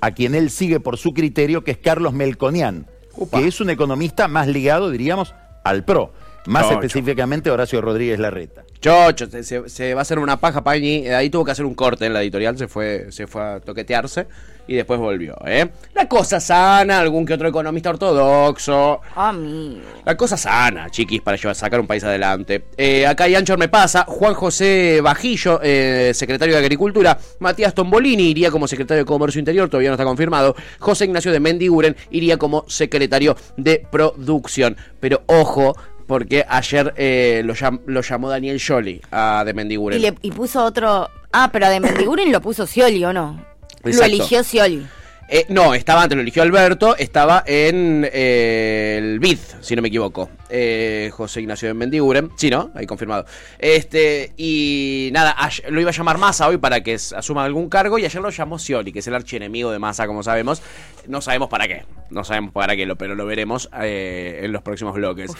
a 0.00 0.10
quien 0.12 0.34
él 0.34 0.50
sigue 0.50 0.80
por 0.80 0.96
su 0.98 1.12
criterio, 1.14 1.62
que 1.64 1.72
es 1.72 1.78
Carlos 1.78 2.12
Melconian, 2.12 2.86
que 3.32 3.46
es 3.46 3.60
un 3.60 3.70
economista 3.70 4.26
más 4.28 4.48
ligado, 4.48 4.90
diríamos, 4.90 5.34
al 5.64 5.84
PRO. 5.84 6.12
Más 6.46 6.64
Chocho. 6.64 6.74
específicamente 6.80 7.50
Horacio 7.52 7.80
Rodríguez 7.80 8.18
Larreta. 8.18 8.64
Chocho, 8.80 9.28
se, 9.30 9.44
se- 9.44 9.68
se 9.68 9.94
va 9.94 10.00
a 10.00 10.02
hacer 10.02 10.18
una 10.18 10.40
paja, 10.40 10.64
Pañi. 10.64 11.06
Ahí 11.06 11.30
tuvo 11.30 11.44
que 11.44 11.52
hacer 11.52 11.64
un 11.64 11.74
corte 11.74 12.04
en 12.06 12.12
la 12.14 12.20
editorial, 12.22 12.58
se 12.58 12.66
fue, 12.66 13.12
se 13.12 13.28
fue 13.28 13.42
a 13.42 13.60
toquetearse 13.60 14.26
y 14.66 14.74
después 14.74 14.98
volvió, 15.00 15.36
¿eh? 15.46 15.68
La 15.94 16.08
cosa 16.08 16.40
sana, 16.40 17.00
algún 17.00 17.26
que 17.26 17.34
otro 17.34 17.48
economista 17.48 17.90
ortodoxo. 17.90 19.00
Amigo. 19.14 19.80
La 20.04 20.16
cosa 20.16 20.36
sana, 20.36 20.88
chiquis, 20.90 21.20
para 21.20 21.36
llevar, 21.36 21.54
sacar 21.54 21.80
un 21.80 21.86
país 21.86 22.02
adelante. 22.04 22.64
Eh, 22.76 23.06
acá 23.06 23.28
y 23.28 23.34
Anchor 23.34 23.58
me 23.58 23.68
pasa, 23.68 24.04
Juan 24.06 24.34
José 24.34 25.00
Bajillo, 25.02 25.60
eh, 25.62 26.12
secretario 26.14 26.54
de 26.54 26.60
Agricultura, 26.60 27.18
Matías 27.40 27.74
Tombolini 27.74 28.30
iría 28.30 28.50
como 28.50 28.66
secretario 28.68 29.04
de 29.04 29.06
Comercio 29.06 29.38
Interior, 29.38 29.68
todavía 29.68 29.90
no 29.90 29.94
está 29.94 30.04
confirmado, 30.04 30.54
José 30.78 31.04
Ignacio 31.04 31.32
de 31.32 31.40
Mendiguren 31.40 31.96
iría 32.10 32.36
como 32.38 32.64
secretario 32.68 33.36
de 33.56 33.86
Producción. 33.90 34.76
Pero 35.00 35.22
ojo, 35.26 35.76
porque 36.06 36.44
ayer 36.48 36.92
eh, 36.96 37.42
lo, 37.44 37.54
llam- 37.54 37.80
lo 37.86 38.00
llamó 38.02 38.28
Daniel 38.28 38.58
Scioli 38.60 39.00
a 39.10 39.42
de 39.44 39.54
Mendiguren. 39.54 39.98
Y, 39.98 40.02
le, 40.02 40.14
y 40.22 40.30
puso 40.30 40.64
otro. 40.64 41.08
Ah, 41.32 41.48
pero 41.52 41.66
a 41.66 41.70
de 41.70 41.80
Mendiguren 41.80 42.30
lo 42.30 42.40
puso 42.40 42.66
Scioli, 42.66 43.04
¿o 43.04 43.12
no? 43.12 43.51
Lo 43.84 44.02
eligió 44.02 44.42
Scioli. 44.42 44.86
Eh, 45.34 45.46
no, 45.48 45.72
estaba 45.72 46.02
antes, 46.02 46.14
lo 46.14 46.20
eligió 46.20 46.42
Alberto, 46.42 46.94
estaba 46.94 47.42
en 47.46 48.06
eh, 48.12 48.98
el 48.98 49.18
BID, 49.18 49.38
si 49.62 49.74
no 49.74 49.80
me 49.80 49.88
equivoco. 49.88 50.28
Eh, 50.50 51.10
José 51.14 51.40
Ignacio 51.40 51.68
de 51.68 51.72
Mendiguren. 51.72 52.30
Sí, 52.36 52.50
¿no? 52.50 52.70
Ahí 52.74 52.84
confirmado. 52.86 53.24
Este, 53.58 54.34
y 54.36 55.08
nada, 55.14 55.34
lo 55.70 55.80
iba 55.80 55.88
a 55.88 55.94
llamar 55.94 56.18
Massa 56.18 56.48
hoy 56.48 56.58
para 56.58 56.82
que 56.82 56.96
asuma 56.96 57.46
algún 57.46 57.70
cargo, 57.70 57.98
y 57.98 58.04
ayer 58.04 58.20
lo 58.20 58.28
llamó 58.28 58.58
Scioli, 58.58 58.92
que 58.92 58.98
es 58.98 59.06
el 59.06 59.14
archienemigo 59.14 59.70
de 59.70 59.78
Massa, 59.78 60.06
como 60.06 60.22
sabemos. 60.22 60.60
No 61.06 61.22
sabemos 61.22 61.48
para 61.48 61.66
qué, 61.66 61.86
no 62.10 62.24
sabemos 62.24 62.52
para 62.52 62.76
qué, 62.76 62.94
pero 62.94 63.14
lo 63.14 63.24
veremos 63.24 63.70
eh, 63.80 64.40
en 64.42 64.52
los 64.52 64.60
próximos 64.60 64.94
bloques. 64.94 65.30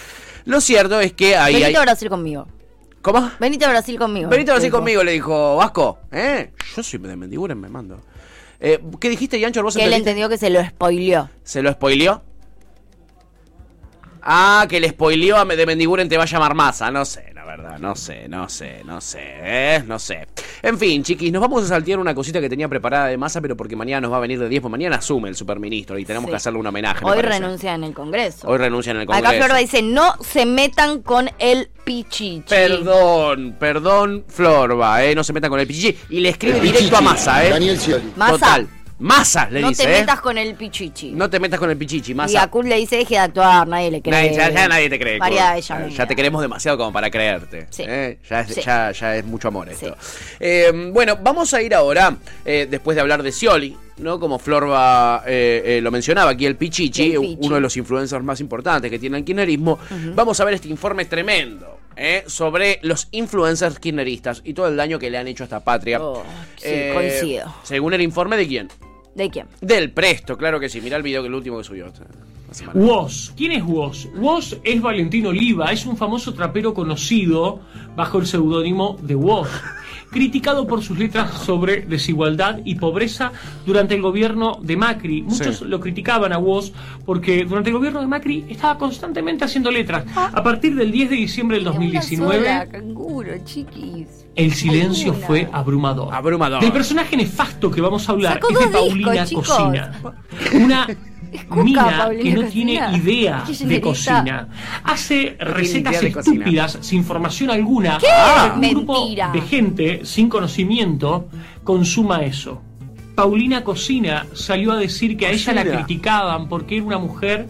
Lo 0.47 0.63
cierto 0.63 1.01
es 1.01 1.13
que 1.13 1.37
ahí 1.37 1.53
Venite 1.53 1.69
hay. 1.69 1.75
a 1.77 1.83
Brasil 1.83 2.09
conmigo. 2.09 2.49
¿Cómo? 3.03 3.31
Venite 3.39 3.67
a 3.67 3.69
Brasil 3.69 3.99
conmigo. 3.99 4.31
Venite 4.31 4.53
así 4.53 4.67
Dijo. 4.67 4.79
conmigo, 4.79 5.05
le 5.05 5.13
dijo 5.13 5.57
Vasco. 5.57 5.99
¿Eh? 6.13 6.51
Yo 6.75 6.83
soy 6.83 6.99
de 7.01 7.17
Mendiguren, 7.17 7.61
me 7.61 7.69
mando. 7.69 8.01
Eh, 8.65 8.81
¿Qué 9.01 9.09
dijiste, 9.09 9.41
Yancho? 9.41 9.61
¿Vos 9.63 9.77
Que 9.77 9.85
él 9.85 9.93
entendió 9.93 10.29
que 10.29 10.39
se 10.39 10.49
lo 10.49 10.65
spoileó. 10.65 11.29
¿Se 11.43 11.63
lo 11.63 11.73
spoileó? 11.73 12.23
Ah, 14.23 14.67
que 14.71 14.79
le 14.79 14.89
spoileó 14.91 15.37
a 15.37 15.45
de 15.45 15.67
Mendiguren 15.67 16.09
te 16.09 16.17
va 16.17 16.23
a 16.23 16.27
llamar 16.27 16.55
masa. 16.55 16.89
No 16.93 17.05
sé, 17.05 17.32
la 17.45 17.57
verdad, 17.57 17.79
no 17.81 17.97
sé, 17.97 18.29
no 18.29 18.49
sé, 18.49 18.83
no 18.85 19.01
sé, 19.01 19.19
¿eh? 19.21 19.83
no 19.85 19.99
sé. 19.99 20.29
En 20.63 20.79
fin, 20.79 21.03
chiquis, 21.03 21.33
nos 21.33 21.43
vamos 21.43 21.65
a 21.65 21.67
saltear 21.67 21.99
una 21.99 22.15
cosita 22.15 22.41
que 22.41 22.49
tenía 22.49 22.69
preparada 22.69 23.07
de 23.09 23.17
masa, 23.17 23.41
pero 23.41 23.57
porque 23.57 23.75
mañana 23.75 24.03
nos 24.03 24.13
va 24.13 24.19
a 24.19 24.21
venir 24.21 24.39
de 24.39 24.49
10, 24.49 24.63
pues 24.63 24.71
mañana 24.71 24.97
asume 24.97 25.29
el 25.29 25.35
superministro 25.35 25.99
y 25.99 26.05
tenemos 26.05 26.27
Sí. 26.27 26.31
que 26.31 26.37
hacerle 26.37 26.61
un 26.61 26.67
homenaje. 26.69 27.05
me 27.05 27.11
Hoy 27.11 27.21
renuncia 27.21 27.75
en 27.75 27.83
el 27.83 27.95
Congreso. 27.95 28.47
Hoy 28.47 28.59
renuncia 28.59 28.93
en 28.93 28.99
el 28.99 29.07
Congreso. 29.07 29.29
Acá 29.29 29.37
Florba 29.39 29.59
dice, 29.59 29.83
no 29.83 30.15
se 30.21 30.47
metan 30.47 31.03
con 31.03 31.31
el 31.41 31.69
pichichi. 31.83 32.45
Perdón, 32.49 33.57
perdón, 33.59 34.25
Florba, 34.29 35.03
¿eh? 35.05 35.15
No 35.17 35.25
se 35.25 35.33
metan 35.33 35.51
con 35.51 35.59
el 35.59 35.67
pichichi. 35.67 35.99
Y 36.11 36.21
le 36.21 36.29
escribe 36.29 36.61
directo 36.61 36.97
a 36.97 37.01
Massa, 37.01 37.45
¿eh? 37.45 37.51
Daniel 37.51 37.77
Scioli. 37.77 38.13
Massa. 38.15 38.35
Total. 38.39 38.69
Massa 39.03 39.49
le 39.51 39.61
no 39.61 39.69
dice, 39.69 39.85
te 39.85 39.97
¿eh? 39.97 40.01
metas 40.01 40.21
con 40.21 40.39
el 40.39 40.55
pichichi. 40.55 41.11
No 41.13 41.29
te 41.29 41.41
metas 41.41 41.59
con 41.59 41.69
el 41.71 41.77
pichichi, 41.77 42.13
y 42.13 42.15
Massa. 42.15 42.43
a 42.45 42.51
Kul 42.51 42.69
le 42.69 42.77
dice, 42.77 42.97
deje 42.97 43.15
de 43.15 43.21
actuar, 43.21 43.67
nadie 43.67 43.91
le 43.91 44.01
cree. 44.01 44.13
Nadie- 44.15 44.37
ya, 44.37 44.51
ya 44.51 44.69
nadie 44.69 44.89
te 44.89 44.99
cree. 44.99 45.19
María. 45.19 45.51
Avellaneda. 45.51 45.89
ya 45.89 46.07
te 46.07 46.15
queremos 46.17 46.41
demasiado 46.41 46.79
como 46.79 46.93
para 46.93 47.11
creerte. 47.11 47.67
Sí. 47.71 47.85
¿eh? 47.87 48.19
Ya, 48.31 48.41
es, 48.41 48.55
Sí. 48.55 48.61
ya, 48.63 48.93
ya 48.93 49.17
es 49.17 49.25
mucho 49.25 49.49
amor 49.49 49.69
esto. 49.69 49.97
Eh, 50.41 50.73
bueno, 50.93 51.17
vamos 51.21 51.53
a 51.53 51.61
ir 51.63 51.75
ahora, 51.75 52.17
después 52.45 52.95
de 52.95 53.01
hablar 53.01 53.23
de 53.23 53.33
Scioli, 53.33 53.77
¿no? 53.99 54.21
Como 54.21 54.39
Florba 54.39 55.23
eh, 55.27 55.63
eh, 55.65 55.81
lo 55.83 55.91
mencionaba 55.91 56.31
aquí, 56.31 56.47
el 56.47 56.57
Pichichi, 56.57 57.15
El 57.15 57.21
Pichi. 57.21 57.39
uno 57.41 57.57
de 57.57 57.61
los 57.61 57.77
influencers 57.77 58.23
más 58.25 58.41
importantes 58.41 58.91
que 58.91 58.99
tiene 58.99 59.19
el 59.19 59.25
kirchnerismo. 59.25 59.79
Vamos 60.15 60.39
a 60.41 60.45
ver 60.45 60.55
este 60.55 60.69
informe 60.69 61.05
tremendo. 61.07 61.79
¿eh? 61.95 62.25
sobre 62.27 62.79
los 62.83 63.09
influencers 63.11 63.79
kirchneristas 63.79 64.41
y 64.47 64.55
todo 64.55 64.67
el 64.67 64.77
daño 64.79 64.99
que 64.99 65.11
le 65.11 65.19
han 65.19 65.29
hecho 65.29 65.43
a 65.43 65.47
esta 65.47 65.61
patria. 65.61 66.01
Oh, 66.03 66.23
sí, 66.57 66.71
coincido. 66.95 67.55
Según 67.65 67.93
el 67.93 68.01
informe 68.01 68.39
de 68.39 68.49
quién? 68.49 68.69
¿De 69.15 69.29
quién? 69.31 69.47
Del 69.61 69.91
Presto, 69.91 70.37
claro 70.37 70.59
que 70.59 70.69
sí. 70.69 70.81
Mira 70.81 70.97
el 70.97 71.03
video 71.03 71.23
que 71.23 71.29
el 71.29 71.35
último 71.35 71.59
que 71.59 71.65
subió. 71.65 71.87
Woz. 72.75 73.31
¿Quién 73.37 73.53
es 73.53 73.63
Woz? 73.65 74.07
Woz 74.17 74.57
es 74.63 74.83
Valentín 74.83 75.27
Oliva, 75.27 75.73
es 75.73 75.87
un 75.87 75.97
famoso 75.97 76.35
trapero 76.35 76.75
conocido 76.75 77.61
bajo 77.97 78.19
el 78.19 78.27
seudónimo 78.27 78.99
de 79.01 79.15
Woz, 79.15 79.49
criticado 80.11 80.67
por 80.67 80.83
sus 80.83 80.99
letras 80.99 81.33
sobre 81.45 81.81
desigualdad 81.83 82.61
y 82.65 82.75
pobreza 82.75 83.33
durante 83.65 83.95
el 83.95 84.03
gobierno 84.03 84.59
de 84.63 84.77
Macri. 84.77 85.23
Muchos 85.23 85.59
Sí. 85.59 85.65
lo 85.65 85.81
criticaban 85.81 86.33
a 86.35 86.39
Woz 86.39 86.73
porque 87.07 87.45
durante 87.45 87.71
el 87.71 87.77
gobierno 87.77 88.01
de 88.01 88.07
Macri 88.07 88.45
estaba 88.51 88.77
constantemente 88.79 89.45
haciendo 89.47 89.71
letras. 89.71 90.05
A 90.15 90.43
partir 90.43 90.75
del 90.75 90.93
10 90.93 91.09
de 91.09 91.17
diciembre 91.17 91.57
del 91.57 91.65
2019, 91.65 92.69
Chiquis. 93.45 94.27
el 94.35 94.53
silencio 94.53 95.15
fue 95.15 95.49
abrumador. 95.53 96.13
Abrumador. 96.15 96.61
Del 96.61 96.73
personaje 96.73 97.17
nefasto 97.17 97.71
que 97.71 97.81
vamos 97.81 98.09
a 98.09 98.13
hablar 98.13 98.35
Sacó 98.35 98.51
es 98.53 98.59
de 98.59 98.65
dos 98.71 98.89
Paulina 98.89 99.13
discos. 99.25 99.49
Cocina. 99.49 99.93
Una 100.55 100.87
Cuca, 101.49 101.63
mina 101.63 102.09
que 102.11 102.31
no 102.35 102.43
Cocina. 102.43 102.51
tiene 102.51 102.97
idea 102.99 103.45
de 103.61 103.81
cocina. 103.81 104.49
Hace 104.85 105.37
recetas 105.41 105.95
cocina. 105.97 106.21
estúpidas 106.21 106.79
sin 106.83 107.05
formación 107.05 107.51
alguna. 107.51 107.99
¿Qué? 107.99 108.07
un 108.55 108.61
grupo 108.75 109.01
Mentira. 109.01 109.31
de 109.33 109.41
gente 109.41 110.01
sin 110.05 110.29
conocimiento 110.29 111.29
consuma 111.65 112.23
eso. 112.23 112.61
Paulina 113.15 113.63
Cocina 113.65 114.27
salió 114.35 114.73
a 114.73 114.77
decir 114.77 115.17
que 115.17 115.27
a 115.27 115.31
ella 115.31 115.53
la 115.53 115.65
criticaban 115.65 116.49
porque 116.49 116.77
era 116.77 116.85
una 116.87 116.99
mujer 116.99 117.47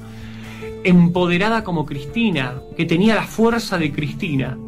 empoderada 0.85 1.63
como 1.65 1.87
Cristina, 1.87 2.55
que 2.77 2.85
tenía 2.85 3.15
la 3.15 3.23
fuerza 3.25 3.79
de 3.79 3.93
Cristina. 3.93 4.59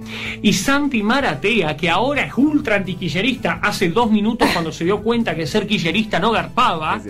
Y 0.43 0.53
Santi 0.53 1.03
Maratea, 1.03 1.77
que 1.77 1.91
ahora 1.91 2.23
es 2.25 2.35
ultra 2.37 2.77
antiquillerista, 2.77 3.61
hace 3.63 3.89
dos 3.89 4.11
minutos 4.11 4.49
cuando 4.53 4.71
se 4.73 4.85
dio 4.85 5.03
cuenta 5.03 5.35
que 5.35 5.47
ser 5.47 5.67
quillerista 5.67 6.19
no 6.21 6.31
garpaba, 6.31 7.01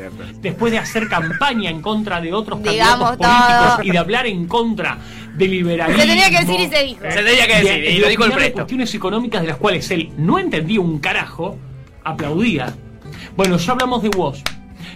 después 0.40 0.72
de 0.72 0.78
hacer 0.78 1.08
campaña 1.08 1.70
en 1.70 1.82
contra 1.82 2.20
de 2.20 2.32
otros 2.32 2.62
Digamos 2.62 3.10
candidatos 3.10 3.16
políticos 3.16 3.76
todo. 3.76 3.82
y 3.86 3.90
de 3.90 3.98
hablar 3.98 4.26
en 4.26 4.46
contra 4.46 4.98
del 5.36 5.50
liberalismo. 5.50 6.00
Se 6.02 6.08
tenía 6.08 6.30
que 6.30 6.38
decir 6.46 6.60
y 6.60 6.68
se 6.68 6.84
dijo. 6.84 7.00
Se 7.02 7.22
tenía 7.22 7.46
que 7.46 7.54
decir, 7.54 7.82
de- 7.82 7.90
y 7.90 7.94
de 7.96 8.00
lo 8.00 8.08
dijo 8.08 8.24
el 8.24 8.30
de 8.30 8.36
Presto. 8.36 8.54
cuestiones 8.54 8.94
económicas 8.94 9.42
de 9.42 9.48
las 9.48 9.56
cuales 9.56 9.90
él 9.90 10.10
no 10.16 10.38
entendía 10.38 10.80
un 10.80 10.98
carajo, 10.98 11.58
aplaudía. 12.04 12.72
Bueno, 13.36 13.56
ya 13.56 13.72
hablamos 13.72 14.02
de 14.02 14.08
Woz. 14.10 14.42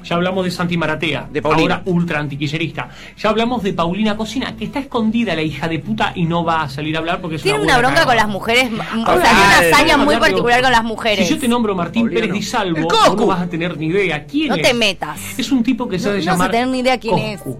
Ya 0.04 0.16
hablamos 0.16 0.44
de 0.44 0.50
Santi 0.50 0.76
Maratea, 0.76 1.28
De 1.30 1.42
Paulina. 1.42 1.76
ahora 1.76 1.82
ultra 1.86 2.20
antiquillerista. 2.20 2.88
Ya 3.16 3.30
hablamos 3.30 3.62
de 3.62 3.72
Paulina 3.72 4.16
Cocina, 4.16 4.56
que 4.56 4.64
está 4.64 4.78
escondida 4.80 5.34
la 5.34 5.42
hija 5.42 5.68
de 5.68 5.78
puta 5.78 6.12
y 6.14 6.24
no 6.24 6.44
va 6.44 6.62
a 6.62 6.68
salir 6.68 6.96
a 6.96 7.00
hablar 7.00 7.20
porque 7.20 7.36
es 7.36 7.42
Tiene 7.42 7.58
una 7.58 7.64
una 7.64 7.74
buena 7.74 7.88
bronca 7.90 8.06
con 8.06 8.16
las 8.16 8.28
mujeres, 8.28 8.70
o 8.72 8.76
sea, 8.76 9.06
una 9.06 9.58
hazaña 9.58 9.96
Vamos 9.96 10.02
a 10.02 10.04
muy 10.04 10.16
particular 10.16 10.62
con 10.62 10.72
las 10.72 10.84
mujeres. 10.84 11.26
Si 11.28 11.34
yo 11.34 11.40
te 11.40 11.48
nombro 11.48 11.74
Martín 11.74 12.08
Pérez 12.08 12.28
no. 12.28 12.34
Di 12.34 12.42
Salvo, 12.42 12.82
vos 12.88 13.16
no 13.16 13.26
vas 13.26 13.40
a 13.42 13.48
tener 13.48 13.76
ni 13.78 13.86
idea 13.86 14.24
quién 14.24 14.48
No 14.48 14.56
es. 14.56 14.62
te 14.62 14.74
metas. 14.74 15.38
Es 15.38 15.50
un 15.52 15.62
tipo 15.62 15.88
que 15.88 15.98
se 15.98 16.08
No- 16.10 16.16
hace 16.16 16.24
no 16.24 16.26
vas 16.26 16.28
a 16.28 16.32
llamar 16.36 16.50
tener 16.50 16.68
ni 16.68 16.78
idea 16.80 16.98
quién 16.98 17.18
es. 17.18 17.40
Coscu. 17.42 17.58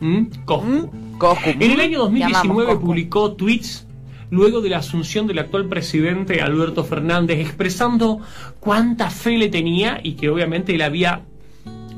¿Mm? 0.00 0.22
Coscu. 0.44 0.90
Coscu. 1.18 1.50
En 1.50 1.62
el 1.70 1.80
año 1.80 1.98
2019 2.00 2.42
Llamamos 2.42 2.64
Coscu. 2.66 2.80
publicó 2.86 3.32
tweets 3.32 3.86
luego 4.30 4.60
de 4.60 4.68
la 4.70 4.78
asunción 4.78 5.26
del 5.26 5.38
actual 5.38 5.66
presidente 5.68 6.42
Alberto 6.42 6.84
Fernández 6.84 7.38
expresando 7.38 8.20
cuánta 8.60 9.08
fe 9.10 9.38
le 9.38 9.48
tenía 9.48 10.00
y 10.02 10.14
que 10.14 10.28
obviamente 10.28 10.74
él 10.74 10.82
había 10.82 11.22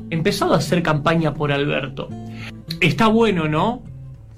empezado 0.09 0.53
a 0.53 0.57
hacer 0.57 0.81
campaña 0.83 1.33
por 1.33 1.51
Alberto. 1.51 2.09
Está 2.79 3.07
bueno, 3.07 3.47
¿no? 3.47 3.81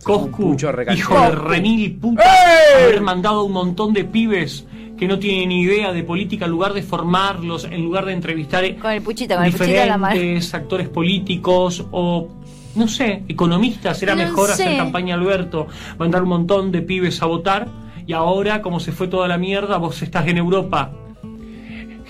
Coscu, 0.04 0.58
hijo 0.96 1.22
de 1.22 1.32
remil 1.36 1.96
puta, 1.98 2.24
¡Ey! 2.24 2.84
haber 2.86 3.02
mandado 3.02 3.42
a 3.42 3.44
un 3.44 3.52
montón 3.52 3.94
de 3.94 4.04
pibes 4.04 4.66
que 4.98 5.08
no 5.08 5.20
tienen 5.20 5.50
ni 5.50 5.62
idea 5.62 5.94
de 5.94 6.04
política 6.04 6.46
en 6.46 6.52
lugar 6.52 6.74
de 6.74 6.82
formarlos, 6.82 7.66
en 7.66 7.84
lugar 7.84 8.06
de 8.06 8.14
entrevistar 8.14 8.64
Con 8.78 8.92
el 8.92 9.02
puchito, 9.04 9.36
con 9.36 9.46
el 9.46 9.52
puchito 9.52 9.80
de 9.80 9.86
la 9.86 9.98
mano. 9.98 10.14
diferentes 10.16 10.54
actores 10.56 10.90
políticos 10.90 11.86
o 11.92 12.28
no 12.76 12.88
sé, 12.88 13.24
economistas, 13.28 14.02
era 14.02 14.16
No 14.16 14.24
mejor 14.24 14.48
sé. 14.48 14.64
hacer 14.64 14.78
campaña 14.78 15.16
Alberto, 15.16 15.68
mandar 16.00 16.24
un 16.24 16.30
montón 16.30 16.72
de 16.72 16.82
pibes 16.82 17.22
a 17.22 17.26
votar 17.28 17.68
y 18.08 18.14
ahora 18.14 18.62
como 18.62 18.80
se 18.80 18.92
fue 18.92 19.08
toda 19.08 19.28
la 19.28 19.38
mierda, 19.38 19.78
vos 19.78 20.02
estás 20.02 20.28
en 20.28 20.38
Europa. 20.38 20.92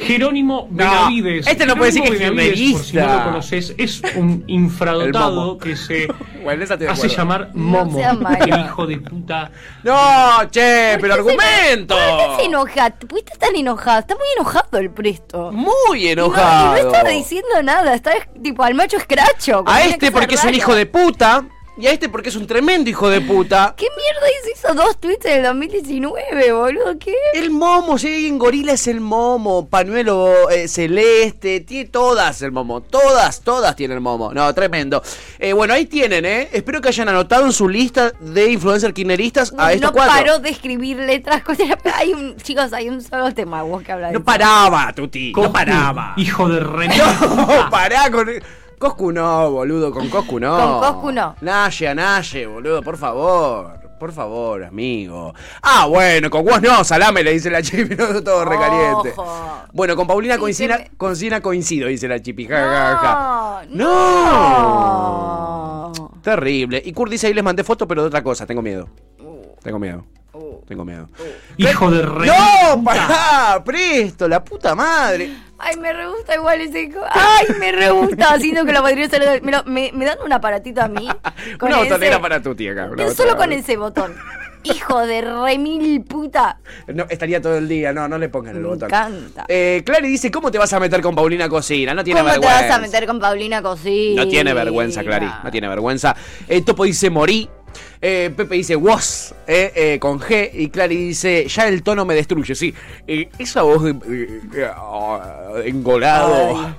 Jerónimo 0.02 0.68
Benavides. 0.72 1.48
este 1.48 1.66
no 1.66 1.76
puede 1.76 1.92
decir 1.92 2.04
que 2.04 2.14
es 2.14 2.20
Benavides, 2.20 2.74
Por 2.74 2.84
si 2.86 2.98
no 2.98 3.08
lo 3.18 3.24
conoces, 3.24 3.74
es 3.78 4.02
un 4.16 4.44
infradotado 4.48 5.58
que 5.58 5.76
se 5.76 6.08
Bueno, 6.44 6.64
hace 6.64 6.74
acuerdo. 6.74 7.08
llamar 7.08 7.50
Momo, 7.54 8.00
el 8.00 8.60
hijo 8.66 8.88
de 8.88 8.98
puta. 8.98 9.52
No, 9.84 10.50
che, 10.50 10.94
¿Por 10.94 11.02
pero 11.02 11.14
argumento. 11.14 11.96
¿Por 11.96 13.20
qué 13.24 13.32
está 13.34 13.46
tan 13.48 13.56
enojado? 13.56 14.00
Está 14.00 14.16
muy 14.16 14.26
enojado 14.36 14.80
el 14.80 14.90
Presto. 14.90 15.52
Muy 15.52 16.02
Y 16.12 16.16
no- 16.16 16.24
enojado. 16.24 16.78
Y 16.78 16.82
no, 16.82 16.88
está 16.88 17.04
diciendo 17.10 17.62
nada, 17.64 17.94
está 17.94 18.12
tipo 18.42 18.64
al 18.64 18.74
macho 18.74 18.98
escracho. 18.98 19.64
A 19.68 19.84
este 19.84 20.12
porque 20.12 20.36
es 20.36 20.44
un 20.44 20.54
hijo 20.56 20.74
de 20.76 20.86
puta. 20.88 21.44
Y 21.82 21.88
a 21.88 21.92
este 21.94 22.10
porque 22.10 22.30
es 22.30 22.36
un 22.36 22.46
tremendo 22.46 22.92
hijo 22.92 23.10
de 23.10 23.22
puta. 23.22 23.74
¿Qué 23.76 23.88
mierda 23.98 24.28
hizo? 24.30 24.52
Hizo 24.68 24.74
dos 24.76 25.00
tweets 25.00 25.26
en 25.26 25.38
el 25.38 25.44
2019, 25.46 26.52
boludo. 26.52 27.00
¿Qué? 27.00 27.16
El 27.34 27.50
momo, 27.50 27.98
si 27.98 28.08
hay 28.08 28.28
en 28.28 28.38
gorila 28.38 28.74
es 28.74 28.86
el 28.88 29.02
momo, 29.02 29.68
pañuelo 29.68 30.50
eh, 30.52 30.68
celeste, 30.68 31.62
tiene 31.62 31.90
todas 31.90 32.42
el 32.44 32.52
momo, 32.52 32.82
todas, 32.82 33.42
todas 33.42 33.76
tienen 33.76 33.96
el 33.98 34.02
momo. 34.02 34.32
No, 34.32 34.54
tremendo. 34.54 35.02
Eh, 35.40 35.54
bueno, 35.54 35.74
ahí 35.74 35.88
tienen, 35.88 36.24
¿eh? 36.26 36.50
Espero 36.52 36.82
que 36.82 36.90
hayan 36.90 37.10
anotado 37.10 37.46
en 37.48 37.52
su 37.54 37.68
lista 37.68 38.12
de 38.20 38.52
influencer 38.52 38.94
kirchneristas 38.94 39.52
a 39.58 39.74
estos 39.74 39.90
no 39.90 39.94
cuatro. 39.94 40.14
paró 40.16 40.40
de 40.40 40.50
escribir 40.50 40.98
letras. 40.98 41.42
cosas. 41.44 41.66
Hay 41.96 42.14
un, 42.14 42.38
chicos, 42.38 42.74
hay 42.74 42.90
un 42.90 43.02
solo 43.02 43.34
tema 43.34 43.64
vos 43.64 43.82
que 43.82 43.92
habla 43.92 44.08
de 44.08 44.14
No 44.14 44.20
eso. 44.20 44.26
paraba, 44.26 44.94
Tuti, 44.94 45.34
no 45.34 45.52
paraba. 45.52 46.14
Hijo 46.18 46.48
de 46.48 46.60
re. 46.60 46.90
No, 47.36 47.70
pará 47.72 48.12
con. 48.12 48.30
Coscu 48.82 49.12
no, 49.12 49.52
boludo, 49.52 49.92
con 49.92 50.10
Coscu 50.10 50.40
no. 50.40 50.58
Con 50.58 50.80
Coscu 50.80 51.12
no. 51.12 51.36
Naye, 51.42 51.94
Naye, 51.94 52.48
boludo, 52.48 52.82
por 52.82 52.98
favor. 52.98 53.80
Por 54.00 54.12
favor, 54.12 54.64
amigo. 54.64 55.32
Ah, 55.62 55.86
bueno, 55.86 56.32
con 56.32 56.44
vos 56.44 56.60
no, 56.60 56.84
salame, 56.84 57.22
le 57.22 57.34
dice 57.34 57.52
la 57.52 57.62
chipi, 57.62 57.96
no, 58.00 58.24
todo 58.24 58.44
recaliente. 58.44 59.14
Ojo. 59.16 59.36
Bueno, 59.72 59.96
con 59.96 60.08
Paulina 60.08 60.40
coincida, 60.40 60.80
me- 60.80 60.90
coincida, 60.98 61.42
coincido, 61.42 61.88
dice 61.88 62.08
la 62.08 62.20
chipi. 62.20 62.48
Ja, 62.48 62.58
ja, 62.58 62.98
ja. 62.98 63.62
No. 63.70 63.84
No. 65.96 66.12
Terrible. 66.24 66.82
Y 66.84 66.92
Kurt 66.94 67.12
dice 67.12 67.28
ahí 67.28 67.36
les 67.36 67.44
mandé 67.44 67.64
foto, 67.64 67.88
pero 67.88 68.02
de 68.02 68.08
otra 68.08 68.24
cosa, 68.24 68.48
tengo 68.48 68.64
miedo. 68.64 68.90
Tengo 69.62 69.78
miedo. 69.78 70.04
Tengo 70.68 70.84
miedo. 70.86 71.08
Hijo 71.58 71.92
de 71.92 72.02
re. 72.02 72.26
¡No! 72.28 72.84
¡Pará! 72.84 73.62
¡Presto! 73.64 74.28
¡La 74.28 74.44
puta 74.44 74.74
madre! 74.74 75.32
Ay, 75.64 75.78
me 75.78 75.94
re 75.94 76.08
gusta 76.08 76.36
igual 76.36 76.62
ese. 76.62 76.92
Ay, 77.12 77.48
me 77.60 77.72
re 77.72 77.90
gusta. 77.92 78.38
Siento 78.40 78.66
que 78.66 78.72
lo 78.74 78.82
podría 78.82 79.06
hacer. 79.06 79.42
Me, 79.44 79.52
me, 79.66 79.92
me 79.94 80.06
dan 80.06 80.18
un 80.26 80.34
aparatito 80.34 80.82
a 80.82 80.88
mí. 80.88 81.08
Con 81.60 81.70
Una 81.70 81.82
ese- 81.82 81.90
botonera 81.90 82.20
para 82.22 82.42
Tuti 82.42 82.68
acá. 82.68 82.90
una 82.92 83.10
Solo 83.12 83.36
con 83.38 83.52
ese 83.52 83.78
botón. 83.78 84.16
Hijo 84.64 85.00
de 85.08 85.22
re 85.22 85.58
mil 85.58 86.04
puta. 86.04 86.60
No, 86.88 87.06
estaría 87.10 87.42
todo 87.42 87.58
el 87.58 87.68
día, 87.68 87.94
no, 87.94 88.08
no 88.08 88.20
le 88.20 88.30
pongan 88.30 88.56
el 88.56 88.62
Me 88.62 88.68
botón. 88.68 88.90
encanta. 88.90 89.46
Eh, 89.48 89.82
Clary 89.84 90.08
dice, 90.08 90.30
¿cómo 90.30 90.52
te 90.52 90.60
vas 90.60 90.72
a 90.74 90.80
meter 90.80 91.02
con 91.02 91.16
Paulina 91.16 91.50
Cocina? 91.50 91.96
No 91.96 92.04
tiene 92.04 92.20
¿Cómo 92.20 92.32
te 92.32 92.40
vergüenza. 92.40 92.68
vas 92.68 92.78
a 92.78 92.80
meter 92.82 93.08
con 93.08 93.20
Paulina 93.20 93.62
Cocina? 93.64 94.24
No 94.24 94.30
tiene 94.30 94.54
vergüenza, 94.54 95.02
Clary. 95.04 95.28
No 95.44 95.50
tiene 95.50 95.68
vergüenza. 95.68 96.16
Eh, 96.48 96.62
Topo 96.62 96.84
dice 96.84 97.10
morí. 97.10 97.50
Eh, 98.04 98.34
Pepe 98.36 98.56
dice 98.56 98.76
was 98.76 99.36
eh, 99.46 99.72
eh, 99.76 100.00
con 100.00 100.20
G. 100.20 100.50
Y 100.52 100.70
Clary 100.70 100.96
dice 100.96 101.48
ya 101.48 101.68
el 101.68 101.84
tono 101.84 102.04
me 102.04 102.16
destruye. 102.16 102.56
Sí, 102.56 102.74
esa 103.38 103.62
voz 103.62 103.84
de, 103.84 104.66
ah, 104.76 105.52
engolado. 105.64 106.76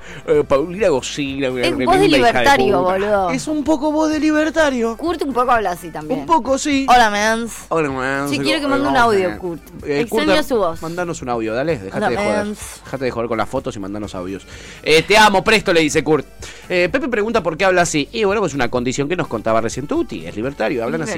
Paulina 0.48 0.88
Cocina. 0.88 1.50
una 1.50 1.62
Es 1.62 1.76
voz 1.76 2.00
de 2.00 2.08
libertario, 2.08 2.82
boludo. 2.82 3.30
Es 3.30 3.46
un 3.46 3.62
poco 3.62 3.92
voz 3.92 4.11
de 4.11 4.18
libertario. 4.18 4.96
Kurt 4.96 5.22
un 5.22 5.32
poco 5.32 5.52
habla 5.52 5.70
así 5.70 5.90
también. 5.90 6.20
Un 6.20 6.26
poco, 6.26 6.58
sí. 6.58 6.87
Hola, 6.88 7.08
mans. 7.08 7.66
Hola, 7.68 7.90
man. 7.90 8.28
Sí, 8.28 8.40
quiero 8.40 8.61
que 8.61 8.66
mande 8.66 8.88
un 8.88 8.96
audio, 8.96 9.28
man. 9.28 9.38
Kurt. 9.38 9.62
Extraño 9.87 10.42
su 10.42 10.56
voz. 10.56 10.82
Mandanos 10.82 11.22
un 11.22 11.28
audio, 11.28 11.54
dale. 11.54 11.78
Dejate 11.78 11.98
Hola, 11.98 12.11
de 12.11 12.16
joder. 12.16 12.37
mans. 12.46 12.80
Dejate 12.85 13.04
de 13.04 13.11
joder 13.12 13.28
con 13.28 13.38
las 13.38 13.48
fotos 13.48 13.76
y 13.76 13.78
mandanos 13.78 14.16
audios. 14.16 14.44
Te 14.82 15.16
amo, 15.16 15.44
presto, 15.44 15.72
le 15.72 15.82
dice 15.82 16.02
Kurt. 16.02 16.26
Pepe 16.66 17.08
pregunta 17.08 17.44
por 17.44 17.56
qué 17.56 17.64
habla 17.64 17.82
así. 17.82 18.08
Y 18.11 18.24
bueno, 18.24 18.40
pues 18.40 18.54
una 18.54 18.68
condición 18.68 19.08
que 19.08 19.14
nos 19.14 19.28
contaba 19.28 19.61
recién 19.61 19.87
Tuti. 19.87 20.26
Es 20.26 20.35
libertario, 20.35 20.82
hablan 20.82 21.02
Libertario. 21.02 21.12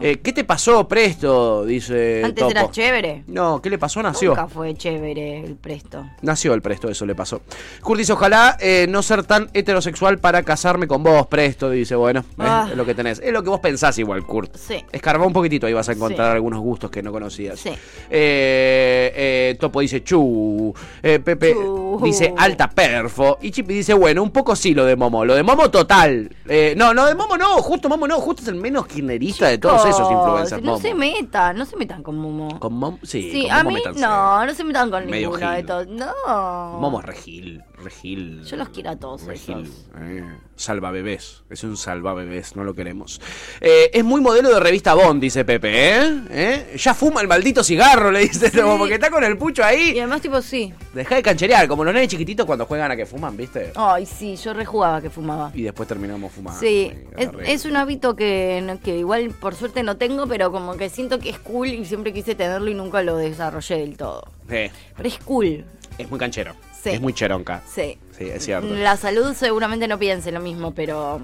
Eh, 0.00 0.18
¿Qué 0.22 0.32
te 0.32 0.44
pasó, 0.44 0.86
presto? 0.88 1.64
Dice 1.64 2.22
Antes 2.24 2.40
Topo. 2.42 2.50
era 2.50 2.70
chévere. 2.70 3.24
No, 3.26 3.60
¿qué 3.62 3.70
le 3.70 3.78
pasó? 3.78 4.02
Nació. 4.02 4.30
Nunca 4.30 4.48
fue 4.48 4.74
chévere 4.74 5.40
el 5.44 5.56
presto. 5.56 6.04
Nació 6.22 6.54
el 6.54 6.62
presto, 6.62 6.88
eso 6.88 7.04
le 7.06 7.14
pasó. 7.14 7.42
Kurt 7.82 7.98
dice, 7.98 8.12
ojalá 8.12 8.56
eh, 8.60 8.86
no 8.88 9.02
ser 9.02 9.24
tan 9.24 9.48
heterosexual 9.54 10.18
para 10.18 10.42
casarme 10.42 10.86
con 10.86 11.02
vos, 11.02 11.26
presto. 11.26 11.70
Dice, 11.70 11.94
bueno, 11.96 12.20
eh, 12.20 12.34
Ah. 12.38 12.68
es 12.70 12.76
lo 12.76 12.84
que 12.86 12.94
tenés. 12.94 13.18
Es 13.20 13.32
lo 13.32 13.42
que 13.42 13.50
vos 13.50 13.60
pensás 13.60 13.98
igual, 13.98 14.24
Kurt. 14.26 14.56
Sí. 14.56 14.84
Escarba 14.92 15.26
un 15.26 15.32
poquitito, 15.32 15.66
ahí 15.66 15.72
vas 15.72 15.88
a 15.88 15.92
encontrar 15.92 16.30
Sí. 16.32 16.34
algunos 16.36 16.60
gustos 16.60 16.90
que 16.90 17.02
no 17.02 17.12
conocías. 17.12 17.58
Sí. 17.60 17.70
Eh, 18.10 19.56
Topo 19.60 19.80
dice 19.80 20.02
chu. 20.02 20.74
Pepe 21.02 21.54
Chu. 21.54 22.00
dice 22.02 22.32
alta 22.36 22.68
perfo. 22.70 23.38
Y 23.40 23.50
Chipi 23.50 23.74
dice, 23.74 23.94
bueno, 23.94 24.22
un 24.22 24.30
poco 24.30 24.54
sí 24.56 24.74
lo 24.74 24.84
de 24.84 24.96
Momo. 24.96 25.24
Lo 25.24 25.34
de 25.34 25.42
Momo 25.42 25.70
total. 25.70 26.30
No, 26.76 26.94
no, 26.94 27.06
de 27.06 27.14
Momo 27.14 27.36
no, 27.36 27.56
justo 27.62 27.88
Momo 27.88 28.06
no, 28.06 28.16
justo 28.20 28.42
es 28.42 28.48
el 28.48 28.56
menos 28.56 28.86
kirchnerista 28.86 29.25
de 29.26 29.58
todos 29.58 29.84
esos 29.86 30.10
influencers. 30.10 30.62
No 30.62 30.72
Momo. 30.72 30.82
se 30.82 30.94
metan, 30.94 31.56
no 31.56 31.64
se 31.64 31.76
metan 31.76 32.02
con 32.02 32.16
Momo. 32.16 32.58
Con 32.60 32.74
Momo, 32.74 32.98
sí, 33.02 33.30
Sí, 33.32 33.42
con 33.42 33.50
a 33.52 33.62
Momo 33.64 33.76
mí 33.76 33.82
no, 34.00 34.46
no 34.46 34.54
se 34.54 34.64
metan 34.64 34.90
con 34.90 35.06
Medio 35.06 35.30
ninguno 35.30 35.50
de 35.52 35.62
todos. 35.62 35.86
No. 35.88 36.78
Momo 36.80 37.00
es 37.00 37.06
regil, 37.06 37.62
regil. 37.82 38.42
Yo 38.44 38.56
los 38.56 38.68
quiero 38.70 38.90
a 38.90 38.96
todos 38.96 39.22
Regil, 39.24 39.62
esos. 39.64 39.86
eh, 40.00 40.24
salva 40.54 40.90
bebés, 40.90 41.42
es 41.50 41.64
un 41.64 41.76
salva 41.76 42.14
bebés, 42.14 42.56
no 42.56 42.64
lo 42.64 42.74
queremos. 42.74 43.20
Eh, 43.60 43.90
es 43.92 44.04
muy 44.04 44.20
modelo 44.20 44.48
de 44.50 44.60
revista 44.60 44.94
Bond, 44.94 45.20
dice 45.20 45.44
Pepe, 45.44 45.96
¿eh? 45.96 46.20
¿Eh? 46.30 46.76
Ya 46.78 46.94
fuma 46.94 47.20
el 47.20 47.28
maldito 47.28 47.62
cigarro, 47.64 48.10
le 48.10 48.20
dice, 48.20 48.50
como 48.52 48.78
porque 48.78 48.94
está 48.94 49.10
con 49.10 49.24
el 49.24 49.36
pucho 49.36 49.62
Y 49.62 49.64
ahí. 49.64 49.98
además, 49.98 50.20
tipo, 50.20 50.40
sí. 50.42 50.72
Deja 50.94 51.14
de 51.16 51.22
cancherear, 51.22 51.66
como 51.68 51.84
los 51.84 51.92
nenes 51.92 52.08
chiquititos 52.08 52.46
cuando 52.46 52.66
juegan 52.66 52.90
a 52.90 52.96
que 52.96 53.06
fuman, 53.06 53.36
¿viste? 53.36 53.72
Ay, 53.74 54.06
sí, 54.06 54.36
yo 54.36 54.52
rejugaba 54.54 55.00
que 55.00 55.10
fumaba. 55.10 55.50
Y 55.54 55.62
después 55.62 55.88
terminamos 55.88 56.32
fumando. 56.32 56.58
Sí, 56.60 56.92
es, 57.16 57.28
es 57.44 57.64
un 57.64 57.76
hábito 57.76 58.14
que, 58.16 58.78
que 58.82 58.98
igual 58.98 59.15
por 59.40 59.54
suerte 59.54 59.82
no 59.82 59.96
tengo, 59.96 60.26
pero 60.26 60.50
como 60.52 60.76
que 60.76 60.88
siento 60.88 61.18
que 61.18 61.30
es 61.30 61.38
cool 61.38 61.68
y 61.68 61.84
siempre 61.84 62.12
quise 62.12 62.34
tenerlo 62.34 62.70
y 62.70 62.74
nunca 62.74 63.02
lo 63.02 63.16
desarrollé 63.16 63.78
del 63.78 63.96
todo. 63.96 64.24
Eh, 64.48 64.70
Pero 64.96 65.08
es 65.08 65.18
cool, 65.18 65.64
es 65.98 66.10
muy 66.10 66.18
canchero. 66.18 66.54
Sí. 66.82 66.90
Es 66.90 67.00
muy 67.00 67.12
cheronca. 67.12 67.62
sí. 67.68 67.98
Sí, 68.16 68.24
es 68.30 68.44
cierto. 68.44 68.66
La 68.72 68.96
salud 68.96 69.34
seguramente 69.34 69.86
no 69.88 69.98
piense 69.98 70.32
lo 70.32 70.40
mismo, 70.40 70.72
pero 70.72 71.20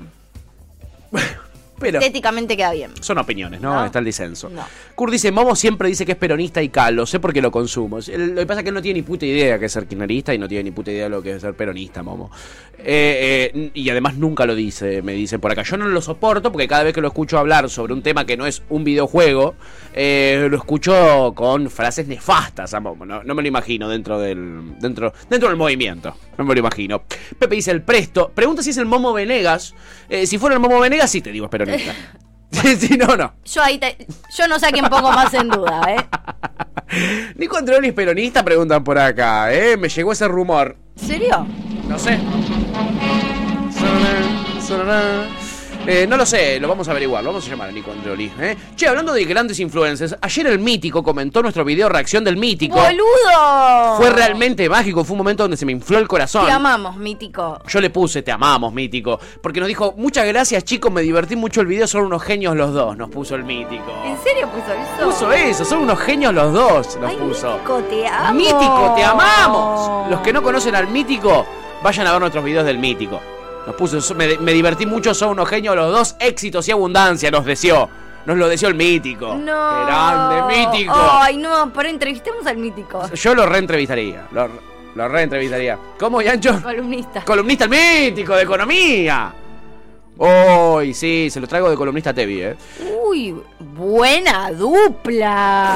Pero 1.83 1.99
estéticamente 1.99 2.57
queda 2.57 2.73
bien. 2.73 2.93
son 3.01 3.19
opiniones, 3.19 3.61
¿no? 3.61 3.75
No. 3.75 3.85
Está 3.85 3.99
el 3.99 4.05
disenso. 4.05 4.49
No. 4.49 4.65
Kurt 4.95 5.13
dice, 5.13 5.31
Momo 5.33 5.55
siempre 5.57 5.89
dice 5.89 6.07
que 6.07 6.13
es 6.13 6.19
peronista 6.19 6.63
y 6.63 6.69
calo, 6.69 7.07
sé 7.07 7.21
por 7.21 7.33
qué 7.33 7.43
lo 7.43 7.51
consumo. 7.51 7.99
Lo 7.99 8.35
que 8.41 8.47
pasa 8.47 8.61
es 8.61 8.65
que 8.65 8.69
él 8.69 8.75
no 8.75 8.83
tiene 8.83 9.01
ni 9.01 9.03
puta 9.03 9.27
idea 9.27 9.59
que 9.59 9.67
es 9.67 9.73
ser 9.73 9.87
kirchnerista 9.87 10.35
y 10.35 10.39
no 10.39 10.49
tiene 10.49 10.65
ni 10.65 10.71
puta 10.71 10.91
idea 10.91 11.05
de 11.05 11.11
lo 11.11 11.23
que 11.23 11.33
es 11.37 11.43
ser 11.43 11.55
peronista, 11.55 12.03
Momo. 12.03 12.31
Eh, 12.85 13.51
eh, 13.55 13.71
y 13.75 13.89
además 13.91 14.17
nunca 14.17 14.45
lo 14.45 14.55
dice, 14.55 15.03
me 15.03 15.13
dicen 15.13 15.41
por 15.41 15.53
acá. 15.53 15.63
Yo 15.63 15.77
no 15.77 15.87
lo 15.87 16.01
soporto 16.01 16.51
porque 16.51 16.67
cada 16.67 16.83
vez 16.83 16.93
que 16.93 17.01
lo 17.01 17.09
escucho 17.09 17.39
hablar 17.39 17.71
sobre 17.71 17.93
un 17.93 18.03
tema 18.03 18.27
que 18.27 18.37
no 18.37 18.47
es 18.47 18.63
un 18.71 18.83
videojuego, 18.83 19.55
eh, 19.95 20.49
lo 20.51 20.57
escucho 20.57 21.33
con 21.35 21.71
frases 21.71 22.09
nefastas 22.09 22.75
a 22.75 22.81
Momo. 22.81 23.07
No, 23.07 23.23
no 23.23 23.35
me 23.35 23.43
lo 23.43 23.49
imagino 23.49 23.89
dentro 23.89 24.19
del, 24.19 24.79
dentro, 24.81 25.13
dentro 25.31 25.49
del 25.49 25.57
movimiento. 25.57 26.17
No 26.37 26.45
me 26.45 26.55
lo 26.55 26.61
imagino. 26.61 27.03
Pepe 27.39 27.57
dice 27.57 27.71
el 27.71 27.83
presto. 27.83 28.33
Pregunta 28.35 28.63
si 28.63 28.71
es 28.71 28.79
el 28.79 28.87
Momo 28.87 29.13
Venegas. 29.13 29.75
Si 30.25 30.39
fuera 30.39 30.55
el 30.55 30.61
Momo 30.61 30.81
Venegas, 30.81 31.11
sí 31.11 31.21
te 31.21 31.31
digo, 31.31 31.47
es 31.47 31.51
peronista. 31.51 31.72
Sí, 32.53 32.77
sí, 32.77 32.97
no, 32.99 33.17
no. 33.17 33.33
Yo 33.47 33.63
ahí 33.63 33.79
te- 33.79 33.97
yo 34.37 34.47
no 34.47 34.59
sé 34.59 34.67
a 34.67 34.71
quién 34.71 34.85
pongo 34.85 35.11
más 35.11 35.33
en 35.33 35.49
duda, 35.49 35.81
¿eh? 35.89 37.33
Nico 37.37 37.57
Andreoli 37.57 37.89
es 37.89 37.95
peronista, 37.95 38.45
preguntan 38.45 38.85
por 38.85 38.99
acá, 38.99 39.51
¿eh? 39.55 39.79
Me 39.79 39.89
llegó 39.89 40.13
ese 40.13 40.29
rumor. 40.29 40.77
¿En 41.01 41.07
serio? 41.09 41.47
No 41.89 41.99
sé. 41.99 42.19
Eh, 45.85 46.07
no 46.07 46.17
lo 46.17 46.25
sé, 46.25 46.61
lo 46.61 46.69
vamos 46.69 46.87
a 46.87 46.93
averiguar, 46.93 47.25
lo 47.25 47.31
vamos 47.31 47.45
a 47.45 47.51
llamar 47.51 47.69
a 47.69 47.73
Nico 47.73 47.91
Andreoli. 47.91 48.31
¿eh? 48.39 48.57
Che, 48.77 48.87
hablando 48.87 49.13
de 49.13 49.25
grandes 49.25 49.59
influencers, 49.59 50.15
ayer 50.21 50.47
el 50.47 50.61
Mítico 50.61 51.03
comentó 51.03 51.43
nuestro 51.43 51.65
video 51.65 51.89
reacción 51.89 52.23
del 52.23 52.37
Mítico. 52.37 52.77
¡Boludo! 52.77 53.97
Fue 53.97 54.11
realmente 54.11 54.69
mágico, 54.69 55.03
fue 55.03 55.15
un 55.15 55.19
momento 55.19 55.43
donde 55.43 55.57
se 55.57 55.67
me 55.67 55.73
infló 55.73 55.99
el 55.99 56.07
corazón. 56.07 56.47
Te 56.47 56.53
amamos, 56.53 56.97
mítico. 56.97 57.61
Yo 57.67 57.81
le 57.81 57.91
puse, 57.91 58.23
te 58.23 58.31
amamos, 58.31 58.73
Mítico, 58.73 59.19
porque 59.41 59.59
nos 59.59 59.67
dijo, 59.67 59.95
muchas 59.97 60.25
gracias 60.27 60.63
chicos, 60.63 60.93
me 60.93 61.03
divertí 61.03 61.35
mucho 61.35 61.61
el 61.61 61.67
video, 61.67 61.89
son 61.89 62.05
unos 62.05 62.23
genios 62.23 62.55
los 62.55 62.73
dos, 62.73 62.97
nos 62.97 63.11
puso 63.11 63.35
el 63.35 63.43
Mítico. 63.43 63.93
¿En 64.05 64.17
serio 64.23 64.49
puso 64.51 64.73
eso? 64.73 65.11
Puso 65.11 65.33
eso, 65.33 65.65
son 65.65 65.81
unos 65.81 65.99
genios 65.99 66.33
los 66.33 66.53
dos, 66.53 66.97
nos 66.99 67.11
Ay, 67.11 67.17
puso. 67.17 67.55
Mítico, 67.55 67.83
te 67.91 68.07
amo. 68.07 68.35
Mítico, 68.35 68.93
te 68.97 69.03
amamos. 69.05 70.11
Los 70.11 70.21
que 70.21 70.33
no 70.33 70.45
conocen 70.45 70.77
al 70.77 70.87
Mítico, 70.87 71.45
vayan 71.83 72.07
a 72.07 72.13
ver 72.13 72.21
nuestros 72.21 72.45
videos 72.45 72.65
del 72.65 72.79
Mítico. 72.79 73.21
Nos 73.67 73.77
puso, 73.77 74.01
so- 74.01 74.15
me, 74.15 74.39
me 74.39 74.53
divertí 74.53 74.87
mucho, 74.87 75.15
son 75.15 75.31
unos 75.31 75.49
genios 75.49 75.77
los 75.77 75.93
dos, 75.93 76.17
éxitos 76.19 76.67
y 76.69 76.73
abundancia, 76.73 77.31
nos 77.31 77.45
deseó. 77.45 77.89
Nos 78.25 78.37
lo 78.37 78.49
deseó 78.49 78.69
el 78.69 78.75
Mítico. 78.77 79.35
No. 79.35 79.85
Grande, 79.87 80.57
Mítico. 80.57 80.95
Ay, 80.95 81.37
no, 81.39 81.73
pero 81.73 81.89
entrevistemos 81.89 82.47
al 82.47 82.57
mítico. 82.57 83.11
Yo 83.13 83.35
lo 83.35 83.47
reentrevistaría, 83.47 84.29
lo, 84.31 84.49
lo 84.95 85.09
reentrevistaría. 85.09 85.77
¿Cómo, 85.99 86.23
Yancho? 86.23 86.61
Columnista. 86.63 87.25
Columnista 87.25 87.65
el 87.65 87.71
Mítico 87.71 88.35
de 88.37 88.43
Economía. 88.45 89.33
Uy, 90.25 90.95
sí, 90.95 91.29
se 91.31 91.41
lo 91.41 91.49
traigo 91.49 91.69
de 91.69 91.77
columnista 91.77 92.15
Tevi, 92.15 92.43
¿eh? 92.43 92.55
Uy, 93.05 93.35
buena 93.59 94.53
dupla. 94.53 95.75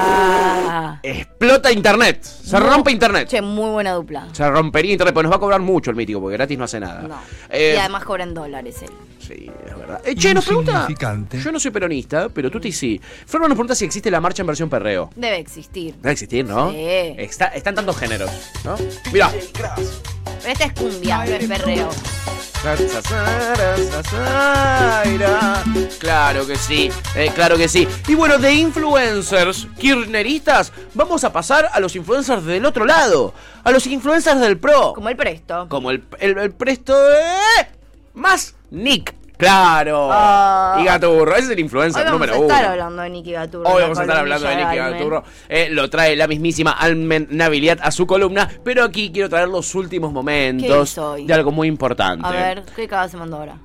Explota 1.02 1.72
Internet, 1.72 2.22
se 2.22 2.60
rompe 2.60 2.92
Internet. 2.92 3.26
Che, 3.28 3.42
muy 3.42 3.70
buena 3.70 3.94
dupla. 3.94 4.28
Se 4.30 4.48
rompería 4.48 4.92
Internet, 4.92 5.12
pero 5.12 5.24
nos 5.24 5.32
va 5.32 5.36
a 5.38 5.40
cobrar 5.40 5.60
mucho 5.60 5.90
el 5.90 5.96
Mítico, 5.96 6.20
porque 6.20 6.36
gratis 6.36 6.56
no 6.56 6.62
hace 6.62 6.78
nada. 6.78 7.02
No. 7.02 7.18
Eh, 7.50 7.72
y 7.74 7.78
además 7.78 8.04
cobran 8.04 8.34
dólares 8.34 8.82
él. 8.82 8.90
Sí, 9.26 9.50
es 9.66 9.76
verdad. 9.76 10.00
Eh, 10.04 10.14
che, 10.14 10.32
nos 10.34 10.44
pregunta. 10.44 10.86
Yo 11.32 11.52
no 11.52 11.58
soy 11.58 11.70
peronista, 11.70 12.28
pero 12.28 12.50
tú 12.50 12.60
sí. 12.70 13.00
Flor 13.26 13.42
nos 13.42 13.56
pregunta 13.56 13.74
si 13.74 13.84
existe 13.84 14.10
la 14.10 14.20
marcha 14.20 14.42
en 14.42 14.46
versión 14.46 14.68
perreo. 14.68 15.10
Debe 15.16 15.38
existir. 15.38 15.94
Debe 15.96 16.12
existir, 16.12 16.44
¿no? 16.44 16.70
Sí. 16.70 16.76
Está, 16.78 17.46
están 17.48 17.74
tantos 17.74 17.96
géneros, 17.96 18.30
¿no? 18.64 18.76
Mira. 19.12 19.30
Pero 19.52 20.52
esta 20.52 20.64
es 20.64 20.72
cumbia, 20.74 21.18
no 21.18 21.24
es 21.24 21.48
perreo. 21.48 21.88
Claro 26.00 26.46
que 26.46 26.56
sí, 26.56 26.90
eh, 27.14 27.30
claro 27.32 27.56
que 27.56 27.68
sí. 27.68 27.86
Y 28.08 28.14
bueno, 28.16 28.38
de 28.38 28.54
influencers 28.54 29.68
kirchneristas, 29.78 30.72
vamos 30.94 31.22
a 31.22 31.32
pasar 31.32 31.68
a 31.72 31.78
los 31.78 31.94
influencers 31.94 32.44
del 32.44 32.64
otro 32.64 32.84
lado. 32.84 33.34
A 33.62 33.70
los 33.70 33.86
influencers 33.86 34.40
del 34.40 34.58
pro. 34.58 34.94
Como 34.94 35.08
el 35.08 35.16
presto. 35.16 35.68
Como 35.68 35.92
el, 35.92 36.02
el, 36.18 36.38
el 36.38 36.52
presto 36.52 36.96
de... 36.96 37.26
Más 38.14 38.55
Nick. 38.70 39.14
Claro. 39.36 40.08
Ah. 40.10 40.78
y 40.80 40.84
Gaturro. 40.86 41.30
Ese 41.34 41.44
es 41.44 41.50
el 41.50 41.58
influencer 41.60 42.00
Hoy 42.00 42.04
vamos 42.06 42.20
número 42.20 42.34
a 42.34 42.38
uno. 42.38 42.54
estar 42.54 42.64
hablando 42.72 43.02
de 43.02 43.10
Nicky 43.10 43.32
Gaturro. 43.32 43.68
Hoy 43.68 43.74
la 43.76 43.82
vamos 43.82 43.98
a 43.98 44.02
estar 44.02 44.16
hablando 44.16 44.48
de 44.48 44.56
Nicky. 44.56 44.76
Gaturro. 44.76 45.24
Eh, 45.48 45.68
lo 45.70 45.90
trae 45.90 46.16
la 46.16 46.26
mismísima 46.26 46.70
Almen 46.72 47.28
Naviliat 47.30 47.80
a 47.82 47.90
su 47.90 48.06
columna. 48.06 48.48
Pero 48.64 48.82
aquí 48.84 49.10
quiero 49.12 49.28
traer 49.28 49.48
los 49.48 49.74
últimos 49.74 50.10
momentos 50.12 50.98
de 51.26 51.34
algo 51.34 51.52
muy 51.52 51.68
importante. 51.68 52.26
A 52.26 52.30
ver, 52.30 52.62
¿qué 52.74 52.88
cagada 52.88 53.08
se 53.10 53.18
mandó 53.18 53.36
ahora? 53.36 53.58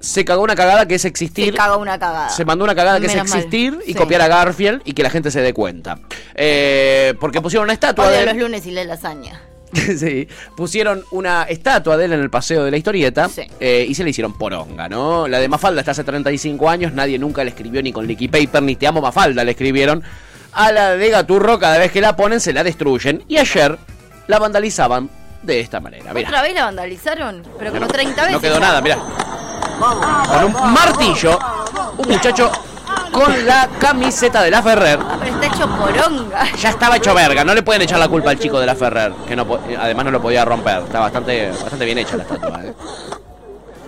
Se 0.00 0.24
cagó 0.24 0.42
una 0.42 0.54
cagada 0.54 0.86
que 0.86 0.94
es 0.96 1.04
existir. 1.04 1.52
Se 1.52 1.52
cagó 1.58 1.78
una 1.78 1.98
cagada. 1.98 2.28
Se 2.30 2.44
mandó 2.46 2.64
una 2.64 2.74
cagada 2.74 2.98
que 3.00 3.06
Menos 3.06 3.24
es 3.24 3.30
mal. 3.30 3.38
existir 3.40 3.78
y 3.86 3.92
Sí. 3.92 3.98
copiar 3.98 4.20
a 4.22 4.28
Garfield 4.28 4.82
y 4.86 4.92
que 4.92 5.02
la 5.02 5.10
gente 5.10 5.30
se 5.30 5.40
dé 5.42 5.52
cuenta. 5.54 5.98
Eh, 6.34 7.14
porque 7.20 7.40
pusieron 7.42 7.64
una 7.64 7.72
estatua 7.74 8.08
Odio 8.08 8.18
de 8.18 8.26
los 8.26 8.36
lunes 8.36 8.66
y 8.66 8.70
lee 8.70 8.84
lasaña. 8.84 9.40
sí, 9.98 10.28
pusieron 10.56 11.04
una 11.10 11.42
estatua 11.44 11.96
de 11.96 12.04
él 12.06 12.12
en 12.12 12.20
el 12.20 12.30
paseo 12.30 12.64
de 12.64 12.70
la 12.70 12.76
historieta 12.76 13.28
Sí. 13.28 13.42
eh, 13.60 13.84
y 13.88 13.94
se 13.94 14.04
le 14.04 14.10
hicieron 14.10 14.32
poronga, 14.34 14.88
¿no? 14.88 15.26
La 15.28 15.38
de 15.38 15.48
Mafalda 15.48 15.80
está 15.80 15.90
hace 15.92 16.04
35 16.04 16.68
años, 16.70 16.92
nadie 16.92 17.18
nunca 17.18 17.42
le 17.44 17.50
escribió 17.50 17.82
ni 17.82 17.92
con 17.92 18.06
Licky 18.06 18.28
Paper, 18.28 18.62
ni 18.62 18.76
Te 18.76 18.86
amo 18.86 19.00
Mafalda 19.00 19.44
le 19.44 19.50
escribieron. 19.52 20.02
A 20.52 20.70
la 20.70 20.96
de 20.96 21.10
Gaturro, 21.10 21.58
cada 21.58 21.78
vez 21.78 21.90
que 21.90 22.00
la 22.00 22.14
ponen, 22.14 22.38
se 22.40 22.52
la 22.52 22.62
destruyen. 22.62 23.24
Y 23.26 23.38
ayer 23.38 23.76
la 24.28 24.38
vandalizaban 24.38 25.10
de 25.42 25.58
esta 25.60 25.80
manera. 25.80 26.12
¿Otra 26.12 26.42
vez 26.42 26.54
la 26.54 26.64
vandalizaron? 26.66 27.42
Pero 27.58 27.70
como 27.72 27.86
no, 27.86 27.88
30 27.88 28.14
veces. 28.22 28.32
no 28.32 28.40
quedó 28.40 28.60
nada, 28.60 28.80
mira. 28.80 28.98
Con 29.78 30.44
un 30.44 30.72
martillo, 30.72 31.38
un 31.98 32.08
muchacho 32.08 32.50
con 33.12 33.46
la 33.46 33.68
camiseta 33.78 34.42
de 34.42 34.50
la 34.50 34.62
Ferrer. 34.62 34.98
Ah, 35.00 35.16
pero 35.20 35.34
está 35.34 35.46
hecho 35.46 35.76
poronga. 35.76 36.52
Ya 36.56 36.70
estaba 36.70 36.96
hecho 36.96 37.14
verga, 37.14 37.44
no 37.44 37.54
le 37.54 37.62
pueden 37.62 37.82
echar 37.82 37.98
la 37.98 38.08
culpa 38.08 38.30
al 38.30 38.38
chico 38.38 38.58
de 38.58 38.66
la 38.66 38.74
Ferrer, 38.74 39.12
que 39.26 39.36
no 39.36 39.46
además 39.78 40.04
no 40.04 40.10
lo 40.10 40.20
podía 40.20 40.44
romper. 40.44 40.82
Está 40.82 41.00
bastante, 41.00 41.50
bastante 41.50 41.84
bien 41.84 41.98
hecha 41.98 42.16
la 42.16 42.22
estatua. 42.24 42.64
¿eh? 42.64 42.74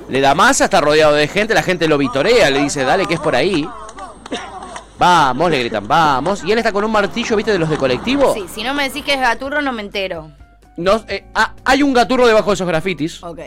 Le 0.09 0.21
da 0.21 0.35
masa, 0.35 0.65
está 0.65 0.81
rodeado 0.81 1.15
de 1.15 1.27
gente, 1.27 1.55
la 1.55 1.63
gente 1.63 1.89
lo 1.89 1.99
vitorea, 1.99 2.51
le 2.51 2.61
dice, 2.61 2.85
dale 2.85 3.07
que 3.07 3.15
es 3.15 3.21
por 3.21 3.35
ahí. 3.35 3.69
Vamos, 4.99 5.51
le 5.51 5.59
gritan, 5.59 5.87
vamos. 5.87 6.43
Y 6.45 6.53
él 6.53 6.59
está 6.59 6.73
con 6.73 6.85
un 6.85 6.93
martillo, 6.93 7.37
¿viste? 7.37 7.53
De 7.53 7.59
los 7.59 7.69
de 7.69 7.77
colectivo. 7.77 8.33
Sí, 8.33 8.47
si 8.53 8.63
no 8.63 8.73
me 8.73 8.85
decís 8.85 9.05
que 9.05 9.15
es 9.15 9.21
Gaturro, 9.21 9.61
no 9.61 9.73
me 9.73 9.83
entero. 9.83 10.31
No, 10.77 11.03
eh, 11.09 11.25
ah, 11.35 11.55
hay 11.65 11.83
un 11.83 11.93
gaturro 11.93 12.27
debajo 12.27 12.51
de 12.51 12.55
esos 12.55 12.67
grafitis. 12.67 13.23
Ok. 13.23 13.41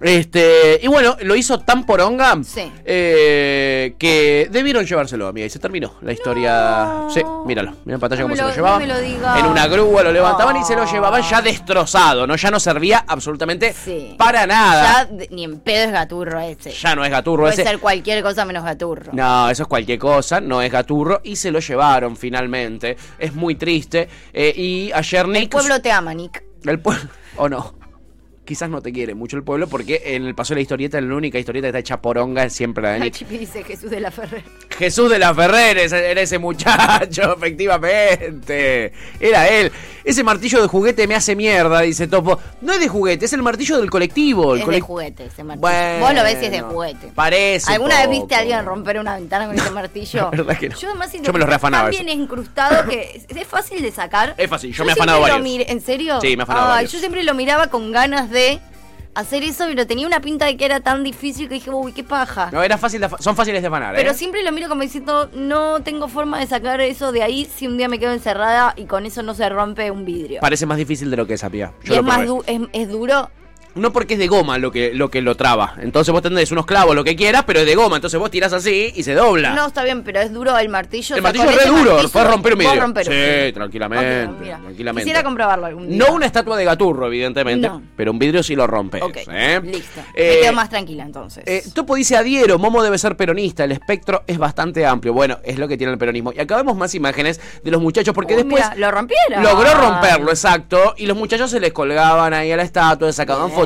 Este, 0.00 0.78
y 0.82 0.88
bueno, 0.88 1.16
lo 1.22 1.34
hizo 1.36 1.60
tan 1.60 1.86
poronga 1.86 2.36
Sí. 2.44 2.70
eh, 2.84 3.94
que 3.98 4.48
debieron 4.50 4.84
llevárselo, 4.84 5.26
amiga. 5.28 5.46
Y 5.46 5.50
se 5.50 5.58
terminó 5.58 5.94
la 6.02 6.12
historia. 6.12 7.04
Sí, 7.12 7.22
míralo. 7.46 7.72
Mira 7.84 7.94
en 7.94 8.00
pantalla 8.00 8.22
No 8.22 8.28
cómo 8.28 8.36
se 8.36 8.42
lo- 8.42 8.54
llevaban. 8.54 8.88
no. 8.88 9.36
En 9.38 9.46
una 9.46 9.66
grúa 9.68 10.02
lo 10.02 10.12
levantaban 10.12 10.56
y 10.56 10.64
se 10.64 10.76
lo 10.76 10.84
llevaban 10.84 11.22
ya 11.22 11.40
destrozado, 11.40 12.26
¿no? 12.26 12.36
Ya 12.36 12.50
no 12.50 12.60
servía 12.60 13.04
absolutamente 13.08 13.72
Sí. 13.72 14.14
para 14.18 14.46
nada. 14.46 15.08
Ya 15.10 15.26
ni 15.30 15.44
en 15.44 15.60
pedo 15.60 15.84
es 15.86 15.92
Gaturro 15.92 16.40
ese. 16.40 16.72
Ya, 16.72 16.94
no 16.94 17.04
es 17.04 17.10
gaturro 17.10 17.44
Puede 17.44 17.54
ese. 17.54 17.64
ser 17.64 17.78
cualquier 17.78 18.22
cosa 18.22 18.44
menos 18.44 18.64
Gaturro. 18.64 19.12
No, 19.12 19.48
eso 19.50 19.62
es 19.62 19.68
cualquier 19.68 19.98
cosa, 19.98 20.40
no 20.40 20.60
es 20.60 20.70
gaturro. 20.70 21.20
Y 21.24 21.36
se 21.36 21.50
lo 21.50 21.58
llevaron 21.60 22.16
finalmente. 22.16 22.96
Es 23.18 23.34
muy 23.34 23.54
triste. 23.54 24.08
Eh, 24.32 24.52
y 24.54 24.92
ayer 24.92 25.26
Nick. 25.28 25.42
El 25.44 25.48
pueblo 25.48 25.80
te 25.80 25.90
ama, 25.90 26.12
Nick. 26.12 26.42
El 26.64 26.80
pueblo. 26.80 27.08
O 27.38 27.48
no. 27.50 27.74
Quizás 28.46 28.70
no 28.70 28.80
te 28.80 28.92
quiere 28.92 29.14
mucho 29.14 29.36
el 29.36 29.42
pueblo 29.42 29.66
porque 29.66 30.00
en 30.04 30.24
el 30.24 30.34
paso 30.34 30.54
de 30.54 30.58
la 30.58 30.62
historieta, 30.62 31.00
la 31.00 31.14
única 31.14 31.38
historieta 31.38 31.66
que 31.66 31.70
está 31.70 31.78
hecha 31.80 32.00
poronga 32.00 32.44
es 32.44 32.52
siempre 32.52 32.82
la 32.84 32.92
de 32.92 33.00
Nick. 33.00 33.28
Dice 33.28 33.64
Jesús 33.64 33.90
de 33.90 34.00
la 34.00 34.12
Ferrer. 34.12 34.44
Jesús 34.78 35.10
de 35.10 35.18
la 35.18 35.34
Ferrer, 35.34 35.76
era 35.78 36.20
ese 36.20 36.38
muchacho, 36.38 37.34
efectivamente. 37.36 38.92
Era 39.20 39.48
él. 39.48 39.72
Ese 40.06 40.22
martillo 40.22 40.62
de 40.62 40.68
juguete 40.68 41.06
me 41.08 41.16
hace 41.16 41.34
mierda, 41.34 41.80
dice 41.80 42.06
Topo. 42.06 42.38
No 42.60 42.72
es 42.72 42.78
de 42.80 42.86
juguete, 42.86 43.24
es 43.24 43.32
el 43.32 43.42
martillo 43.42 43.76
del 43.78 43.90
colectivo. 43.90 44.54
El 44.54 44.60
Es 44.62 44.66
de 44.68 44.80
juguete 44.80 45.26
ese 45.26 45.42
martillo. 45.42 45.60
Bueno, 45.68 46.06
Vos 46.06 46.14
lo 46.14 46.22
ves 46.22 46.38
y 46.40 46.44
es 46.44 46.50
de 46.52 46.60
juguete. 46.60 47.08
Parece. 47.12 47.72
¿Alguna 47.72 47.98
vez 48.00 48.10
viste 48.10 48.34
a 48.36 48.38
alguien 48.38 48.64
romper 48.64 49.00
una 49.00 49.16
ventana 49.16 49.46
con 49.46 49.58
ese 49.58 49.70
martillo? 49.72 50.20
La 50.30 50.30
verdad 50.30 50.58
que 50.58 50.68
no. 50.68 50.76
Yo 50.76 50.88
además 50.90 51.12
Yo 51.12 51.18
me 51.18 51.24
lo 51.24 51.38
está 51.38 51.46
reafanaba 51.46 51.90
eso. 51.90 52.02
bien 52.04 52.20
incrustado 52.20 52.88
que 52.88 53.20
es, 53.28 53.46
fácil 53.48 53.82
de 53.82 53.90
sacar. 53.90 54.34
Es 54.38 54.48
fácil, 54.48 54.72
yo 54.72 54.84
me 54.84 54.90
he 54.90 54.92
afanado 54.92 55.20
varios. 55.20 55.40
miré- 55.40 55.66
¿En 55.68 55.80
serio? 55.80 56.20
Sí, 56.20 56.36
me 56.36 56.42
he 56.42 56.44
afanado 56.44 56.68
varios. 56.68 56.92
Yo 56.92 57.00
siempre 57.00 57.24
lo 57.24 57.34
miraba 57.34 57.66
con 57.66 57.90
ganas 57.90 58.30
de 58.30 58.60
hacer 59.16 59.42
eso, 59.42 59.64
pero 59.66 59.86
tenía 59.86 60.06
una 60.06 60.20
pinta 60.20 60.46
de 60.46 60.56
que 60.56 60.64
era 60.64 60.80
tan 60.80 61.02
difícil 61.02 61.48
que 61.48 61.54
dije, 61.54 61.70
uy, 61.70 61.92
qué 61.92 62.04
paja. 62.04 62.50
No, 62.52 62.62
era 62.62 62.78
fácil 62.78 63.00
de 63.00 63.08
son 63.18 63.34
fáciles 63.34 63.62
de 63.62 63.68
afanar, 63.68 63.94
¿eh? 63.94 63.98
Pero 63.98 64.14
siempre 64.14 64.42
lo 64.42 64.52
miro 64.52 64.68
como 64.68 64.82
diciendo, 64.82 65.28
no 65.34 65.80
tengo 65.82 66.08
forma 66.08 66.38
de 66.38 66.46
sacar 66.46 66.80
eso 66.80 67.12
de 67.12 67.22
ahí 67.22 67.44
si 67.52 67.66
un 67.66 67.76
día 67.76 67.88
me 67.88 67.98
quedo 67.98 68.12
encerrada 68.12 68.74
y 68.76 68.84
con 68.84 69.06
eso 69.06 69.22
no 69.22 69.34
se 69.34 69.48
rompe 69.48 69.90
un 69.90 70.04
vidrio. 70.04 70.40
Parece 70.40 70.66
más 70.66 70.78
difícil 70.78 71.10
de 71.10 71.16
lo 71.16 71.26
que 71.26 71.34
es, 71.34 71.44
Apia. 71.44 71.72
y 71.82 71.88
Yo 71.88 71.94
es 71.94 71.96
lo 71.98 72.02
más 72.04 72.26
du- 72.26 72.44
es, 72.46 72.60
es 72.72 72.88
duro. 72.88 73.30
No 73.76 73.92
porque 73.92 74.14
es 74.14 74.18
de 74.20 74.26
goma 74.26 74.58
lo 74.58 74.70
que, 74.72 74.92
lo 74.94 75.10
que 75.10 75.20
lo 75.22 75.34
traba. 75.36 75.74
Entonces 75.80 76.10
vos 76.12 76.22
tendés 76.22 76.50
unos 76.52 76.66
clavos, 76.66 76.94
lo 76.94 77.04
que 77.04 77.14
quieras, 77.14 77.44
pero 77.46 77.60
es 77.60 77.66
de 77.66 77.74
goma. 77.74 77.96
Entonces 77.96 78.18
vos 78.18 78.30
tirás 78.30 78.52
así 78.52 78.92
y 78.94 79.02
se 79.02 79.14
dobla. 79.14 79.50
No, 79.54 79.66
está 79.66 79.84
bien, 79.84 80.02
pero 80.02 80.20
es 80.20 80.32
duro 80.32 80.56
el 80.58 80.68
martillo. 80.68 81.14
el 81.16 81.20
o 81.20 81.22
sea, 81.22 81.32
martillo 81.42 81.50
es 81.50 81.64
re 81.64 81.70
duro, 81.78 82.08
puedes 82.10 82.30
romper 82.30 82.56
vidrio. 82.56 82.80
romper 82.80 83.04
sí, 83.06 83.52
tranquilamente. 83.52 84.24
Ok, 84.24 84.40
mira. 84.40 84.58
tranquilamente. 84.58 85.02
Quisiera 85.04 85.22
comprobarlo 85.22 85.66
algún 85.66 85.88
día. 85.88 85.98
No 85.98 86.14
una 86.14 86.26
estatua 86.26 86.56
de 86.56 86.64
gaturro, 86.64 87.06
evidentemente, 87.06 87.68
No. 87.68 87.82
pero 87.96 88.10
un 88.12 88.18
vidrio 88.18 88.42
sí 88.42 88.54
lo 88.56 88.66
rompe. 88.66 89.02
Ok, 89.02 89.18
¿eh? 89.30 89.60
listo. 89.64 90.00
Eh, 90.14 90.34
me 90.36 90.40
quedo 90.42 90.52
más 90.54 90.68
tranquila 90.70 91.04
entonces. 91.04 91.44
eh, 91.46 91.62
Topo 91.74 91.94
dice 91.96 92.16
adhiero, 92.16 92.58
Momo 92.58 92.82
debe 92.82 92.98
ser 92.98 93.16
peronista, 93.16 93.64
el 93.64 93.72
espectro 93.72 94.22
es 94.26 94.38
bastante 94.38 94.86
amplio. 94.86 95.12
Bueno, 95.12 95.38
es 95.44 95.58
lo 95.58 95.68
que 95.68 95.76
tiene 95.76 95.92
el 95.92 95.98
peronismo. 95.98 96.32
Y 96.32 96.40
acá 96.40 96.56
vemos 96.56 96.76
más 96.76 96.94
imágenes 96.94 97.40
de 97.62 97.70
los 97.70 97.80
muchachos, 97.82 98.14
porque 98.14 98.34
Uy, 98.34 98.42
después 98.42 98.64
mira, 98.64 98.74
lo 98.76 98.90
rompieron. 98.90 99.42
logró 99.42 99.74
romperlo, 99.74 100.30
exacto. 100.30 100.94
Y 100.96 101.06
los 101.06 101.16
muchachos 101.16 101.50
se 101.50 101.60
les 101.60 101.72
colgaban 101.72 102.32
ahí 102.32 102.50
a 102.52 102.56
la 102.56 102.62
estatua, 102.62 103.12
sacaban 103.12 103.46
Bien. 103.48 103.56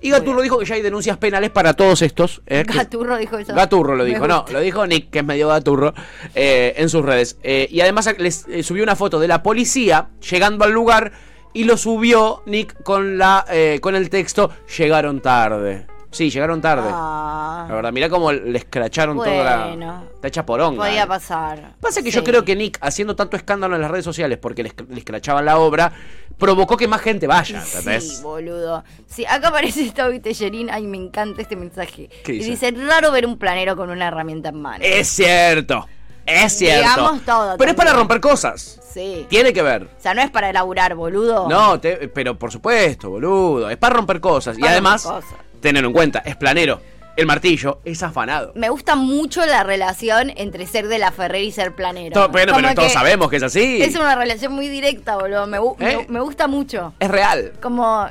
Y 0.00 0.10
Gaturro 0.10 0.42
dijo 0.42 0.58
que 0.58 0.64
ya 0.64 0.74
hay 0.74 0.82
denuncias 0.82 1.16
penales 1.18 1.50
para 1.50 1.74
todos 1.74 2.02
estos. 2.02 2.42
¿eh? 2.46 2.64
Gaturro 2.66 3.16
dijo 3.16 3.38
eso. 3.38 3.54
Gaturro 3.54 3.96
lo 3.96 4.04
dijo, 4.04 4.26
no, 4.26 4.44
lo 4.50 4.60
dijo 4.60 4.86
Nick, 4.86 5.10
que 5.10 5.20
es 5.20 5.24
medio 5.24 5.48
gaturro, 5.48 5.94
eh, 6.34 6.74
en 6.76 6.88
sus 6.88 7.04
redes. 7.04 7.36
Eh, 7.42 7.68
y 7.70 7.80
además 7.80 8.08
les 8.18 8.46
eh, 8.48 8.62
subió 8.62 8.82
una 8.82 8.96
foto 8.96 9.18
de 9.20 9.28
la 9.28 9.42
policía 9.42 10.08
llegando 10.28 10.64
al 10.64 10.72
lugar 10.72 11.12
y 11.52 11.64
lo 11.64 11.76
subió 11.76 12.42
Nick 12.46 12.82
con, 12.82 13.18
la, 13.18 13.44
eh, 13.50 13.78
con 13.80 13.94
el 13.94 14.10
texto 14.10 14.50
Llegaron 14.78 15.20
tarde. 15.20 15.86
Sí, 16.12 16.28
llegaron 16.30 16.60
tarde. 16.60 16.88
Ah, 16.92 17.66
La 17.68 17.74
verdad, 17.76 17.92
mira 17.92 18.08
cómo 18.08 18.32
le 18.32 18.58
escracharon 18.58 19.16
toda 19.16 19.44
la... 19.44 20.02
Está 20.14 20.28
hecha 20.28 20.44
poronga. 20.44 20.84
podía 20.84 21.04
eh. 21.04 21.06
pasar. 21.06 21.74
Pasa 21.80 22.02
que 22.02 22.10
Sí. 22.10 22.16
yo 22.16 22.24
creo 22.24 22.44
que 22.44 22.56
Nick, 22.56 22.78
haciendo 22.80 23.14
tanto 23.14 23.36
escándalo 23.36 23.76
en 23.76 23.82
las 23.82 23.90
redes 23.90 24.04
sociales 24.04 24.38
porque 24.38 24.62
le, 24.64 24.70
esc- 24.74 24.88
le 24.88 24.98
escrachaban 24.98 25.44
la 25.44 25.58
obra, 25.58 25.92
provocó 26.36 26.76
que 26.76 26.88
más 26.88 27.00
gente 27.00 27.26
vaya, 27.28 27.62
¿entendés? 27.64 28.16
Sí, 28.18 28.22
boludo. 28.24 28.82
Sí, 29.06 29.24
acá 29.24 29.48
aparece 29.48 29.88
Toby 29.92 30.18
Tellerín. 30.20 30.68
Ay, 30.70 30.86
me 30.86 30.96
encanta 30.96 31.42
este 31.42 31.54
mensaje. 31.54 32.10
¿Qué 32.24 32.32
y 32.32 32.38
dice? 32.38 32.72
dice, 32.72 32.86
raro 32.86 33.12
ver 33.12 33.24
un 33.26 33.38
planero 33.38 33.76
con 33.76 33.88
una 33.90 34.08
herramienta 34.08 34.48
en 34.48 34.60
mano. 34.60 34.82
Es 34.84 35.06
cierto, 35.08 35.86
es 36.26 36.52
cierto. 36.58 36.80
Digamos 36.90 37.22
todo 37.24 37.56
Pero 37.56 37.70
es 37.70 37.76
para 37.76 37.92
romper 37.92 38.20
cosas. 38.20 38.80
Sí. 38.92 39.26
Tiene 39.28 39.52
que 39.52 39.62
ver. 39.62 39.84
O 39.84 40.00
sea, 40.00 40.12
no 40.14 40.22
es 40.22 40.30
para 40.32 40.50
elaborar, 40.50 40.96
boludo. 40.96 41.48
No, 41.48 41.78
te- 41.78 42.08
pero 42.08 42.36
por 42.36 42.50
supuesto, 42.50 43.08
boludo. 43.10 43.70
Es 43.70 43.76
para 43.76 43.94
romper 43.94 44.20
cosas. 44.20 44.58
y 44.58 44.66
además, 44.66 45.04
romper 45.04 45.22
cosas. 45.30 45.38
Tenerlo 45.60 45.88
en 45.88 45.94
cuenta, 45.94 46.20
es 46.24 46.36
planero. 46.36 46.80
El 47.16 47.26
martillo 47.26 47.80
es 47.84 48.02
afanado. 48.02 48.52
Me 48.54 48.70
gusta 48.70 48.94
mucho 48.94 49.44
la 49.44 49.62
relación 49.62 50.32
entre 50.36 50.66
ser 50.66 50.88
de 50.88 50.98
la 50.98 51.10
Ferrer 51.10 51.42
y 51.42 51.50
ser 51.52 51.74
planero. 51.74 52.28
Bueno, 52.30 52.52
Como 52.52 52.62
pero 52.62 52.74
todos 52.76 52.92
sabemos 52.92 53.28
que 53.28 53.36
es 53.36 53.42
así. 53.42 53.82
Es 53.82 53.94
una 53.96 54.14
relación 54.14 54.52
muy 54.54 54.68
directa, 54.68 55.16
boludo. 55.16 55.46
Me, 55.46 55.58
gu- 55.58 55.76
me- 55.78 55.92
¿Eh? 55.92 56.06
me 56.08 56.20
gusta 56.20 56.46
mucho. 56.46 56.94
Es 56.98 57.10
real. 57.10 57.52
Como 57.60 58.06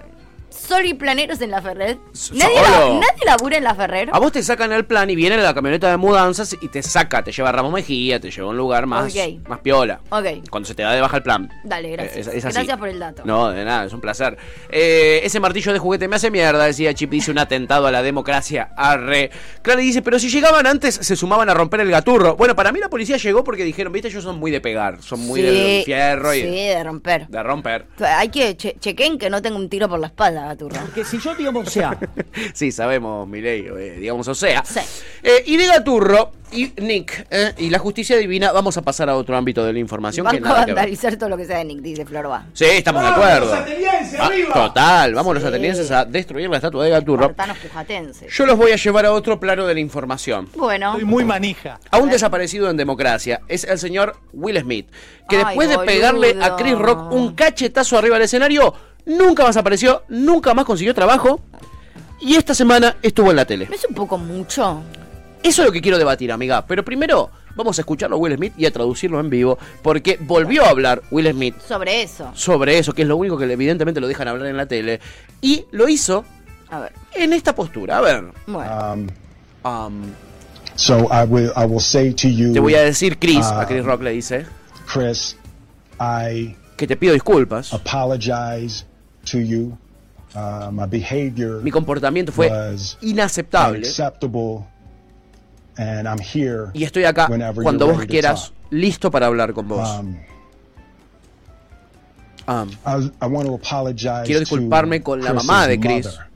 solo 0.50 0.86
y 0.88 0.94
planeros 0.94 1.42
en 1.42 1.52
la 1.52 1.62
Ferrer. 1.62 1.98
Nadie, 2.34 2.56
la- 2.62 2.80
nadie 3.00 3.26
labura 3.26 3.58
en 3.58 3.64
la 3.64 3.76
Ferrer. 3.76 4.10
A 4.12 4.20
vos 4.20 4.32
te 4.32 4.44
sacan 4.44 4.72
el 4.72 4.86
plan 4.86 5.10
y 5.10 5.16
viene 5.16 5.38
la 5.38 5.54
camioneta 5.54 5.90
de 5.90 5.98
mudanzas 5.98 6.56
y 6.60 6.68
te 6.68 6.82
saca, 6.84 7.24
te 7.24 7.32
lleva 7.32 7.50
a 7.50 7.52
Ramos 7.52 7.72
Mejía, 7.74 8.20
te 8.20 8.32
lleva 8.32 8.48
a 8.48 8.52
un 8.52 8.58
lugar 8.58 8.86
más, 8.86 9.14
Ok. 9.16 9.48
más 9.48 9.60
piola. 9.60 10.02
Ok. 10.10 10.26
Cuando 10.50 10.68
se 10.68 10.76
te 10.76 10.84
da 10.84 10.92
de 10.94 11.02
baja 11.02 11.18
el 11.18 11.24
plan. 11.24 11.50
Dale, 11.64 11.92
gracias. 11.92 12.18
Eh, 12.18 12.20
es- 12.22 12.28
es 12.28 12.46
así. 12.46 12.54
gracias 12.56 12.78
por 12.78 12.88
el 12.90 13.00
dato. 13.00 13.24
No, 13.26 13.50
de 13.50 13.64
nada, 13.66 13.86
es 13.86 13.94
un 13.94 14.02
placer. 14.02 14.38
Eh, 14.70 15.22
ese 15.24 15.40
martillo 15.40 15.74
de 15.74 15.80
juguete 15.80 16.08
me 16.08 16.16
hace 16.16 16.32
mierda, 16.32 16.66
decía 16.66 16.94
Chip, 16.94 17.10
dice 17.12 17.32
un 17.32 17.40
atentado 17.40 17.88
a 17.88 17.92
la 17.92 18.02
democracia. 18.02 18.72
Arre. 18.78 19.32
Claro, 19.62 19.82
y 19.82 19.86
dice, 19.86 20.02
pero 20.02 20.20
si 20.20 20.30
llegaban 20.30 20.66
antes, 20.68 20.96
se 20.96 21.16
sumaban 21.16 21.50
a 21.50 21.54
romper 21.54 21.82
el 21.82 21.90
gaturro. 21.92 22.36
Bueno, 22.36 22.56
para 22.56 22.72
mí 22.72 22.80
la 22.80 22.90
policía 22.90 23.18
llegó 23.18 23.44
porque 23.44 23.64
dijeron, 23.64 23.92
viste, 23.94 24.08
ellos 24.10 24.24
son 24.24 24.38
muy 24.40 24.52
de 24.52 24.62
pegar, 24.62 25.02
son 25.02 25.20
muy 25.22 25.42
Sí, 25.42 25.46
del 25.48 25.84
fierro 25.84 26.34
y 26.34 26.42
Sí, 26.42 26.48
de 26.48 26.84
romper. 26.84 27.28
de 27.28 27.44
romper. 27.44 27.86
Hay 28.00 28.30
que 28.30 28.56
che 28.58 28.76
chequen 28.80 29.18
que 29.18 29.30
no 29.30 29.42
tenga 29.42 29.58
un 29.58 29.70
tiro 29.70 29.88
por 29.90 30.00
la 30.00 30.08
espalda. 30.08 30.39
De 30.40 30.46
Agaturro? 30.46 30.80
Porque 30.82 31.04
si 31.06 31.20
yo, 31.20 31.36
digamos, 31.36 31.68
o 31.68 31.70
sea, 31.70 31.98
Sí, 32.54 32.72
sabemos, 32.72 33.28
Milei, 33.28 33.68
eh, 33.68 33.98
digamos, 34.00 34.28
o 34.28 34.36
sea. 34.36 34.64
Eh, 35.24 35.44
y 35.46 35.58
de 35.58 35.68
Gaturro 35.68 36.32
y 36.52 36.74
Nick 36.82 37.28
eh, 37.30 37.54
y 37.58 37.70
la 37.70 37.78
justicia 37.78 38.18
divina, 38.18 38.52
vamos 38.52 38.76
a 38.78 38.82
pasar 38.82 39.08
a 39.10 39.16
otro 39.16 39.38
ámbito 39.38 39.64
de 39.64 39.72
la 39.74 39.78
información 39.80 40.26
que 40.28 40.40
nada 40.40 40.66
que 40.66 40.74
vandalizar 40.74 41.16
todo 41.18 41.30
lo 41.30 41.38
que 41.38 41.46
sea 41.46 41.60
de 41.60 41.66
Nick, 41.66 41.82
dice 41.82 42.06
Florba. 42.06 42.46
Sí, 42.54 42.66
estamos 42.66 43.04
de 43.04 43.10
¡Vamos, 43.12 43.26
acuerdo. 43.26 43.54
atenienses, 43.54 44.20
Ah, 44.20 44.26
arriba! 44.26 44.54
total, 44.54 45.14
vamos 45.14 45.36
los 45.36 45.44
atenienses 45.44 45.92
a 45.92 46.06
destruir 46.06 46.50
la 46.50 46.56
estatua 46.58 46.84
de 46.86 46.90
Gaturro. 46.92 47.36
Yo 48.32 48.46
los 48.46 48.58
voy 48.58 48.72
a 48.72 48.76
llevar 48.78 49.06
a 49.06 49.12
otro 49.14 49.40
plano 49.40 49.68
de 49.68 49.74
la 49.76 49.80
información. 49.80 50.50
Bueno. 50.56 50.98
muy 51.04 51.24
manija. 51.24 51.80
A 51.92 51.98
un 51.98 52.10
desaparecido 52.10 52.70
en 52.70 52.78
democracia 52.78 53.42
es 53.48 53.64
el 53.64 53.78
señor 53.78 54.16
Will 54.34 54.60
Smith, 54.60 54.88
que 55.28 55.38
Ay, 55.38 55.44
después 55.46 55.70
de 55.70 55.78
pegarle 55.80 56.36
a 56.42 56.56
Chris 56.56 56.78
Rock 56.78 57.12
un 57.12 57.36
cachetazo 57.36 57.98
arriba 57.98 58.16
del 58.16 58.24
escenario, 58.26 58.74
nunca 59.10 59.44
más 59.44 59.58
apareció, 59.58 60.04
nunca 60.08 60.54
más 60.54 60.64
consiguió 60.66 60.94
trabajo 60.94 61.42
y 62.22 62.36
esta 62.36 62.54
semana 62.54 62.96
estuvo 63.02 63.30
en 63.32 63.36
la 63.36 63.46
tele. 63.46 63.66
¿No 63.68 63.76
es 63.76 63.86
un 63.86 63.96
poco 63.96 64.18
mucho? 64.18 64.82
Eso 65.44 65.62
es 65.62 65.68
lo 65.68 65.72
que 65.72 65.82
quiero 65.82 65.98
debatir, 65.98 66.32
amiga. 66.32 66.66
Pero 66.66 66.84
primero 66.84 67.30
vamos 67.56 67.78
a 67.78 67.82
escucharlo 67.82 68.16
a 68.18 68.20
Will 68.20 68.36
Smith 68.36 68.54
y 68.58 68.66
a 68.66 68.72
traducirlo 68.72 69.20
en 69.20 69.30
vivo, 69.30 69.58
porque 69.82 70.18
volvió 70.22 70.66
a 70.66 70.70
hablar 70.70 71.02
Will 71.12 71.30
Smith 71.32 71.56
Sobre 71.68 72.02
eso. 72.04 72.32
sobre 72.36 72.78
eso, 72.78 72.94
que 72.94 73.02
es 73.04 73.08
lo 73.08 73.18
único 73.18 73.38
que 73.38 73.46
evidentemente 73.52 74.00
lo 74.02 74.08
dejan 74.08 74.28
hablar 74.28 74.48
en 74.48 74.58
la 74.58 74.66
tele, 74.66 75.00
y 75.42 75.66
lo 75.72 75.88
hizo 75.90 76.24
A 76.70 76.80
ver. 76.80 76.94
en 77.16 77.34
esta 77.34 77.56
postura. 77.56 77.98
A 77.98 78.02
ver. 78.02 78.24
Bueno. 78.48 78.94
Um, 78.94 79.08
Um, 79.62 80.04
so 80.76 81.10
I 81.12 81.26
will 81.26 81.52
I 81.58 81.66
will 81.66 81.82
say 81.82 82.14
to 82.14 82.30
you. 82.30 82.54
te 82.54 82.62
voy 82.62 82.76
a 82.76 82.82
decir 82.82 83.20
Chris, 83.20 83.46
uh, 83.46 83.56
a 83.60 83.66
Chris 83.68 83.84
Rock 83.84 84.02
le 84.04 84.12
dice, 84.12 84.46
Chris, 84.86 85.36
I 86.00 86.56
que 86.78 86.88
te 86.88 86.96
pido 86.96 87.12
disculpas. 87.14 87.74
apologize 87.74 88.86
to 89.32 89.40
you. 89.40 89.78
Uh, 90.36 90.70
my 90.72 90.86
behavior 90.86 91.60
Mi 91.64 91.72
comportamiento 91.72 92.32
fue 92.32 92.50
was 92.50 92.98
inaceptable. 93.02 94.68
and 95.78 96.08
I'm 96.08 96.20
here. 96.20 96.70
Y 96.74 96.84
estoy 96.84 97.06
acá 97.06 97.28
cuando 97.64 97.88
vos 97.88 98.06
quieras, 98.06 98.54
listo 98.70 99.10
para 99.10 99.26
hablar 99.28 99.54
con 99.54 99.68
vos. 99.68 99.90
Um, 100.00 100.18
Um, 102.48 102.68
I, 102.84 103.12
I 103.22 103.28
want 103.28 103.48
to 103.48 103.54
apologize 103.54 104.24
quiero 104.26 104.40
disculparme 104.40 105.00
to 105.00 105.04
con 105.04 105.22
la 105.24 105.34
mamá 105.34 105.68
de 105.68 105.80
Chris. 105.80 106.08
mother. 106.08 106.29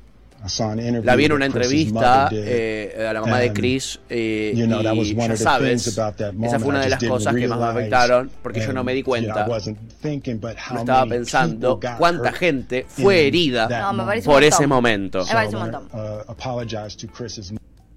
La 1.04 1.16
vi 1.16 1.26
en 1.26 1.32
una 1.32 1.46
entrevista 1.46 2.30
eh, 2.32 3.08
a 3.10 3.14
la 3.14 3.22
mamá 3.22 3.40
de 3.40 3.54
Chris 3.54 4.00
eh, 4.10 4.52
y 4.54 5.16
ya 5.16 5.38
sabes, 5.38 5.84
things 5.84 5.98
about 5.98 6.16
that 6.18 6.34
esa 6.44 6.60
fue 6.60 6.70
una 6.70 6.82
de 6.82 6.90
las 6.90 7.04
cosas 7.04 7.36
que 7.36 7.48
más 7.48 7.60
me 7.60 7.66
afectaron 7.66 8.32
porque 8.42 8.60
yo 8.60 8.74
no 8.74 8.84
me 8.84 8.94
di 8.94 9.04
cuenta. 9.04 9.48
No 9.48 10.80
estaba 10.80 11.06
pensando 11.06 11.80
cuánta 11.98 12.32
gente 12.34 12.86
fue 12.88 13.28
herida 13.28 13.92
No, 13.94 14.06
por 14.24 14.44
ese 14.44 14.68
momento. 14.68 15.24
Me 15.26 15.34
parece 15.34 15.56
un 15.56 15.62
montón. 15.62 15.90
uh, 15.94 16.34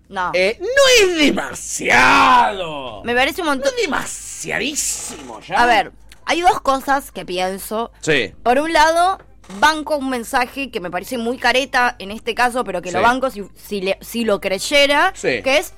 No. 0.08 0.30
Eh, 0.34 0.56
no 0.60 0.66
es 1.08 1.16
demasiado. 1.26 3.02
Me 3.02 3.14
parece 3.14 3.40
un 3.42 3.48
montón. 3.48 3.72
Demasiadísimo 3.82 5.40
ya. 5.40 5.62
A 5.62 5.66
ver, 5.66 5.92
hay 6.24 6.40
dos 6.40 6.60
cosas 6.60 7.10
que 7.10 7.24
pienso. 7.24 7.90
Sí. 8.00 8.32
Por 8.42 8.58
un 8.58 8.72
lado, 8.72 9.18
banco 9.60 9.96
un 9.96 10.10
mensaje 10.10 10.70
que 10.70 10.80
me 10.80 10.90
parece 10.90 11.18
muy 11.18 11.38
careta 11.38 11.96
en 11.98 12.10
este 12.10 12.34
caso, 12.34 12.64
pero 12.64 12.82
que 12.82 12.90
Sí. 12.90 12.96
lo 12.96 13.02
banco 13.02 13.30
si, 13.30 13.42
si, 13.54 13.80
le- 13.80 13.98
si 14.00 14.24
lo 14.24 14.40
creyera, 14.40 15.12
Sí. 15.14 15.42
que 15.42 15.58
es 15.58 15.72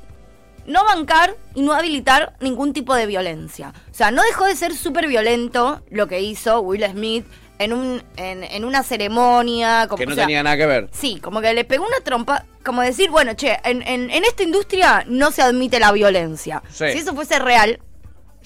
no 0.66 0.84
bancar 0.84 1.34
y 1.54 1.62
no 1.62 1.72
habilitar 1.72 2.34
ningún 2.40 2.72
tipo 2.72 2.94
de 2.94 3.06
violencia. 3.06 3.72
O 3.90 3.94
sea, 3.94 4.10
no 4.10 4.22
dejó 4.22 4.44
de 4.44 4.54
ser 4.56 4.74
súper 4.74 5.06
violento 5.08 5.82
lo 5.90 6.06
que 6.08 6.20
hizo 6.20 6.60
Will 6.60 6.84
Smith 6.90 7.24
en, 7.58 7.72
un, 7.72 8.02
en, 8.16 8.44
en 8.44 8.64
una 8.64 8.82
ceremonia. 8.82 9.86
Como, 9.88 9.98
Que 9.98 10.06
no 10.06 10.12
o 10.12 10.14
sea, 10.14 10.24
tenía 10.24 10.42
nada 10.42 10.56
que 10.56 10.66
ver. 10.66 10.88
Sí, 10.92 11.20
como 11.20 11.40
que 11.40 11.54
le 11.54 11.64
pegó 11.64 11.86
una 11.86 12.00
trompa, 12.04 12.44
como 12.64 12.82
decir, 12.82 13.10
bueno, 13.10 13.32
che, 13.34 13.58
en, 13.64 13.80
en- 13.82 14.10
en 14.10 14.24
esta 14.24 14.42
industria 14.42 15.04
no 15.08 15.30
se 15.30 15.40
admite 15.42 15.80
la 15.80 15.90
violencia. 15.92 16.62
Sí. 16.70 16.84
Si 16.92 16.98
eso 16.98 17.14
fuese 17.14 17.38
real, 17.38 17.80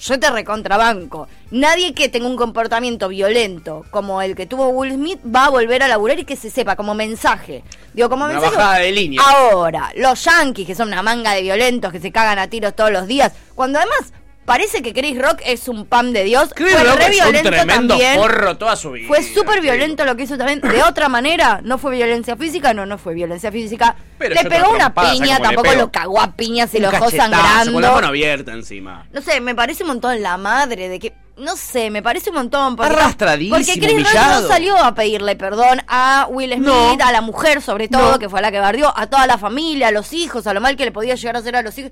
yo 0.03 0.19
te 0.19 0.29
recontrabanco. 0.29 1.27
Nadie 1.51 1.93
que 1.93 2.09
tenga 2.09 2.27
un 2.27 2.35
comportamiento 2.35 3.07
violento 3.07 3.85
como 3.89 4.21
el 4.21 4.35
que 4.35 4.45
tuvo 4.45 4.67
Will 4.69 4.93
Smith 4.93 5.19
va 5.25 5.45
a 5.45 5.49
volver 5.49 5.81
a 5.83 5.87
laburar 5.87 6.19
y 6.19 6.25
que 6.25 6.35
se 6.35 6.49
sepa 6.49 6.75
como 6.75 6.93
mensaje. 6.93 7.63
Digo, 7.93 8.09
como 8.09 8.25
Una 8.25 8.33
mensaje. 8.33 8.55
bajada 8.57 8.77
de 8.79 8.91
línea. 8.91 9.21
Ahora, 9.25 9.91
los 9.95 10.23
yankees, 10.25 10.67
que 10.67 10.75
son 10.75 10.89
una 10.89 11.03
manga 11.03 11.33
de 11.33 11.41
violentos 11.41 11.91
que 11.91 11.99
se 11.99 12.11
cagan 12.11 12.39
a 12.39 12.47
tiros 12.47 12.75
todos 12.75 12.91
los 12.91 13.07
días, 13.07 13.31
cuando 13.55 13.79
además 13.79 14.11
parece 14.45 14.81
que 14.81 14.93
Chris 14.93 15.17
Rock 15.21 15.41
es 15.45 15.67
un 15.67 15.85
pan 15.85 16.13
de 16.13 16.23
Dios, 16.23 16.49
Chris 16.55 16.73
fue 16.73 16.83
Rock 16.83 16.95
re 16.97 17.03
es 17.03 17.07
un 17.09 17.11
violento 17.31 17.49
tremendo 17.49 17.93
también. 17.93 18.15
porro 18.17 18.57
toda 18.57 18.75
su 18.75 18.91
vida. 18.91 19.07
Fue 19.07 19.23
súper 19.23 19.61
violento 19.61 20.05
lo 20.05 20.15
que 20.15 20.23
hizo 20.23 20.37
también. 20.37 20.61
De 20.61 20.83
otra 20.83 21.09
manera, 21.09 21.61
no 21.63 21.77
fue 21.77 21.95
violencia 21.95 22.35
física, 22.35 22.73
no, 22.73 22.85
no 22.85 22.97
fue 22.97 23.13
violencia 23.13 23.51
física. 23.51 23.95
Pero 24.17 24.35
le 24.35 24.49
pegó 24.49 24.69
una 24.71 24.93
piña, 24.93 25.37
¿sabes 25.37 25.39
cómo 25.39 25.49
le 25.49 25.55
tampoco 25.55 25.73
lo 25.75 25.91
cagó 25.91 26.21
a 26.21 26.31
piñas 26.33 26.73
y 26.73 26.77
Un 26.77 26.83
lo 26.83 26.91
dejó 26.91 27.09
sangrando. 27.09 27.73
Con 27.73 27.81
la 27.81 27.91
mano 27.91 28.07
abierta 28.07 28.51
encima. 28.53 29.05
No 29.11 29.21
sé, 29.21 29.41
me 29.41 29.55
parece 29.55 29.83
un 29.83 29.89
montón 29.89 30.21
la 30.21 30.37
madre 30.37 30.89
de 30.89 30.99
que. 30.99 31.13
No 31.35 31.55
sé, 31.57 31.89
me 31.89 32.03
parece 32.03 32.29
un 32.29 32.35
montón. 32.35 32.75
Porque, 32.75 32.93
Arrastradísimo, 32.93 33.55
Porque 33.57 33.79
Chris 33.79 34.03
Rock 34.13 34.21
no 34.41 34.47
salió 34.47 34.77
a 34.77 34.93
pedirle 34.93 35.35
perdón 35.35 35.81
a 35.87 36.27
Will 36.29 36.51
Smith, 36.53 36.63
No. 36.67 36.95
a 37.03 37.11
la 37.11 37.21
mujer 37.21 37.59
sobre 37.63 37.87
todo, 37.87 38.11
No. 38.11 38.19
que 38.19 38.29
fue 38.29 38.39
la 38.39 38.51
que 38.51 38.59
bardió, 38.59 38.93
a 38.95 39.07
toda 39.07 39.25
la 39.25 39.39
familia, 39.39 39.87
a 39.87 39.91
los 39.91 40.13
hijos, 40.13 40.45
a 40.45 40.53
lo 40.53 40.61
mal 40.61 40.75
que 40.77 40.85
le 40.85 40.91
podía 40.91 41.15
llegar 41.15 41.35
a 41.35 41.39
hacer 41.39 41.55
a 41.55 41.63
los 41.63 41.75
hijos. 41.77 41.91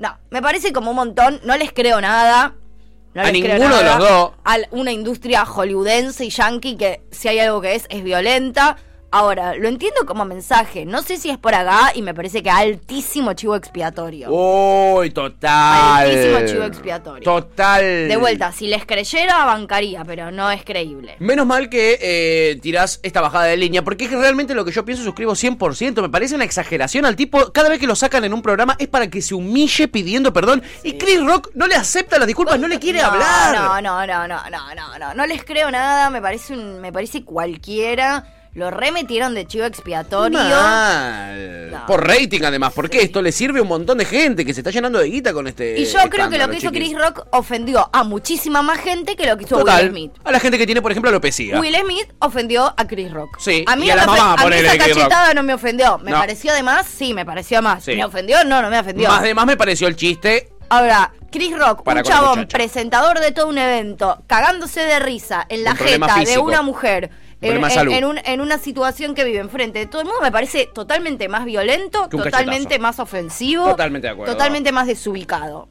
No, 0.00 0.18
me 0.30 0.40
parece 0.40 0.72
como 0.72 0.90
un 0.90 0.96
montón. 0.96 1.40
No 1.44 1.56
les 1.58 1.72
creo 1.72 2.00
nada. 2.00 2.54
No 3.14 3.22
A 3.22 3.30
les 3.30 3.42
creo 3.42 3.58
ninguno 3.58 3.76
de 3.76 3.84
los 3.84 3.98
dos. 3.98 4.32
A 4.44 4.56
una 4.70 4.92
industria 4.92 5.44
hollywoodense 5.44 6.24
y 6.24 6.30
yankee 6.30 6.76
que 6.76 7.02
si 7.10 7.28
hay 7.28 7.38
algo 7.38 7.60
que 7.60 7.74
es, 7.74 7.84
es 7.90 8.02
violenta. 8.02 8.76
Ahora, 9.12 9.56
lo 9.56 9.68
entiendo 9.68 10.06
como 10.06 10.24
mensaje. 10.24 10.86
No 10.86 11.02
sé 11.02 11.16
si 11.16 11.30
es 11.30 11.38
por 11.38 11.54
acá 11.54 11.92
y 11.94 12.02
me 12.02 12.14
parece 12.14 12.42
que 12.42 12.50
altísimo 12.50 13.32
chivo 13.32 13.56
expiatorio. 13.56 14.30
Uy, 14.30 15.10
total. 15.10 16.08
Altísimo 16.08 16.46
chivo 16.46 16.64
expiatorio. 16.64 17.24
Total. 17.24 18.08
De 18.08 18.16
vuelta, 18.16 18.52
si 18.52 18.68
les 18.68 18.86
creyera, 18.86 19.44
bancaría, 19.46 20.04
pero 20.04 20.30
no 20.30 20.50
es 20.50 20.64
creíble. 20.64 21.16
Menos 21.18 21.44
mal 21.44 21.68
que 21.68 21.98
eh, 22.00 22.60
tirás 22.62 23.00
esta 23.02 23.20
bajada 23.20 23.46
de 23.46 23.56
línea, 23.56 23.82
porque 23.82 24.04
es 24.04 24.10
que 24.10 24.16
realmente 24.16 24.54
lo 24.54 24.64
que 24.64 24.70
yo 24.70 24.84
pienso 24.84 25.02
suscribo 25.02 25.32
100%. 25.32 26.02
Me 26.02 26.08
parece 26.08 26.36
una 26.36 26.44
exageración 26.44 27.04
al 27.04 27.16
tipo. 27.16 27.50
Cada 27.52 27.68
vez 27.68 27.80
que 27.80 27.88
lo 27.88 27.96
sacan 27.96 28.24
en 28.24 28.32
un 28.32 28.42
programa 28.42 28.76
es 28.78 28.86
para 28.86 29.08
que 29.08 29.22
se 29.22 29.34
humille 29.34 29.88
pidiendo 29.88 30.32
perdón. 30.32 30.62
Y 30.84 30.92
Chris 30.94 31.24
Rock 31.24 31.50
no 31.54 31.66
le 31.66 31.74
acepta 31.74 32.16
las 32.18 32.28
disculpas, 32.28 32.60
no 32.60 32.68
le 32.68 32.78
quiere 32.78 33.00
no, 33.00 33.06
hablar. 33.06 33.54
No, 33.54 33.80
no, 33.80 34.06
no, 34.06 34.28
no, 34.28 34.50
no, 34.50 34.74
no, 34.74 34.98
no. 34.98 35.14
No 35.14 35.26
les 35.26 35.44
creo 35.44 35.70
nada, 35.70 36.10
me 36.10 36.22
parece 36.22 36.52
un, 36.52 36.80
me 36.80 36.92
parece 36.92 37.24
cualquiera. 37.24 38.36
Lo 38.54 38.70
remetieron 38.70 39.34
de 39.34 39.46
chivo 39.46 39.64
expiatorio. 39.64 40.36
Mal. 40.38 41.70
No. 41.70 41.86
Por 41.86 42.06
rating, 42.06 42.40
además, 42.44 42.72
porque 42.74 43.00
esto 43.02 43.22
le 43.22 43.30
sirve 43.30 43.60
a 43.60 43.62
un 43.62 43.68
montón 43.68 43.98
de 43.98 44.04
gente 44.04 44.44
que 44.44 44.52
se 44.52 44.60
está 44.60 44.70
llenando 44.70 44.98
de 44.98 45.08
guita 45.08 45.32
con 45.32 45.46
este. 45.46 45.78
Y 45.78 45.84
yo 45.84 46.00
creo 46.10 46.28
que 46.28 46.36
lo 46.38 46.48
que 46.48 46.56
hizo. 46.56 46.70
Chris 46.72 46.96
Rock 46.98 47.26
ofendió 47.30 47.88
a 47.92 48.02
muchísima 48.02 48.62
más 48.62 48.78
gente 48.80 49.14
que 49.14 49.26
lo 49.26 49.36
que 49.36 49.44
hizo 49.44 49.58
Total. 49.58 49.84
Will 49.84 49.90
Smith. 49.90 50.12
A 50.24 50.32
la 50.32 50.40
gente 50.40 50.58
que 50.58 50.66
tiene, 50.66 50.82
por 50.82 50.90
ejemplo, 50.90 51.10
alopecia. 51.10 51.60
Will 51.60 51.76
Smith 51.76 52.12
ofendió 52.18 52.74
a 52.76 52.86
Chris 52.86 53.12
Rock. 53.12 53.38
Sí, 53.38 53.64
A 53.68 53.76
mí, 53.76 53.86
y 53.86 53.90
a 53.90 53.94
no 53.96 54.00
la 54.00 54.06
mamá, 54.06 54.34
a 54.42 54.46
mí 54.48 54.56
esa 54.56 54.72
Rock. 54.72 54.78
cachetada 54.78 55.34
no 55.34 55.42
me 55.44 55.54
ofendió. 55.54 55.98
¿Me 55.98 56.10
No. 56.10 56.18
pareció 56.18 56.52
de 56.52 56.62
más? 56.64 56.86
Sí, 56.86 57.14
me 57.14 57.24
pareció 57.24 57.62
más. 57.62 57.84
Sí. 57.84 57.94
¿Me 57.94 58.04
ofendió? 58.04 58.42
No, 58.44 58.60
no 58.62 58.68
me 58.70 58.78
ofendió. 58.80 59.08
Más 59.08 59.22
de 59.22 59.32
más 59.34 59.46
me 59.46 59.56
pareció 59.56 59.86
el 59.86 59.94
chiste. 59.94 60.48
Ahora, 60.70 61.12
Chris 61.32 61.56
Rock, 61.56 61.82
Para 61.82 62.00
un 62.00 62.06
chabón 62.06 62.46
presentador 62.48 63.18
de 63.20 63.32
todo 63.32 63.46
un 63.48 63.58
evento, 63.58 64.22
cagándose 64.26 64.80
de 64.80 64.98
risa 65.00 65.44
en 65.48 65.64
la 65.64 65.72
Un 65.72 65.76
jeta 65.78 66.14
de 66.24 66.38
una 66.38 66.62
mujer. 66.62 67.10
En, 67.42 68.04
un- 68.04 68.18
en 68.24 68.40
una 68.40 68.58
situación 68.58 69.14
que 69.14 69.24
vive 69.24 69.38
enfrente 69.38 69.78
de 69.78 69.86
todo 69.86 70.02
el 70.02 70.06
mundo 70.08 70.20
me 70.22 70.30
parece 70.32 70.68
totalmente 70.74 71.28
más 71.28 71.44
violento, 71.44 72.08
totalmente 72.08 72.64
cachetazo. 72.64 72.80
más 72.82 72.98
ofensivo, 73.00 73.64
Totalmente 73.70 74.06
de 74.08 74.12
acuerdo. 74.12 74.32
totalmente 74.34 74.72
más 74.72 74.86
desubicado. 74.86 75.68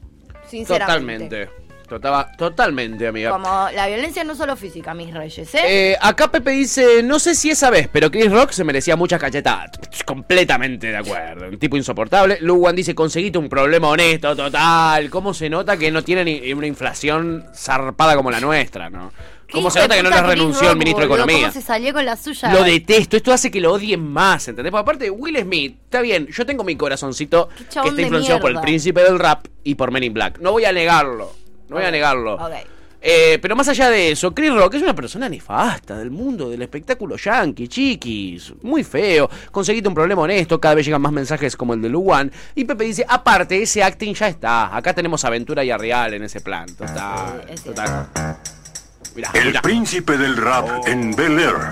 Sinceramente. 0.48 1.46
Totalmente. 1.88 2.36
Totalmente, 2.38 3.06
amiga. 3.08 3.30
Como 3.32 3.68
la 3.74 3.88
violencia 3.88 4.22
no 4.22 4.36
solo 4.36 4.54
física, 4.54 4.94
mis 4.94 5.12
reyes, 5.12 5.52
¿eh? 5.56 5.60
Eh, 5.66 5.96
acá 6.00 6.30
Pepe 6.30 6.52
dice, 6.52 7.02
no 7.02 7.18
sé 7.18 7.34
si 7.34 7.50
esa 7.50 7.68
vez, 7.68 7.88
pero 7.90 8.12
Chris 8.12 8.30
Rock 8.30 8.50
se 8.52 8.62
merecía 8.62 8.94
muchas 8.94 9.20
cachetadas. 9.20 9.72
Completamente 10.06 10.86
de 10.88 10.96
acuerdo. 10.96 11.48
Un 11.48 11.58
tipo 11.58 11.76
insoportable. 11.76 12.38
Luwan 12.42 12.76
dice, 12.76 12.94
conseguiste 12.94 13.38
un 13.38 13.48
problema 13.48 13.88
honesto, 13.88 14.36
total. 14.36 15.10
¿Cómo 15.10 15.34
se 15.34 15.50
nota 15.50 15.76
que 15.76 15.90
no 15.90 16.04
tiene 16.04 16.24
ni 16.24 16.52
una 16.52 16.68
inflación 16.68 17.44
zarpada 17.52 18.14
como 18.14 18.30
la 18.30 18.38
nuestra, 18.38 18.88
no? 18.88 19.12
¿Cómo 19.52 19.70
se 19.70 19.80
nota 19.80 19.96
que 19.96 20.02
no 20.02 20.10
le 20.10 20.22
renunció 20.22 20.70
el 20.70 20.76
ministro 20.76 21.00
de 21.00 21.06
Economía? 21.06 21.40
¿Cómo 21.48 21.52
se 21.52 21.62
salió 21.62 21.92
con 21.92 22.04
la 22.04 22.16
suya? 22.16 22.52
Lo 22.52 22.62
detesto, 22.62 23.16
esto 23.16 23.32
hace 23.32 23.50
que 23.50 23.60
lo 23.60 23.72
odien 23.72 24.06
más, 24.06 24.48
¿entendés? 24.48 24.70
Porque 24.70 24.82
aparte, 24.82 25.10
Will 25.10 25.38
Smith, 25.38 25.76
está 25.84 26.00
bien, 26.00 26.26
yo 26.28 26.46
tengo 26.46 26.64
mi 26.64 26.76
corazoncito 26.76 27.48
que 27.56 27.88
está 27.88 28.02
influenciado 28.02 28.40
por 28.40 28.50
el 28.50 28.60
príncipe 28.60 29.02
del 29.02 29.18
rap 29.18 29.46
y 29.64 29.74
por 29.74 29.90
Men 29.90 30.04
in 30.04 30.14
Black. 30.14 30.38
No 30.40 30.52
voy 30.52 30.64
a 30.64 30.72
negarlo, 30.72 31.32
no 31.68 31.76
voy 31.76 31.84
a 31.84 31.90
negarlo. 31.90 32.34
ok. 32.34 32.52
Eh, 33.02 33.38
pero 33.40 33.56
más 33.56 33.66
allá 33.68 33.88
de 33.88 34.10
eso, 34.10 34.34
Chris 34.34 34.52
Rock 34.52 34.74
es 34.74 34.82
una 34.82 34.94
persona 34.94 35.26
nefasta 35.28 35.96
del 35.96 36.10
mundo 36.10 36.50
del 36.50 36.60
espectáculo 36.60 37.16
yankee, 37.16 37.66
chiquis, 37.66 38.52
muy 38.62 38.84
feo. 38.84 39.30
Conseguiste 39.50 39.88
un 39.88 39.94
problema 39.94 40.22
honesto, 40.22 40.60
cada 40.60 40.74
vez 40.74 40.84
llegan 40.84 41.00
más 41.00 41.12
mensajes 41.12 41.56
como 41.56 41.72
el 41.72 41.80
de 41.80 41.88
Luwan. 41.88 42.30
Y 42.54 42.64
Pepe 42.64 42.84
dice, 42.84 43.06
aparte, 43.08 43.62
ese 43.62 43.82
acting 43.82 44.12
ya 44.12 44.28
está. 44.28 44.76
Acá 44.76 44.92
tenemos 44.92 45.24
aventura 45.24 45.64
y 45.64 45.72
real 45.72 46.12
en 46.12 46.24
ese 46.24 46.42
plan. 46.42 46.66
Total, 46.76 47.42
total. 47.64 48.08
El 49.34 49.52
príncipe 49.60 50.16
del 50.16 50.36
rap 50.36 50.86
en 50.86 51.14
Bel 51.14 51.38
Air. 51.38 51.70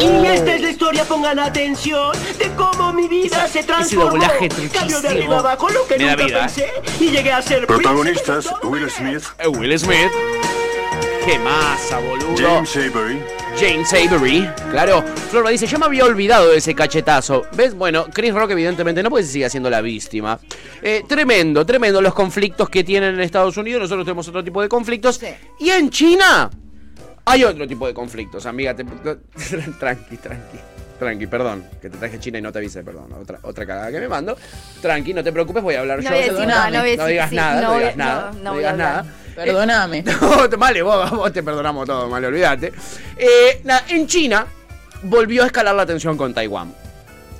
Y 0.00 0.26
esta 0.26 0.54
es 0.54 0.62
la 0.62 0.70
historia, 0.70 1.04
pongan 1.04 1.38
atención, 1.38 2.12
de 2.38 2.50
cómo 2.54 2.92
mi 2.92 3.08
vida 3.08 3.46
se 3.48 3.62
transformó. 3.62 4.10
doblaje 4.10 4.48
Cambio 4.72 5.00
de 5.00 5.08
arriba 5.08 5.38
abajo, 5.38 5.68
lo 5.68 5.86
que 5.86 5.98
Me 5.98 6.10
nunca 6.10 6.24
vida, 6.24 6.40
pensé. 6.40 6.72
Y 7.00 7.10
llegué 7.10 7.32
a 7.32 7.42
ser 7.42 7.66
Protagonistas, 7.66 8.48
Will 8.62 8.90
Smith, 8.90 9.24
Eh, 9.38 9.48
Will 9.48 9.78
Smith. 9.78 10.10
Qué 11.24 11.38
masa, 11.38 11.98
boludo. 11.98 12.36
James 12.36 12.76
Avery, 12.76 13.22
James 13.58 13.92
Avery. 13.94 14.48
Claro. 14.70 15.02
Florba 15.30 15.50
dice, 15.50 15.66
yo 15.66 15.78
me 15.78 15.86
había 15.86 16.04
olvidado 16.04 16.50
de 16.50 16.58
ese 16.58 16.74
cachetazo. 16.74 17.44
¿Ves? 17.54 17.74
Bueno, 17.74 18.06
Chris 18.12 18.34
Rock 18.34 18.50
evidentemente 18.50 19.02
no, 19.02 19.10
porque 19.10 19.24
se 19.24 19.32
sigue 19.32 19.46
haciendo 19.46 19.70
la 19.70 19.80
víctima. 19.80 20.38
Eh, 20.82 21.04
tremendo, 21.08 21.64
tremendo 21.64 22.00
los 22.02 22.14
conflictos 22.14 22.68
que 22.68 22.84
tienen 22.84 23.14
en 23.14 23.20
Estados 23.20 23.56
Unidos. 23.56 23.80
Nosotros 23.82 24.04
tenemos 24.04 24.28
otro 24.28 24.44
tipo 24.44 24.60
de 24.62 24.68
conflictos. 24.68 25.20
Y 25.58 25.70
en 25.70 25.90
China 25.90 26.50
hay 27.24 27.44
otro 27.44 27.66
tipo 27.66 27.86
de 27.86 27.94
conflictos, 27.94 28.44
amiga. 28.46 28.74
te- 28.74 28.84
tranqui, 29.80 30.16
tranqui. 30.18 30.58
Tranqui, 30.98 31.26
perdón, 31.26 31.62
que 31.82 31.90
te 31.90 31.98
traje 31.98 32.18
China 32.18 32.38
y 32.38 32.42
no 32.42 32.50
te 32.52 32.58
avisé, 32.58 32.82
perdón. 32.82 33.12
Otra, 33.20 33.38
otra 33.42 33.66
cagada 33.66 33.90
que 33.90 34.00
me 34.00 34.08
mando. 34.08 34.36
Tranqui, 34.80 35.12
no 35.12 35.22
te 35.22 35.30
preocupes, 35.32 35.62
voy 35.62 35.74
a 35.74 35.80
hablar 35.80 35.98
No 35.98 36.04
yo. 36.04 36.10
voy 36.10 36.18
a 36.18 36.22
decir 36.22 36.34
no 36.34 36.40
voy 36.46 36.76
a 36.76 36.82
decir- 36.84 37.06
digas 37.06 37.30
sí, 37.30 37.36
nada, 37.36 37.54
no 37.60 37.60
no, 37.60 37.68
voy- 37.74 37.78
digas 37.80 37.96
no, 37.96 38.04
nada. 38.04 38.32
no 38.32 38.38
No, 38.42 38.56
digas 38.56 38.76
nada. 38.78 39.06
Perdóname. 39.36 40.02
No, 40.20 40.48
vale, 40.58 40.82
vos, 40.82 41.32
te 41.32 41.42
perdonamos 41.42 41.86
todo, 41.86 42.08
vale, 42.08 42.26
olvídate. 42.26 42.72
Eh, 43.16 43.62
en 43.90 44.06
China 44.06 44.46
volvió 45.02 45.42
a 45.42 45.46
escalar 45.46 45.74
la 45.74 45.84
tensión 45.86 46.16
con 46.16 46.32
Taiwán. 46.32 46.74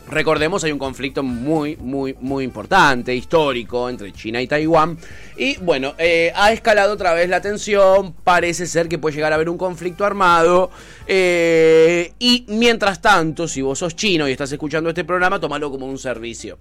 Recordemos, 0.08 0.62
hay 0.62 0.70
un 0.70 0.78
conflicto 0.78 1.24
muy, 1.24 1.76
muy, 1.76 2.14
muy 2.20 2.44
importante, 2.44 3.12
histórico, 3.12 3.88
entre 3.88 4.12
China 4.12 4.40
y 4.40 4.46
Taiwán. 4.46 4.96
Y 5.36 5.56
bueno, 5.56 5.94
eh, 5.98 6.32
ha 6.36 6.52
escalado 6.52 6.92
otra 6.92 7.12
vez 7.12 7.28
la 7.28 7.40
tensión. 7.40 8.12
Parece 8.12 8.66
ser 8.66 8.88
que 8.88 8.98
puede 8.98 9.16
llegar 9.16 9.32
a 9.32 9.34
haber 9.34 9.48
un 9.48 9.58
conflicto 9.58 10.04
armado. 10.04 10.70
eh, 11.08 12.12
y 12.20 12.44
mientras 12.48 13.00
tanto, 13.00 13.48
si 13.48 13.62
vos 13.62 13.80
sos 13.80 13.96
chino 13.96 14.28
y 14.28 14.32
estás 14.32 14.52
escuchando 14.52 14.90
este 14.90 15.04
programa, 15.04 15.40
tómalo 15.40 15.72
como 15.72 15.86
un 15.86 15.98
servicio. 15.98 16.58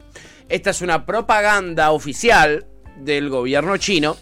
Esta 0.49 0.71
es 0.71 0.81
una 0.81 1.05
propaganda 1.05 1.91
oficial 1.91 2.65
del 2.97 3.29
gobierno 3.29 3.77
chino 3.77 4.17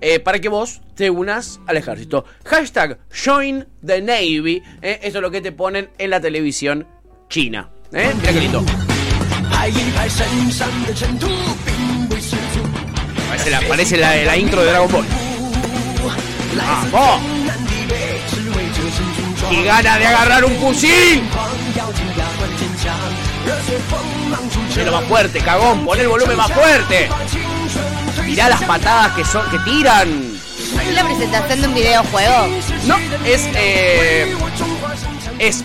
eh, 0.00 0.20
para 0.20 0.38
que 0.38 0.48
vos 0.48 0.80
te 0.94 1.10
unas 1.10 1.60
al 1.66 1.76
ejército. 1.76 2.24
Hashtag 2.44 2.98
Join 3.24 3.66
the 3.84 4.00
Navy. 4.02 4.62
eh, 4.82 5.00
eso 5.02 5.18
es 5.18 5.22
lo 5.22 5.30
que 5.30 5.40
te 5.40 5.52
ponen 5.52 5.90
en 5.98 6.10
la 6.10 6.20
televisión 6.20 6.86
china. 7.28 7.70
¿eh? 7.92 8.12
Mira 8.16 8.32
qué 8.32 8.40
lindo. 8.40 8.64
Parece 13.68 13.96
la, 13.96 14.36
intro 14.36 14.62
de 14.62 14.70
Dragon 14.70 14.90
Ball. 14.90 15.04
¡Vamos! 16.92 17.20
¡Y 19.50 19.62
gana 19.64 19.98
de 19.98 20.06
agarrar 20.06 20.44
un 20.44 20.52
fusil! 20.56 21.22
Ponelo 24.70 24.92
más 24.92 25.04
fuerte, 25.04 25.40
cagón, 25.40 25.84
pon 25.84 26.00
el 26.00 26.08
volumen 26.08 26.36
más 26.36 26.52
fuerte. 26.52 27.08
Mirá 28.26 28.48
las 28.48 28.62
patadas 28.64 29.12
que 29.12 29.24
son, 29.24 29.48
que 29.50 29.58
tiran. 29.60 30.08
¿Es 30.08 30.94
la 30.94 31.04
presentación 31.04 31.62
de 31.62 31.68
un 31.68 31.74
videojuego? 31.74 32.48
No, 32.86 32.96
es 33.24 33.48
eh, 33.54 34.36
es 35.38 35.64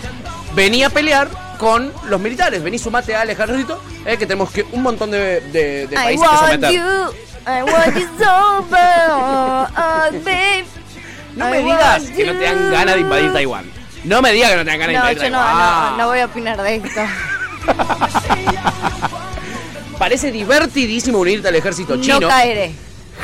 venía 0.54 0.86
a 0.86 0.90
pelear 0.90 1.28
con 1.58 1.92
los 2.08 2.20
militares. 2.20 2.62
Vení, 2.62 2.78
sumate 2.78 3.14
al 3.16 3.28
ejército, 3.30 3.80
eh, 4.06 4.16
que 4.16 4.26
tenemos 4.26 4.50
que 4.50 4.64
un 4.72 4.82
montón 4.82 5.10
de, 5.10 5.40
de- 5.40 5.86
de 5.86 5.94
I 5.94 5.96
países 5.96 6.28
que 6.28 6.36
someter. 6.36 6.72
you, 6.72 7.12
I 7.46 7.62
want 7.62 7.96
you 7.96 8.08
so 8.18 8.64
bad, 8.70 9.10
oh, 9.10 9.66
babe. 10.24 10.64
No 11.34 11.48
me 11.48 11.58
digas 11.60 12.02
que 12.04 12.24
no 12.26 12.32
te 12.34 12.44
dan 12.44 12.70
ganas 12.70 12.94
de 12.94 13.00
invadir 13.00 13.32
Taiwán. 13.32 13.64
No 14.04 14.20
me 14.22 14.32
digas 14.32 14.50
que 14.50 14.56
no 14.56 14.64
te 14.64 14.70
dan 14.70 14.78
ganas 14.80 14.94
No, 14.96 15.06
de 15.06 15.12
invadir 15.12 15.18
yo 15.18 15.30
no, 15.30 15.38
Taiwán. 15.44 15.90
no, 15.92 15.96
no 15.98 16.06
voy 16.08 16.18
a 16.20 16.24
opinar 16.26 16.62
de 16.62 16.74
esto. 16.76 17.00
Parece 20.02 20.32
divertidísimo 20.32 21.20
unirte 21.20 21.46
al 21.46 21.54
ejército 21.54 21.96
chino. 22.00 22.18
No 22.18 22.26
caeré. 22.26 22.72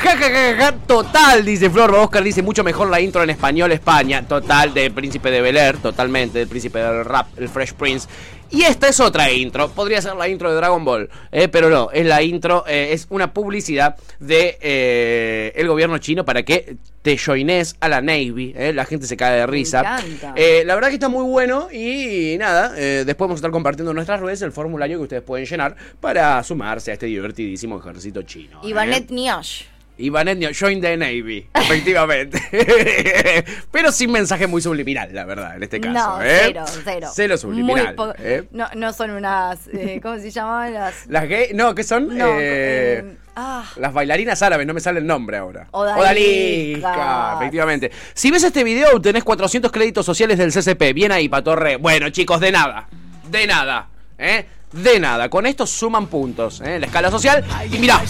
Ja, 0.01 0.15
ja, 0.15 0.29
ja, 0.29 0.55
ja, 0.55 0.71
total, 0.71 1.43
dice 1.43 1.69
Flor. 1.69 1.93
Oscar 1.93 2.23
dice 2.23 2.41
mucho 2.41 2.63
mejor 2.63 2.89
la 2.89 3.01
intro 3.01 3.21
en 3.21 3.31
español 3.31 3.73
España. 3.73 4.25
Total, 4.25 4.73
del 4.73 4.93
Príncipe 4.93 5.29
de 5.29 5.41
Bel 5.41 5.57
Air, 5.57 5.75
totalmente, 5.79 6.39
del 6.39 6.47
Príncipe 6.47 6.79
del 6.79 7.03
Rap, 7.03 7.37
el 7.37 7.49
Fresh 7.49 7.73
Prince. 7.73 8.07
Y 8.51 8.63
esta 8.63 8.87
es 8.87 8.99
otra 8.99 9.31
intro, 9.31 9.69
podría 9.69 10.01
ser 10.01 10.15
la 10.15 10.27
intro 10.27 10.49
de 10.49 10.55
Dragon 10.57 10.83
Ball, 10.83 11.09
eh, 11.31 11.47
pero 11.47 11.69
no, 11.69 11.91
es 11.91 12.05
la 12.05 12.21
intro, 12.23 12.63
eh, 12.67 12.89
es 12.91 13.05
una 13.09 13.33
publicidad 13.33 13.95
de 14.19 14.57
eh, 14.61 15.53
el 15.55 15.67
gobierno 15.67 15.97
chino 15.99 16.25
para 16.25 16.43
que 16.43 16.77
te 17.01 17.17
joines 17.17 17.75
a 17.79 17.87
la 17.87 18.01
Navy, 18.01 18.53
eh, 18.55 18.73
la 18.73 18.85
gente 18.85 19.07
se 19.07 19.15
cae 19.15 19.37
de 19.39 19.47
risa. 19.47 19.79
encanta. 19.79 20.33
Eh, 20.35 20.63
la 20.65 20.75
verdad 20.75 20.89
que 20.89 20.95
está 20.95 21.09
muy 21.09 21.23
bueno 21.23 21.71
y 21.71 22.35
nada, 22.37 22.73
eh, 22.77 23.03
después 23.05 23.27
vamos 23.27 23.37
a 23.37 23.39
estar 23.39 23.51
compartiendo 23.51 23.91
en 23.91 23.95
nuestras 23.95 24.19
redes 24.19 24.41
el 24.41 24.51
formulario 24.51 24.97
que 24.97 25.03
ustedes 25.03 25.23
pueden 25.23 25.45
llenar 25.45 25.75
para 25.99 26.43
sumarse 26.43 26.91
a 26.91 26.93
este 26.95 27.05
divertidísimo 27.05 27.79
ejército 27.79 28.23
chino. 28.23 28.59
Ivanet 28.63 29.09
Niosh. 29.11 29.63
Ivan 29.99 30.27
Etnio, 30.29 30.49
join 30.57 30.79
the 30.81 30.95
Navy, 30.97 31.47
efectivamente. 31.53 32.41
Pero 33.71 33.91
sin 33.91 34.11
mensaje 34.11 34.47
muy 34.47 34.61
subliminal, 34.61 35.09
la 35.13 35.25
verdad, 35.25 35.55
en 35.57 35.63
este 35.63 35.79
caso. 35.81 35.93
No, 36.17 36.23
¿eh? 36.23 36.39
cero, 36.47 36.63
cero. 36.83 37.07
Cero 37.13 37.37
subliminal. 37.37 37.95
Muy 37.97 38.07
¿eh? 38.19 38.43
no, 38.51 38.67
no 38.75 38.93
son 38.93 39.11
unas. 39.11 39.67
eh, 39.73 39.99
¿Cómo 40.01 40.17
se 40.17 40.31
llamaban 40.31 40.73
las.? 40.73 41.05
Las 41.07 41.27
gay, 41.27 41.49
no, 41.53 41.75
¿qué 41.75 41.83
son? 41.83 42.17
No, 42.17 42.27
Eh, 42.39 43.17
ah, 43.35 43.65
Las 43.75 43.93
bailarinas 43.93 44.41
árabes, 44.41 44.65
no 44.65 44.73
me 44.73 44.79
sale 44.79 44.99
el 44.99 45.05
nombre 45.07 45.37
ahora. 45.37 45.67
Odalisca. 45.71 46.01
Odalisca, 46.01 47.33
efectivamente. 47.37 47.91
Si 48.13 48.31
ves 48.31 48.43
este 48.43 48.63
video, 48.63 48.95
obtenés 48.95 49.23
400 49.23 49.71
créditos 49.71 50.05
sociales 50.05 50.37
del 50.37 50.51
CCP. 50.53 50.93
Bien 50.93 51.11
ahí, 51.11 51.27
Patorre. 51.29 51.75
Bueno, 51.75 52.09
chicos, 52.09 52.39
de 52.39 52.51
nada. 52.51 52.87
De 53.29 53.45
nada. 53.45 53.89
¿Eh? 54.17 54.45
De 54.71 54.99
nada. 54.99 55.29
Con 55.29 55.45
esto 55.45 55.65
suman 55.67 56.07
puntos. 56.07 56.61
¿eh? 56.61 56.79
La 56.79 56.85
escala 56.85 57.11
social. 57.11 57.43
Y 57.71 57.79
mirá. 57.79 58.01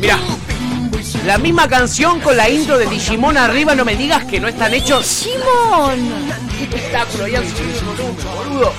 Mirá. 0.00 0.18
La 1.24 1.38
misma 1.38 1.66
canción 1.68 2.20
con 2.20 2.36
la 2.36 2.48
intro 2.50 2.76
de 2.78 2.86
Digimon 2.86 3.38
arriba, 3.38 3.74
no 3.74 3.84
me 3.84 3.96
digas 3.96 4.24
que 4.24 4.38
no 4.40 4.48
están 4.48 4.74
hechos. 4.74 5.06
¡Simón! 5.06 6.26
¡Qué 6.58 6.64
espectáculo! 6.64 7.26
Y 7.28 7.34
han 7.36 7.48
subido 7.48 7.78
el 7.78 7.84
volumen, 7.86 8.16
boludo. 8.48 8.72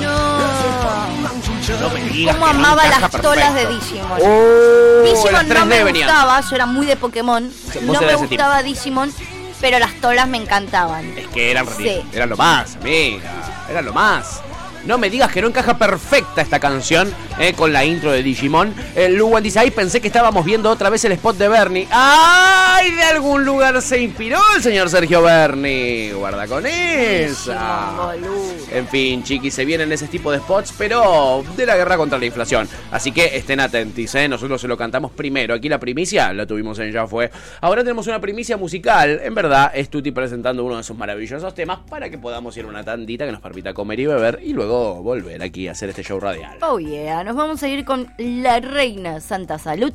No. 0.00 1.80
No 1.80 1.90
me 1.90 2.00
digas 2.10 2.36
¿Cómo 2.36 2.46
que 2.46 2.52
no 2.52 2.58
amaba 2.58 2.82
encaja 2.84 3.00
las 3.00 3.10
perfecto. 3.10 3.28
tolas 3.34 3.54
de 3.54 3.66
Digimon? 3.66 4.18
Oh, 4.22 5.02
Digimon 5.04 5.48
no 5.48 5.54
3D 5.54 5.64
me 5.66 5.84
venían. 5.84 6.08
gustaba, 6.08 6.40
yo 6.40 6.54
era 6.56 6.66
muy 6.66 6.86
de 6.86 6.96
Pokémon. 6.96 7.52
No 7.82 7.92
eras 7.92 8.02
me 8.02 8.08
ese 8.12 8.16
gustaba 8.26 8.62
Digimon, 8.62 9.12
pero 9.60 9.78
las 9.80 9.94
tolas 10.00 10.28
me 10.28 10.36
encantaban. 10.36 11.16
Es 11.18 11.26
que 11.28 11.50
eran, 11.50 11.66
Sí. 11.76 12.02
eran 12.12 12.28
lo 12.28 12.36
más, 12.36 12.76
amiga. 12.76 13.30
Eran 13.68 13.84
lo 13.84 13.92
más. 13.92 14.40
No 14.86 14.98
me 14.98 15.08
digas 15.08 15.32
que 15.32 15.40
no 15.40 15.48
encaja 15.48 15.78
perfecta 15.78 16.42
esta 16.42 16.60
canción 16.60 17.10
eh, 17.38 17.54
con 17.54 17.72
la 17.72 17.84
intro 17.84 18.12
de 18.12 18.22
Digimon. 18.22 18.74
El 18.94 19.16
Luwan 19.16 19.42
dice, 19.42 19.58
ay, 19.58 19.70
pensé 19.70 20.00
que 20.00 20.08
estábamos 20.08 20.44
viendo 20.44 20.70
otra 20.70 20.90
vez 20.90 21.04
el 21.06 21.12
spot 21.12 21.38
de 21.38 21.48
Bernie. 21.48 21.88
¡Ay! 21.90 22.90
De 22.90 23.02
algún 23.02 23.44
lugar 23.46 23.80
se 23.80 24.02
inspiró 24.02 24.38
el 24.54 24.62
señor 24.62 24.90
Sergio 24.90 25.22
Bernie. 25.22 26.12
Guarda 26.12 26.46
con 26.46 26.66
esa. 26.66 28.12
En 28.70 28.86
fin, 28.88 29.22
chiquis, 29.22 29.54
se 29.54 29.64
vienen 29.64 29.90
ese 29.90 30.06
tipo 30.06 30.30
de 30.30 30.38
spots, 30.38 30.74
pero 30.76 31.42
de 31.56 31.64
la 31.64 31.76
guerra 31.76 31.96
contra 31.96 32.18
la 32.18 32.26
inflación. 32.26 32.68
Así 32.90 33.10
que 33.10 33.36
estén 33.36 33.60
atentos, 33.60 34.14
¿eh? 34.14 34.28
Nosotros 34.28 34.60
se 34.60 34.68
lo 34.68 34.76
cantamos 34.76 35.12
primero. 35.12 35.54
Aquí 35.54 35.68
la 35.68 35.78
primicia 35.78 36.32
la 36.34 36.46
tuvimos 36.46 36.78
en 36.78 36.92
Ya 36.92 37.06
Fue. 37.06 37.30
Ahora 37.62 37.82
tenemos 37.82 38.06
una 38.06 38.20
primicia 38.20 38.58
musical. 38.58 39.20
En 39.24 39.34
verdad, 39.34 39.70
es 39.74 39.88
Tuti 39.88 40.10
presentando 40.10 40.62
uno 40.62 40.74
de 40.74 40.82
esos 40.82 40.96
maravillosos 40.96 41.54
temas 41.54 41.78
para 41.88 42.10
que 42.10 42.18
podamos 42.18 42.54
ir 42.58 42.64
a 42.66 42.68
una 42.68 42.84
tandita 42.84 43.24
que 43.24 43.32
nos 43.32 43.40
permita 43.40 43.72
comer 43.72 44.00
y 44.00 44.06
beber 44.06 44.40
y 44.42 44.52
luego 44.52 44.73
volver 45.02 45.42
aquí 45.42 45.68
a 45.68 45.72
hacer 45.72 45.90
este 45.90 46.02
show 46.02 46.20
radial. 46.20 46.58
Oh 46.62 46.78
yeah, 46.78 47.22
nos 47.24 47.36
vamos 47.36 47.62
a 47.62 47.68
ir 47.68 47.84
con 47.84 48.12
la 48.18 48.60
reina 48.60 49.20
Santa 49.20 49.58
Salud 49.58 49.94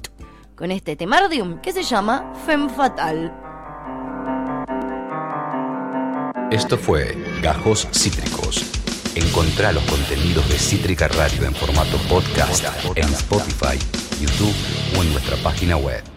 con 0.56 0.72
este 0.72 0.96
temardium 0.98 1.62
que 1.62 1.72
se 1.72 1.84
llama 1.84 2.34
Femme 2.46 2.70
Fatal. 2.70 3.34
Esto 6.52 6.78
fue 6.78 7.16
Gajos 7.42 7.88
Cítricos. 7.94 8.66
Encontrá 9.16 9.72
los 9.72 9.84
contenidos 9.84 10.48
de 10.50 10.58
Cítrica 10.58 11.08
Radio 11.08 11.46
en 11.46 11.54
formato 11.54 11.98
podcast 12.10 12.66
en 12.96 13.06
Spotify, 13.06 13.78
YouTube 14.20 14.56
o 14.98 15.04
en 15.04 15.12
nuestra 15.14 15.38
página 15.38 15.78
web. 15.78 16.10